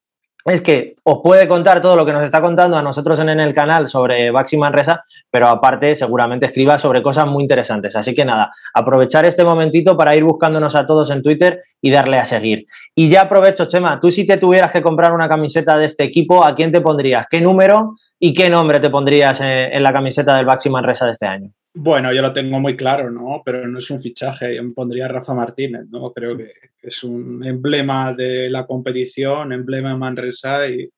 es 0.47 0.61
que 0.61 0.95
os 1.03 1.19
puede 1.23 1.49
contar 1.49 1.83
todo 1.83 1.97
lo 1.97 2.07
que 2.07 2.13
nos 2.13 2.23
está 2.23 2.41
contando 2.41 2.77
a 2.77 2.83
nosotros 2.83 3.19
en, 3.19 3.29
el 3.29 3.53
canal 3.53 3.89
sobre 3.89 4.31
Baxi 4.31 4.57
Manresa, 4.57 5.05
pero 5.29 5.49
aparte 5.49 5.97
seguramente 5.97 6.47
escriba 6.47 6.79
sobre 6.79 7.03
cosas 7.03 7.27
muy 7.27 7.43
interesantes. 7.43 7.97
Así 7.97 8.15
que 8.15 8.25
nada, 8.25 8.53
aprovechar 8.73 9.25
este 9.25 9.43
momentito 9.43 9.97
para 9.97 10.15
ir 10.15 10.23
buscándonos 10.23 10.77
a 10.77 10.87
todos 10.87 11.11
en 11.11 11.23
Twitter 11.23 11.63
y 11.83 11.91
darle 11.91 12.19
a 12.19 12.25
seguir. 12.25 12.67
Y 12.95 13.09
ya 13.09 13.23
aprovecho, 13.23 13.67
Chema, 13.67 13.99
tú 14.01 14.11
si 14.11 14.25
te 14.25 14.39
tuvieras 14.39 14.71
que 14.71 14.83
comprar 14.83 15.13
una 15.13 15.29
camiseta 15.29 15.77
de 15.77 15.87
este 15.87 16.05
equipo, 16.05 16.45
¿a 16.45 16.55
quién 16.55 16.71
te 16.71 16.81
pondrías? 16.81 17.27
¿Qué 17.29 17.41
número 17.41 17.97
y 18.21 18.33
qué 18.33 18.49
nombre 18.49 18.79
te 18.79 18.89
pondrías 18.89 19.41
en, 19.41 19.83
la 19.83 19.93
camiseta 19.93 20.37
del 20.37 20.47
Baxi 20.47 20.71
Manresa 20.71 21.07
de 21.07 21.13
este 21.13 21.27
año? 21.27 21.51
Bueno, 21.79 22.11
yo 22.11 22.23
lo 22.23 22.33
tengo 22.33 22.59
muy 22.59 22.75
claro, 22.75 23.11
¿no? 23.11 23.43
Pero 23.45 23.69
no 23.69 23.81
es 23.81 23.91
un 23.91 23.99
fichaje. 23.99 24.57
Yo 24.57 24.63
pondría 24.73 25.09
Rafa 25.09 25.35
Martínez, 25.35 25.83
¿no? 25.91 26.11
Creo 26.11 26.35
que 26.35 26.51
es 26.83 27.05
un 27.05 27.45
emblema 27.45 28.15
de 28.15 28.49
la 28.49 28.67
competición, 28.67 29.53
emblema 29.53 29.91
de 29.91 29.97
Manresa 29.99 30.67
y, 30.71 30.89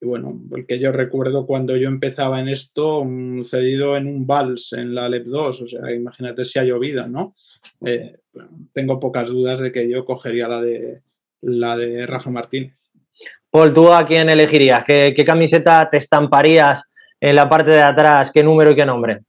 bueno, 0.00 0.40
el 0.56 0.66
que 0.66 0.80
yo 0.80 0.90
recuerdo 0.90 1.46
cuando 1.46 1.76
yo 1.76 1.86
empezaba 1.86 2.40
en 2.40 2.48
esto, 2.48 3.06
cedido 3.44 3.96
en 3.96 4.08
un 4.08 4.26
vals 4.26 4.72
en 4.72 4.92
la 4.92 5.08
LEP 5.08 5.26
2, 5.26 5.62
o 5.62 5.66
sea, 5.68 5.92
imagínate 5.92 6.44
si 6.44 6.58
ha 6.58 6.64
llovido, 6.64 7.06
¿no? 7.06 7.36
Eh, 7.86 8.16
tengo 8.72 8.98
pocas 8.98 9.28
dudas 9.30 9.60
de 9.60 9.70
que 9.70 9.88
yo 9.88 10.04
cogería 10.04 10.48
la 10.48 10.60
de, 10.60 11.02
la 11.42 11.76
de 11.76 12.06
Rafa 12.06 12.30
Martínez. 12.30 12.74
Paul, 13.50 13.72
¿tú 13.72 13.92
a 13.92 14.04
quién 14.04 14.28
elegirías? 14.28 14.84
¿Qué, 14.84 15.14
¿Qué 15.14 15.24
camiseta 15.24 15.88
te 15.88 15.98
estamparías 15.98 16.90
en 17.20 17.36
la 17.36 17.48
parte 17.48 17.70
de 17.70 17.82
atrás? 17.82 18.32
¿Qué 18.32 18.42
número 18.42 18.72
y 18.72 18.74
qué 18.74 18.84
nombre? 18.84 19.20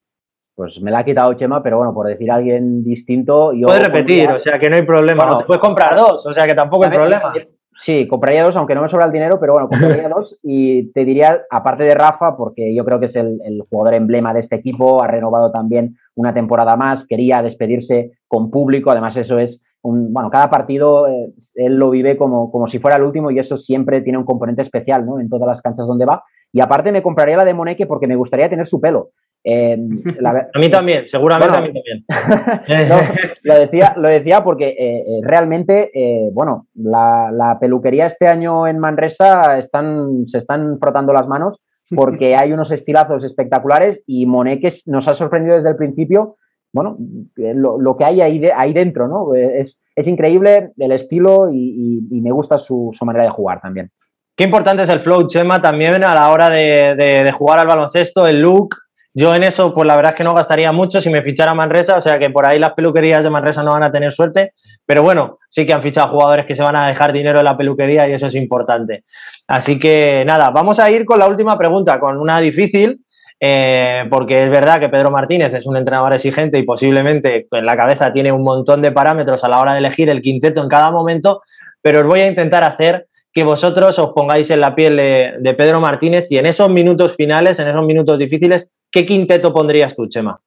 Pues 0.55 0.81
me 0.81 0.89
la 0.89 0.99
ha 0.99 1.05
quitado 1.05 1.33
Chema, 1.33 1.61
pero 1.61 1.77
bueno, 1.77 1.93
por 1.93 2.07
decir 2.07 2.31
a 2.31 2.35
alguien 2.35 2.81
distinto. 2.81 3.51
Yo 3.51 3.67
puedes 3.67 3.83
repetir, 3.83 4.31
o 4.31 4.39
sea 4.39 4.57
que 4.57 4.69
no 4.69 4.77
hay 4.77 4.83
problema. 4.83 5.25
no 5.25 5.37
te 5.37 5.45
puedes 5.45 5.61
comprar 5.61 5.95
dos, 5.95 6.25
o 6.25 6.31
sea 6.31 6.47
que 6.47 6.55
tampoco 6.55 6.85
hay 6.85 6.91
problema. 6.91 7.33
Sí, 7.77 8.07
compraría 8.07 8.43
dos, 8.43 8.55
aunque 8.55 8.73
no 8.73 8.81
me 8.81 8.87
sobra 8.87 9.05
el 9.05 9.11
dinero, 9.11 9.37
pero 9.39 9.53
bueno, 9.53 9.67
compraría 9.67 10.07
dos. 10.15 10.39
Y 10.41 10.91
te 10.93 11.03
diría, 11.03 11.43
aparte 11.49 11.83
de 11.83 11.93
Rafa, 11.93 12.37
porque 12.37 12.73
yo 12.73 12.85
creo 12.85 12.99
que 12.99 13.07
es 13.07 13.15
el, 13.15 13.39
jugador 13.69 13.95
emblema 13.95 14.33
de 14.33 14.39
este 14.39 14.55
equipo, 14.55 15.03
ha 15.03 15.07
renovado 15.07 15.51
también 15.51 15.97
una 16.15 16.33
temporada 16.33 16.77
más, 16.77 17.05
quería 17.05 17.41
despedirse 17.41 18.11
con 18.27 18.49
público. 18.49 18.91
Además, 18.91 19.17
eso 19.17 19.39
es 19.39 19.63
un. 19.81 20.13
Bueno, 20.13 20.29
cada 20.29 20.49
partido 20.49 21.07
eh, 21.07 21.33
él 21.55 21.75
lo 21.75 21.89
vive 21.89 22.15
como, 22.15 22.49
como 22.49 22.67
si 22.67 22.79
fuera 22.79 22.95
el 22.95 23.03
último 23.03 23.29
y 23.29 23.39
eso 23.39 23.57
siempre 23.57 24.01
tiene 24.01 24.19
un 24.19 24.25
componente 24.25 24.61
especial, 24.61 25.05
¿no? 25.05 25.19
En 25.19 25.29
todas 25.29 25.47
las 25.47 25.61
canchas 25.61 25.85
donde 25.85 26.05
va. 26.05 26.23
Y 26.53 26.61
aparte 26.61 26.93
me 26.93 27.03
compraría 27.03 27.35
la 27.35 27.43
de 27.43 27.53
Moneque 27.53 27.85
porque 27.85 28.07
me 28.07 28.15
gustaría 28.15 28.49
tener 28.49 28.67
su 28.67 28.79
pelo. 28.79 29.09
Em, 29.47 30.01
a 30.25 30.59
mí 30.59 30.69
también, 30.71 31.07
seguramente 31.07 31.55
a 31.55 31.61
mí 31.61 31.71
también. 31.71 32.03
lo, 33.43 33.53
decía, 33.53 33.93
lo 33.95 34.09
decía 34.09 34.43
porque 34.43 34.69
eh, 34.69 35.01
eh, 35.01 35.21
realmente, 35.21 35.91
eh, 35.93 36.31
bueno, 36.33 36.67
la, 36.73 37.57
peluquería 37.61 38.07
este 38.07 38.27
año 38.27 38.67
en 38.67 38.79
Manresa 38.79 39.59
están, 39.59 40.27
se 40.27 40.39
están 40.39 40.79
frotando 40.79 41.13
las 41.13 41.27
manos 41.27 41.61
porque 41.95 42.35
hay 42.35 42.51
unos 42.51 42.71
estilazos 42.71 43.23
espectaculares 43.23 44.03
y 44.07 44.25
Moneques 44.25 44.87
nos 44.87 45.07
ha 45.07 45.13
sorprendido 45.13 45.55
desde 45.55 45.69
el 45.69 45.75
principio. 45.75 46.37
Bueno, 46.73 46.97
lo, 47.35 47.95
que 47.95 48.03
hay 48.03 48.21
ahí, 48.21 48.49
ahí 48.53 48.73
dentro, 48.73 49.07
¿no? 49.07 49.33
Es, 49.35 49.79
increíble 49.95 50.71
el 50.77 50.91
estilo 50.91 51.47
y, 51.49 52.01
me 52.09 52.31
gusta 52.31 52.57
su, 52.57 52.91
manera 53.05 53.25
de 53.25 53.29
jugar 53.29 53.61
también. 53.61 53.91
Qué 54.35 54.43
importante 54.45 54.83
es 54.83 54.89
el 54.89 54.99
flow, 54.99 55.27
Chema, 55.27 55.61
también 55.61 56.03
a 56.03 56.15
la 56.15 56.31
hora 56.31 56.49
de, 56.49 56.95
de 56.95 57.31
jugar 57.31 57.59
al 57.59 57.67
baloncesto, 57.67 58.27
el 58.27 58.41
look, 58.41 58.75
yo 59.17 59.33
en 59.33 59.43
eso, 59.43 59.73
pues 59.73 59.87
la 59.87 59.95
verdad 59.95 60.11
es 60.11 60.17
que 60.17 60.25
no 60.25 60.33
gastaría 60.33 60.73
mucho 60.73 60.99
si 60.99 61.09
me 61.09 61.21
fichara 61.21 61.53
Manresa, 61.53 61.95
o 61.95 62.01
sea 62.01 62.19
que 62.19 62.29
por 62.29 62.45
ahí 62.45 62.59
las 62.59 62.73
peluquerías 62.73 63.23
de 63.23 63.29
Manresa 63.29 63.63
no 63.63 63.71
van 63.71 63.83
a 63.83 63.91
tener 63.91 64.11
suerte, 64.11 64.51
pero 64.85 65.03
bueno, 65.03 65.39
sí 65.47 65.65
que 65.65 65.71
han 65.71 65.81
fichado 65.81 66.09
jugadores 66.09 66.45
que 66.45 66.53
se 66.53 66.61
van 66.61 66.75
a 66.75 66.89
dejar 66.89 67.13
dinero 67.13 67.39
en 67.39 67.45
la 67.45 67.55
peluquería 67.55 68.09
y 68.09 68.11
eso 68.11 68.27
es 68.27 68.35
importante. 68.35 69.05
Así 69.47 69.79
que 69.79 70.25
nada, 70.27 70.49
vamos 70.49 70.79
a 70.79 70.91
ir 70.91 71.05
con 71.05 71.17
la 71.17 71.27
última 71.27 71.57
pregunta, 71.57 71.97
con 71.97 72.17
una 72.17 72.41
difícil, 72.41 73.05
eh, 73.39 74.03
porque 74.09 74.43
es 74.43 74.49
verdad 74.49 74.81
que 74.81 74.89
Pedro 74.89 75.11
Martínez 75.11 75.53
es 75.53 75.65
un 75.65 75.77
entrenador 75.77 76.13
exigente 76.13 76.59
y 76.59 76.63
posiblemente 76.63 77.47
en 77.49 77.65
la 77.65 77.77
cabeza 77.77 78.11
tiene 78.11 78.33
un 78.33 78.43
montón 78.43 78.81
de 78.81 78.91
parámetros 78.91 79.45
a 79.45 79.47
la 79.47 79.61
hora 79.61 79.71
de 79.71 79.79
elegir 79.79 80.09
el 80.09 80.21
quinteto 80.21 80.61
en 80.61 80.67
cada 80.67 80.91
momento, 80.91 81.41
pero 81.81 82.01
os 82.01 82.05
voy 82.05 82.19
a 82.19 82.27
intentar 82.27 82.65
hacer 82.65 83.07
que 83.31 83.45
vosotros 83.45 83.97
os 83.97 84.11
pongáis 84.11 84.51
en 84.51 84.59
la 84.59 84.75
piel 84.75 84.97
de 84.97 85.53
Pedro 85.53 85.79
Martínez 85.79 86.25
y 86.29 86.37
en 86.37 86.47
esos 86.47 86.69
minutos 86.69 87.15
finales, 87.15 87.59
en 87.59 87.69
esos 87.69 87.85
minutos 87.85 88.19
difíciles, 88.19 88.69
¿Qué 88.95 89.05
quinteto 89.05 89.51
pondrías 89.51 89.93
tú, 89.93 90.07
Chema? 90.07 90.39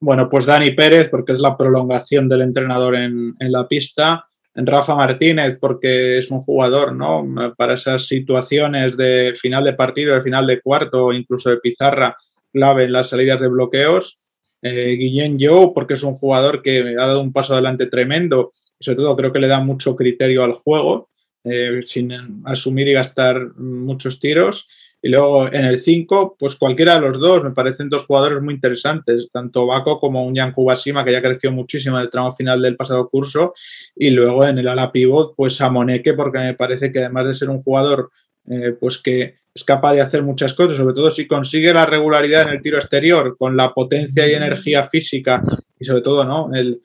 Bueno, 0.00 0.30
pues 0.30 0.46
Dani 0.46 0.70
Pérez, 0.70 1.10
porque 1.10 1.32
es 1.32 1.42
la 1.42 1.58
prolongación 1.58 2.26
del 2.26 2.40
entrenador 2.40 2.96
en, 2.96 3.36
la 3.38 3.68
pista. 3.68 4.24
Rafa 4.54 4.94
Martínez, 4.94 5.58
porque 5.60 6.16
es 6.16 6.30
un 6.30 6.40
jugador, 6.40 6.96
¿no? 6.96 7.54
Para 7.58 7.74
esas 7.74 8.06
situaciones 8.06 8.96
de 8.96 9.34
final 9.36 9.62
de 9.62 9.74
partido, 9.74 10.14
de 10.14 10.22
final 10.22 10.46
de 10.46 10.62
cuarto 10.62 11.12
incluso 11.12 11.50
de 11.50 11.58
pizarra, 11.58 12.16
clave 12.50 12.84
en 12.84 12.92
las 12.92 13.10
salidas 13.10 13.38
de 13.38 13.48
bloqueos. 13.48 14.18
Eh, 14.62 14.96
Guillén 14.98 15.36
Joe, 15.38 15.72
porque 15.74 15.92
es 15.94 16.02
un 16.02 16.14
jugador 16.14 16.62
que 16.62 16.96
ha 16.98 17.06
dado 17.06 17.20
un 17.20 17.34
paso 17.34 17.52
adelante 17.52 17.88
tremendo 17.88 18.54
y 18.78 18.84
sobre 18.86 18.96
todo 18.96 19.14
creo 19.16 19.34
que 19.34 19.38
le 19.38 19.48
da 19.48 19.60
mucho 19.60 19.96
criterio 19.96 20.44
al 20.44 20.54
juego, 20.54 21.10
eh, 21.44 21.82
sin 21.84 22.10
asumir 22.46 22.88
y 22.88 22.94
gastar 22.94 23.54
muchos 23.58 24.18
tiros. 24.18 24.66
Y 25.02 25.08
luego 25.08 25.46
en 25.50 25.64
el 25.64 25.78
5, 25.78 26.36
pues 26.38 26.56
cualquiera 26.56 26.94
de 26.94 27.08
los 27.08 27.18
dos, 27.18 27.42
me 27.42 27.52
parecen 27.52 27.88
dos 27.88 28.04
jugadores 28.04 28.42
muy 28.42 28.54
interesantes, 28.54 29.28
tanto 29.32 29.66
Baco 29.66 29.98
como 29.98 30.24
un 30.24 30.36
Jan 30.36 30.52
Kubasima, 30.52 31.04
que 31.04 31.12
ya 31.12 31.22
creció 31.22 31.50
muchísimo 31.50 31.96
en 31.96 32.02
el 32.02 32.10
tramo 32.10 32.32
final 32.34 32.60
del 32.60 32.76
pasado 32.76 33.08
curso, 33.08 33.54
y 33.96 34.10
luego 34.10 34.44
en 34.46 34.58
el 34.58 34.68
ala 34.68 34.92
pivot, 34.92 35.34
pues 35.36 35.60
a 35.60 35.70
Moneke, 35.70 36.12
porque 36.12 36.38
me 36.38 36.54
parece 36.54 36.92
que 36.92 36.98
además 36.98 37.28
de 37.28 37.34
ser 37.34 37.48
un 37.48 37.62
jugador 37.62 38.10
eh, 38.46 38.72
pues 38.78 38.98
que 38.98 39.36
es 39.54 39.64
capaz 39.64 39.94
de 39.94 40.00
hacer 40.00 40.22
muchas 40.22 40.54
cosas, 40.54 40.76
sobre 40.76 40.94
todo 40.94 41.10
si 41.10 41.26
consigue 41.26 41.72
la 41.72 41.86
regularidad 41.86 42.42
en 42.42 42.54
el 42.54 42.62
tiro 42.62 42.76
exterior, 42.76 43.36
con 43.38 43.56
la 43.56 43.72
potencia 43.72 44.28
y 44.28 44.32
energía 44.32 44.88
física, 44.88 45.42
y 45.78 45.84
sobre 45.84 46.02
todo, 46.02 46.24
¿no? 46.24 46.50
El, 46.54 46.82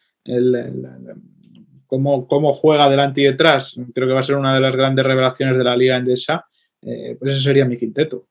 cómo, 1.86 2.28
cómo, 2.28 2.54
juega 2.54 2.90
delante 2.90 3.22
y 3.22 3.26
detrás, 3.26 3.76
creo 3.94 4.08
que 4.08 4.14
va 4.14 4.22
a 4.22 4.24
ser 4.24 4.38
una 4.38 4.56
de 4.56 4.62
las 4.62 4.76
grandes 4.76 5.06
revelaciones 5.06 5.58
de 5.58 5.64
la 5.64 5.78
liga 5.78 5.98
endesa 5.98 6.46
eh, 6.82 7.16
pues 7.20 7.34
ese 7.34 7.42
sería 7.42 7.66
mi 7.66 7.78
quinteto. 7.78 8.26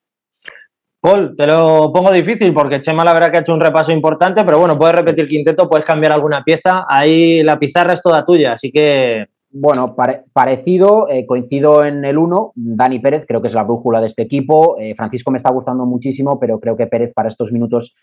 Paul, 1.00 1.37
te 1.37 1.46
lo 1.46 1.92
pongo 1.92 2.11
difícil 2.11 2.54
porque 2.54 2.80
Chema 2.80 3.04
la 3.04 3.12
verdad 3.12 3.30
que 3.30 3.37
ha 3.37 3.40
hecho 3.40 3.52
un 3.52 3.61
repaso 3.61 3.92
importante, 3.92 4.42
pero 4.42 4.59
bueno, 4.59 4.78
puedes 4.78 4.94
repetir 4.94 5.28
quinteto, 5.28 5.68
puedes 5.68 5.85
cambiar 5.85 6.12
alguna 6.12 6.42
pieza, 6.42 6.87
ahí 6.88 7.42
la 7.42 7.59
pizarra 7.59 7.92
es 7.92 8.02
toda 8.02 8.24
tuya, 8.24 8.54
así 8.54 8.72
que... 8.72 9.26
Bueno, 9.57 9.94
parecido, 10.33 11.09
eh, 11.09 11.26
coincido 11.26 11.85
en 11.85 12.04
el 12.04 12.18
uno, 12.18 12.50
Dani 12.57 12.98
Pérez 12.98 13.24
creo 13.24 13.40
que 13.40 13.46
es 13.46 13.54
la 13.54 13.62
brújula 13.62 14.00
de 14.00 14.09
este 14.09 14.22
equipo, 14.22 14.76
eh, 14.80 14.96
Francisco 14.96 15.30
me 15.30 15.37
está 15.37 15.52
gustando 15.52 15.87
muchísimo, 15.87 16.40
pero 16.40 16.59
creo 16.59 16.76
que 16.76 16.88
Pérez 16.88 17.12
para 17.14 17.28
estos 17.28 17.52
minutos 17.52 17.94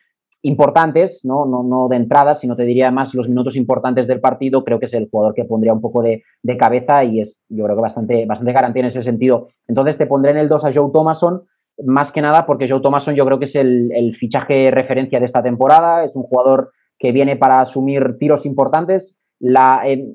importantes, 0.44 1.24
¿no? 1.24 1.46
No, 1.46 1.64
no 1.64 1.88
de 1.88 1.98
entrada, 1.98 2.36
sino 2.36 2.56
te 2.56 2.64
diría 2.64 2.92
más 2.92 3.14
los 3.14 3.30
minutos 3.30 3.56
importantes 3.56 4.08
del 4.08 4.20
partido, 4.20 4.64
creo 4.64 4.80
que 4.80 4.88
es 4.88 4.94
el 4.94 5.08
jugador 5.10 5.34
que 5.34 5.46
pondría 5.46 5.74
un 5.74 5.82
poco 5.82 6.02
de, 6.02 6.24
cabeza 6.58 7.04
y 7.04 7.22
es, 7.22 7.42
yo 7.50 7.64
creo 7.64 7.76
que 7.76 7.82
bastante, 7.82 8.26
bastante 8.26 8.52
garantía 8.52 8.82
en 8.82 8.88
ese 8.88 9.04
sentido. 9.04 9.50
Entonces 9.68 9.98
te 9.98 10.08
pondré 10.08 10.32
en 10.32 10.38
el 10.38 10.50
2 10.50 10.66
a 10.66 10.74
Joe 10.74 10.92
Thomason, 10.92 11.44
más 11.86 12.12
que 12.12 12.22
nada 12.22 12.46
porque 12.46 12.70
Joe 12.70 12.82
Thomason 12.82 13.16
yo 13.16 13.26
creo 13.26 13.40
que 13.40 13.46
es 13.46 13.56
el, 13.56 14.16
fichaje 14.18 14.72
referencia 14.72 15.20
de 15.20 15.26
esta 15.26 15.44
temporada, 15.44 16.04
es 16.04 16.16
un 16.16 16.24
jugador 16.24 16.72
que 16.98 17.12
viene 17.12 17.36
para 17.36 17.62
asumir 17.62 18.18
tiros 18.20 18.46
importantes. 18.46 19.20
La, 19.40 19.82
eh, 19.86 20.06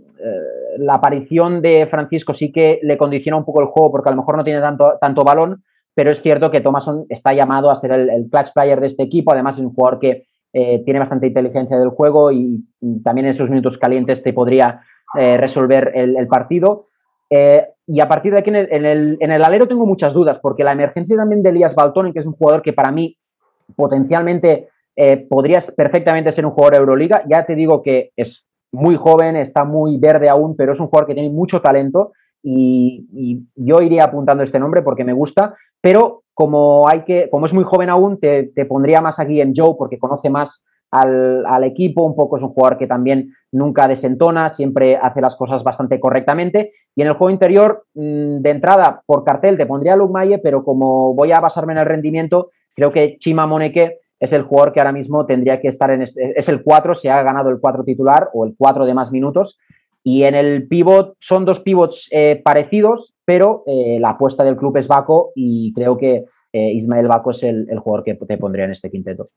la 0.79 0.95
aparición 0.95 1.62
de 1.62 1.87
Francisco 1.87 2.35
sí 2.35 2.53
que 2.53 2.79
le 2.83 2.99
condiciona 2.99 3.37
un 3.37 3.45
poco 3.45 3.61
el 3.61 3.67
juego 3.67 3.91
porque 3.91 4.09
a 4.09 4.12
lo 4.12 4.19
mejor 4.19 4.37
no 4.37 4.45
tiene 4.45 4.61
tanto, 4.61 4.95
tanto 5.01 5.25
balón, 5.25 5.65
pero 5.97 6.11
es 6.11 6.21
cierto 6.21 6.51
que 6.51 6.61
Thomason 6.61 7.07
está 7.09 7.33
llamado 7.33 7.71
a 7.71 7.75
ser 7.75 7.90
el, 7.90 8.29
clutch 8.31 8.53
player 8.53 8.81
de 8.81 8.88
este 8.88 9.03
equipo, 9.03 9.33
además 9.33 9.57
es 9.57 9.65
un 9.65 9.73
jugador 9.73 9.99
que 9.99 10.27
eh, 10.53 10.83
tiene 10.85 11.01
bastante 11.01 11.27
inteligencia 11.27 11.79
del 11.79 11.88
juego 11.88 12.31
y, 12.31 12.63
también 13.03 13.25
en 13.25 13.31
esos 13.31 13.49
minutos 13.49 13.79
calientes 13.79 14.23
te 14.23 14.35
podría 14.35 14.83
eh, 15.19 15.38
resolver 15.38 15.92
el, 15.94 16.29
partido. 16.29 16.88
Eh, 17.31 17.67
y 17.87 18.01
a 18.01 18.09
partir 18.09 18.35
de 18.35 18.40
aquí 18.40 18.51
en 18.51 18.85
el, 19.33 19.42
alero 19.42 19.67
tengo 19.67 19.87
muchas 19.87 20.13
dudas, 20.13 20.38
porque 20.38 20.65
la 20.65 20.73
emergencia 20.73 21.17
también 21.17 21.42
de 21.42 21.49
Elías 21.49 21.75
Baltón, 21.75 22.13
que 22.13 22.19
es 22.19 22.27
un 22.27 22.35
jugador 22.35 22.61
que 22.61 22.75
para 22.75 22.92
mí 22.92 23.17
potencialmente 23.75 24.69
podría 25.31 25.61
perfectamente 25.75 26.31
ser 26.31 26.44
un 26.44 26.53
jugador 26.53 26.75
de 26.75 26.81
Euroliga, 26.81 27.23
ya 27.27 27.47
te 27.47 27.55
digo 27.55 27.83
que 27.83 28.11
es 28.17 28.47
muy 28.71 28.97
joven, 28.97 29.37
está 29.37 29.65
muy 29.65 29.97
verde 29.97 30.29
aún, 30.29 30.57
pero 30.57 30.73
es 30.73 30.81
un 30.81 30.88
jugador 30.88 31.07
que 31.07 31.15
tiene 31.15 31.31
mucho 31.31 31.63
talento 31.63 32.13
y, 32.49 33.44
yo 33.57 33.83
iría 33.83 34.05
apuntando 34.05 34.44
este 34.44 34.61
nombre 34.61 34.83
porque 34.83 35.05
me 35.05 35.13
gusta, 35.13 35.57
pero 35.81 36.23
como, 36.33 36.88
hay 36.88 37.03
que, 37.03 37.29
como 37.31 37.47
es 37.47 37.53
muy 37.53 37.65
joven 37.65 37.90
aún, 37.90 38.21
te, 38.21 38.53
pondría 38.69 39.01
más 39.01 39.19
aquí 39.19 39.40
en 39.40 39.53
Joe 39.55 39.75
porque 39.77 39.99
conoce 39.99 40.31
más 40.31 40.65
al, 40.92 41.65
equipo, 41.65 42.05
un 42.05 42.15
poco 42.15 42.37
es 42.37 42.42
un 42.42 42.51
jugador 42.51 42.79
que 42.79 42.87
también 42.87 43.33
nunca 43.51 43.88
desentona, 43.88 44.49
siempre 44.49 44.97
hace 44.97 45.21
las 45.21 45.35
cosas 45.35 45.65
bastante 45.65 45.99
correctamente. 45.99 46.73
Y 46.94 47.03
en 47.03 47.09
el 47.09 47.15
juego 47.15 47.31
interior, 47.31 47.85
mm, 47.94 48.38
de 48.38 48.51
entrada, 48.51 49.03
por 49.05 49.25
cartel, 49.25 49.57
te 49.57 49.67
pondría 49.67 49.97
Luke 49.97 50.40
pero 50.42 50.63
como 50.63 51.15
voy 51.15 51.33
a 51.33 51.40
basarme 51.40 51.73
en 51.73 51.81
el 51.81 51.87
rendimiento, 51.87 52.51
creo 52.75 52.92
que 52.92 53.17
Chima 53.19 53.47
Moneke 53.47 53.99
es 54.21 54.33
el 54.33 54.42
jugador 54.42 54.73
que 54.73 54.81
ahora 54.81 54.92
mismo 54.92 55.27
tendría 55.27 55.61
que 55.61 55.69
estar 55.69 55.90
en. 55.90 56.03
Es 56.03 56.49
el 56.49 56.63
4, 56.63 56.94
se 56.94 57.11
ha 57.11 57.23
ganado 57.23 57.51
el 57.51 57.59
4 57.61 57.85
titular 57.85 58.31
o 58.33 58.47
el 58.47 58.55
4 58.57 58.87
de 58.87 58.94
más 58.94 59.11
minutos. 59.11 59.59
Y 60.09 60.23
en 60.23 60.37
el 60.37 60.69
pivot 60.69 61.17
son 61.19 61.44
dos 61.44 61.59
pivots 61.59 62.07
eh, 62.13 62.40
parecidos, 62.44 63.17
pero 63.25 63.65
eh, 63.67 63.98
la 63.98 64.11
apuesta 64.11 64.44
del 64.44 64.57
club 64.57 64.77
es 64.77 64.87
Baco 64.87 65.33
y 65.35 65.73
creo 65.73 65.98
que 65.98 66.27
eh, 66.52 66.73
Ismael 66.75 67.09
Baco 67.09 67.33
es 67.33 67.42
el, 67.42 67.67
jugador 67.81 68.04
que 68.04 68.15
te 68.15 68.38
pondría 68.38 68.67
en 68.67 68.71
este 68.71 68.88
quinteto. 68.88 69.31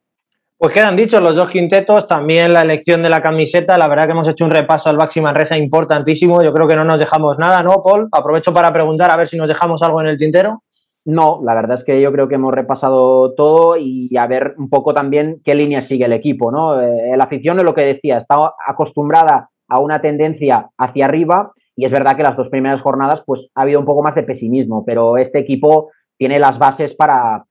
Pues 0.60 0.72
quedan 0.72 0.96
dichos 0.96 1.24
los 1.24 1.36
dos 1.36 1.50
quintetos, 1.50 2.08
también 2.08 2.54
la 2.54 2.62
elección 2.62 3.02
de 3.02 3.10
la 3.10 3.20
camiseta. 3.20 3.80
La 3.80 3.88
verdad 3.88 4.06
que 4.06 4.12
hemos 4.12 4.28
hecho 4.28 4.46
un 4.46 4.52
repaso 4.52 4.92
al 4.92 4.98
Baxi 4.98 5.20
Manresa 5.22 5.58
importantísimo. 5.58 6.44
Yo 6.44 6.54
creo 6.54 6.68
que 6.68 6.76
no 6.76 6.86
nos 6.86 7.00
dejamos 7.00 7.40
nada, 7.40 7.64
¿no, 7.64 7.82
Paul? 7.84 8.08
Aprovecho 8.12 8.54
para 8.54 8.72
preguntar 8.72 9.10
a 9.10 9.18
ver 9.18 9.28
si 9.28 9.38
nos 9.38 9.48
dejamos 9.48 9.82
algo 9.82 10.02
en 10.02 10.08
el 10.08 10.20
tintero. 10.20 10.62
No, 11.06 11.42
la 11.44 11.56
verdad 11.56 11.78
es 11.78 11.84
que 11.84 12.00
yo 12.00 12.12
creo 12.12 12.28
que 12.28 12.36
hemos 12.36 12.54
repasado 12.54 13.34
todo 13.34 13.76
y 13.76 14.16
a 14.18 14.28
ver 14.28 14.54
un 14.60 14.70
poco 14.70 14.94
también 14.94 15.42
qué 15.44 15.56
línea 15.56 15.82
sigue 15.82 16.06
el 16.06 16.14
equipo, 16.14 16.52
¿no? 16.52 16.80
Eh, 16.80 17.18
la 17.18 17.24
afición 17.24 17.58
es 17.58 17.64
lo 17.64 17.74
que 17.74 17.82
decía, 17.82 18.20
está 18.20 18.54
acostumbrada 18.68 19.50
a 19.70 19.80
una 19.80 20.02
tendencia 20.02 20.70
hacia 20.78 21.06
arriba 21.06 21.54
y 21.76 21.86
es 21.86 21.92
verdad 21.92 22.18
que 22.18 22.24
las 22.24 22.36
dos 22.36 22.50
primeras 22.50 22.82
jornadas 22.82 23.24
pues 23.26 23.48
ha 23.56 23.62
habido 23.62 23.80
un 23.80 23.86
poco 23.86 24.04
más 24.04 24.14
de 24.14 24.24
pesimismo, 24.24 24.84
pero 24.86 25.18
este 25.18 25.40
equipo 25.40 25.92
tiene 26.18 26.38
las 26.38 26.60
bases 26.60 26.94
para, 26.94 27.46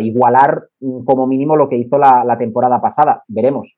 igualar 0.00 0.68
mm, 0.80 1.04
como 1.04 1.26
mínimo 1.26 1.54
lo 1.54 1.68
que 1.68 1.76
hizo 1.76 1.98
la, 1.98 2.36
temporada 2.38 2.80
pasada. 2.80 3.22
Veremos. 3.28 3.76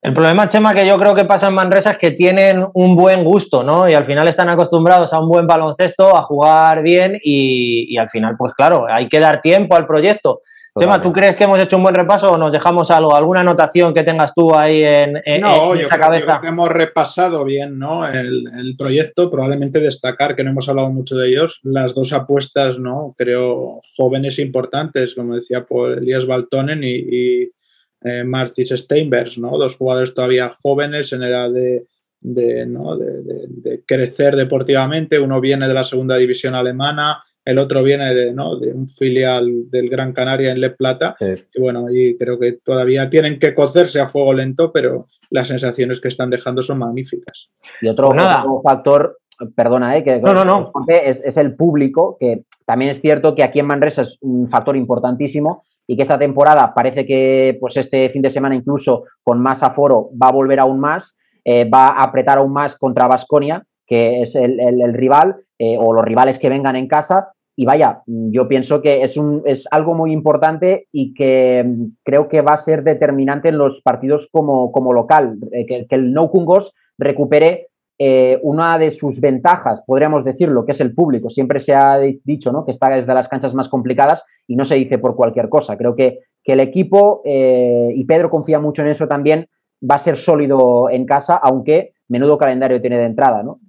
El 0.00 0.14
problema, 0.14 0.48
Chema, 0.48 0.72
que 0.72 0.86
yo 0.86 0.96
creo 0.96 1.14
que 1.14 1.24
pasa 1.24 1.48
en 1.48 1.54
Manresa 1.54 1.90
es 1.90 1.98
que 1.98 2.12
tienen 2.12 2.64
un 2.72 2.94
buen 2.94 3.24
gusto, 3.24 3.64
¿no? 3.64 3.88
Y 3.88 3.94
al 3.94 4.06
final 4.06 4.28
están 4.28 4.48
acostumbrados 4.48 5.12
a 5.12 5.20
un 5.20 5.28
buen 5.28 5.46
baloncesto, 5.46 6.16
a 6.16 6.22
jugar 6.22 6.82
bien 6.82 7.18
y, 7.20 7.98
al 7.98 8.08
final, 8.08 8.36
pues 8.38 8.54
claro, 8.54 8.86
hay 8.88 9.08
que 9.08 9.18
dar 9.18 9.42
tiempo 9.42 9.74
al 9.74 9.86
proyecto. 9.86 10.40
Chema, 10.78 11.02
¿tú 11.02 11.12
crees 11.12 11.36
que 11.36 11.44
hemos 11.44 11.58
hecho 11.58 11.76
un 11.76 11.82
buen 11.82 11.94
repaso 11.94 12.32
o 12.32 12.38
nos 12.38 12.52
dejamos 12.52 12.90
algo? 12.90 13.14
¿Alguna 13.14 13.40
anotación 13.40 13.92
que 13.92 14.04
tengas 14.04 14.32
tú 14.34 14.54
ahí 14.54 14.82
en, 14.84 15.20
no, 15.40 15.74
esa 15.74 15.98
cabeza? 15.98 16.26
Creo 16.26 16.40
que 16.40 16.48
hemos 16.48 16.68
repasado 16.68 17.44
bien 17.44 17.78
¿no? 17.78 18.06
El, 18.08 18.76
proyecto, 18.78 19.30
probablemente 19.30 19.80
destacar 19.80 20.36
que 20.36 20.44
no 20.44 20.50
hemos 20.50 20.68
hablado 20.68 20.92
mucho 20.92 21.16
de 21.16 21.28
ellos, 21.28 21.60
las 21.64 21.94
dos 21.94 22.12
apuestas, 22.12 22.78
¿no? 22.78 23.14
Creo 23.18 23.80
jóvenes 23.96 24.38
importantes, 24.38 25.14
como 25.14 25.34
decía 25.34 25.64
por 25.64 25.98
Elías 25.98 26.26
Baltonen 26.26 26.82
y 26.84 27.50
eh, 28.02 28.24
Marcis 28.24 28.70
Steinbergs, 28.70 29.38
¿no? 29.38 29.58
Dos 29.58 29.76
jugadores 29.76 30.14
todavía 30.14 30.50
jóvenes 30.62 31.12
en 31.12 31.22
edad 31.22 31.50
de, 31.50 31.86
crecer 33.86 34.36
deportivamente. 34.36 35.18
Uno 35.18 35.40
viene 35.40 35.68
de 35.68 35.74
la 35.74 35.84
segunda 35.84 36.16
división 36.16 36.54
alemana, 36.54 37.22
el 37.44 37.58
otro 37.58 37.82
viene 37.82 38.14
de, 38.14 38.26
de 38.26 38.32
un 38.72 38.88
filial 38.88 39.70
del 39.70 39.88
Gran 39.88 40.12
Canaria 40.12 40.52
en 40.52 40.60
Le 40.60 40.70
Plata. 40.70 41.16
Y 41.20 41.60
bueno, 41.60 41.86
y 41.90 42.16
creo 42.16 42.38
que 42.38 42.52
todavía 42.52 43.08
tienen 43.10 43.38
que 43.38 43.54
cocerse 43.54 44.00
a 44.00 44.08
fuego 44.08 44.34
lento, 44.34 44.72
pero 44.72 45.06
las 45.30 45.48
sensaciones 45.48 46.00
que 46.00 46.08
están 46.08 46.30
dejando 46.30 46.62
son 46.62 46.78
magníficas. 46.78 47.50
Y 47.80 47.88
otro, 47.88 48.10
pues 48.10 48.22
factor, 48.62 49.18
perdona, 49.54 49.96
¿eh? 49.96 50.04
que, 50.04 50.20
no, 50.20 50.44
no, 50.44 50.70
Es, 50.88 51.24
es, 51.24 51.36
el 51.36 51.54
público, 51.54 52.16
que 52.20 52.44
también 52.66 52.90
es 52.90 53.00
cierto 53.00 53.34
que 53.34 53.42
aquí 53.42 53.58
en 53.58 53.66
Manresa 53.66 54.02
es 54.02 54.18
un 54.20 54.48
factor 54.50 54.76
importantísimo 54.76 55.64
y 55.86 55.96
que 55.96 56.02
esta 56.02 56.18
temporada 56.18 56.72
parece 56.74 57.04
que 57.04 57.56
pues 57.58 57.76
este 57.76 58.10
fin 58.10 58.22
de 58.22 58.30
semana 58.30 58.54
incluso 58.54 59.04
con 59.24 59.40
más 59.40 59.62
aforo 59.62 60.10
va 60.22 60.28
a 60.28 60.32
volver 60.32 60.60
aún 60.60 60.78
más, 60.78 61.18
eh, 61.44 61.68
va 61.68 61.88
a 61.88 62.04
apretar 62.04 62.38
aún 62.38 62.52
más 62.52 62.76
contra 62.76 63.08
Vasconia, 63.08 63.64
que 63.86 64.22
es 64.22 64.36
el, 64.36 64.94
rival, 64.94 65.36
eh, 65.62 65.76
o 65.78 65.92
los 65.92 66.06
rivales 66.06 66.38
que 66.38 66.48
vengan 66.48 66.74
en 66.74 66.88
casa. 66.88 67.34
Y 67.54 67.66
vaya, 67.66 68.00
yo 68.06 68.48
pienso 68.48 68.80
que 68.80 69.02
es, 69.02 69.18
un, 69.18 69.42
es 69.44 69.68
algo 69.70 69.92
muy 69.92 70.10
importante 70.10 70.86
y 70.90 71.12
que 71.12 71.62
mm, 71.62 71.98
creo 72.02 72.28
que 72.28 72.40
va 72.40 72.54
a 72.54 72.56
ser 72.56 72.82
determinante 72.82 73.50
en 73.50 73.58
los 73.58 73.82
partidos 73.82 74.30
como, 74.32 74.72
como 74.72 74.94
local, 74.94 75.36
eh, 75.52 75.66
que, 75.66 75.94
el 75.94 76.14
No 76.14 76.30
Kungos 76.30 76.72
recupere 76.96 77.68
eh, 77.98 78.38
una 78.42 78.78
de 78.78 78.90
sus 78.90 79.20
ventajas, 79.20 79.84
podríamos 79.86 80.24
decirlo, 80.24 80.64
que 80.64 80.72
es 80.72 80.80
el 80.80 80.94
público. 80.94 81.28
Siempre 81.28 81.60
se 81.60 81.74
ha 81.74 81.98
dicho 81.98 82.52
¿no? 82.52 82.64
que 82.64 82.70
está 82.70 82.88
desde 82.88 83.12
las 83.12 83.28
canchas 83.28 83.54
más 83.54 83.68
complicadas 83.68 84.24
y 84.46 84.56
no 84.56 84.64
se 84.64 84.76
dice 84.76 84.96
por 84.96 85.14
cualquier 85.14 85.50
cosa. 85.50 85.76
Creo 85.76 85.94
que, 85.94 86.20
que 86.42 86.54
el 86.54 86.60
equipo, 86.60 87.20
y 87.26 88.02
Pedro 88.06 88.30
confía 88.30 88.58
mucho 88.58 88.80
en 88.80 88.88
eso 88.88 89.06
también, 89.06 89.46
va 89.82 89.96
a 89.96 89.98
ser 89.98 90.16
sólido 90.16 90.88
en 90.88 91.04
casa, 91.04 91.36
aunque 91.36 91.92
menudo 92.08 92.38
calendario 92.38 92.80
tiene 92.80 92.96
de 92.96 93.04
entrada, 93.04 93.42
¿no? 93.42 93.60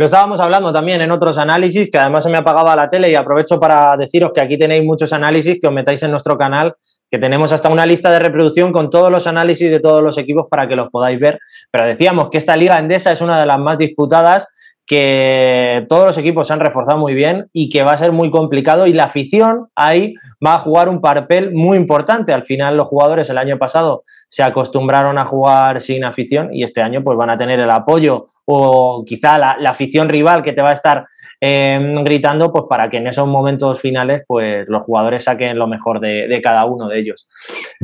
Lo 0.00 0.06
estábamos 0.06 0.40
hablando 0.40 0.72
también 0.72 1.02
en 1.02 1.10
otros 1.10 1.36
análisis, 1.36 1.90
que 1.92 1.98
además 1.98 2.24
se 2.24 2.30
me 2.30 2.38
ha 2.38 2.40
apagado 2.40 2.74
la 2.74 2.88
tele 2.88 3.10
y 3.10 3.14
aprovecho 3.14 3.60
para 3.60 3.98
deciros 3.98 4.32
que 4.34 4.40
aquí 4.40 4.56
tenéis 4.56 4.82
muchos 4.82 5.12
análisis 5.12 5.58
que 5.60 5.66
os 5.66 5.74
metáis 5.74 6.02
en 6.02 6.10
nuestro 6.10 6.38
canal 6.38 6.74
que 7.10 7.18
tenemos 7.18 7.52
hasta 7.52 7.68
una 7.68 7.84
lista 7.84 8.10
de 8.10 8.18
reproducción 8.18 8.72
con 8.72 8.88
todos 8.88 9.12
los 9.12 9.26
análisis 9.26 9.70
de 9.70 9.78
todos 9.78 10.00
los 10.00 10.16
equipos 10.16 10.46
para 10.50 10.66
que 10.66 10.74
los 10.74 10.88
podáis 10.88 11.20
ver. 11.20 11.38
Pero 11.70 11.84
decíamos 11.84 12.30
que 12.30 12.38
esta 12.38 12.56
liga 12.56 12.78
endesa 12.78 13.12
es 13.12 13.20
una 13.20 13.38
de 13.38 13.44
las 13.44 13.58
más 13.58 13.76
disputadas, 13.76 14.48
que 14.90 15.86
todos 15.88 16.04
los 16.04 16.18
equipos 16.18 16.48
se 16.48 16.52
han 16.52 16.58
reforzado 16.58 16.98
muy 16.98 17.14
bien 17.14 17.48
y 17.52 17.68
que 17.68 17.84
va 17.84 17.92
a 17.92 17.96
ser 17.96 18.10
muy 18.10 18.28
complicado 18.28 18.88
y 18.88 18.92
la 18.92 19.04
afición 19.04 19.68
ahí 19.76 20.14
va 20.44 20.54
a 20.54 20.58
jugar 20.58 20.88
un 20.88 21.00
papel 21.00 21.52
muy 21.52 21.76
importante. 21.76 22.32
Al 22.32 22.42
final 22.42 22.76
los 22.76 22.88
jugadores 22.88 23.30
el 23.30 23.38
año 23.38 23.56
pasado 23.56 24.02
se 24.26 24.42
acostumbraron 24.42 25.16
a 25.16 25.26
jugar 25.26 25.80
sin 25.80 26.02
afición 26.02 26.52
y 26.52 26.64
este 26.64 26.82
año 26.82 27.04
pues 27.04 27.16
van 27.16 27.30
a 27.30 27.38
tener 27.38 27.60
el 27.60 27.70
apoyo 27.70 28.30
o 28.46 29.04
quizá 29.06 29.38
la, 29.38 29.56
la 29.60 29.70
afición 29.70 30.08
rival 30.08 30.42
que 30.42 30.54
te 30.54 30.60
va 30.60 30.70
a 30.70 30.74
estar 30.74 31.06
Em, 31.42 32.04
gritando 32.04 32.52
pues 32.52 32.64
para 32.68 32.90
que 32.90 32.98
en 32.98 33.06
esos 33.06 33.26
momentos 33.26 33.80
finales 33.80 34.24
pues 34.26 34.68
los 34.68 34.82
jugadores 34.82 35.24
saquen 35.24 35.58
lo 35.58 35.66
mejor 35.66 35.98
de, 35.98 36.38
cada 36.44 36.66
uno 36.66 36.86
de 36.86 36.98
ellos. 36.98 37.28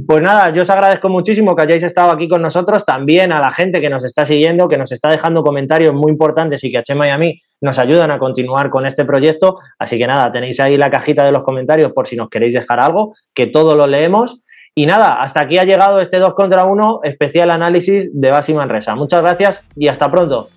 Pues 0.07 0.23
nada, 0.23 0.51
yo 0.51 0.61
os 0.61 0.69
agradezco 0.69 1.09
muchísimo 1.09 1.57
que 1.57 1.63
hayáis 1.63 1.83
estado 1.83 2.11
aquí 2.11 2.29
con 2.29 2.43
nosotros, 2.43 2.85
también 2.85 3.33
a 3.33 3.41
la 3.41 3.51
gente 3.53 3.81
que 3.81 3.89
nos 3.89 4.05
está 4.05 4.27
siguiendo, 4.27 4.69
que 4.69 4.77
nos 4.77 4.93
está 4.93 5.09
dejando 5.09 5.43
comentarios 5.43 5.95
muy 5.95 6.13
importantes 6.13 6.63
y 6.65 6.71
que 6.71 6.79
a 6.79 6.83
Chema 6.83 7.07
y 7.07 7.11
a 7.11 7.17
mí 7.17 7.41
nos 7.63 7.79
ayudan 7.79 8.11
a 8.11 8.19
continuar 8.19 8.69
con 8.69 8.85
este 8.85 9.07
proyecto. 9.07 9.59
Así 9.79 9.97
que 9.97 10.07
nada, 10.07 10.31
tenéis 10.31 10.61
ahí 10.61 10.77
la 10.77 10.91
cajita 10.91 11.25
de 11.25 11.33
los 11.33 11.43
comentarios 11.43 11.93
por 11.95 12.07
si 12.07 12.15
nos 12.15 12.29
queréis 12.29 12.53
dejar 12.53 12.79
algo, 12.79 13.15
que 13.33 13.47
todo 13.47 13.75
lo 13.75 13.87
leemos. 13.87 14.43
Y 14.75 14.85
nada, 14.85 15.23
hasta 15.23 15.41
aquí 15.41 15.57
ha 15.57 15.65
llegado 15.65 16.01
este 16.01 16.19
2 16.19 16.35
contra 16.35 16.67
1 16.67 17.01
especial 17.05 17.51
análisis 17.51 18.11
de 18.13 18.31
Basi 18.31 18.53
Manresa. 18.53 18.95
Muchas 18.95 19.23
gracias 19.23 19.67
y 19.75 19.89
hasta 19.89 20.11
pronto. 20.11 20.51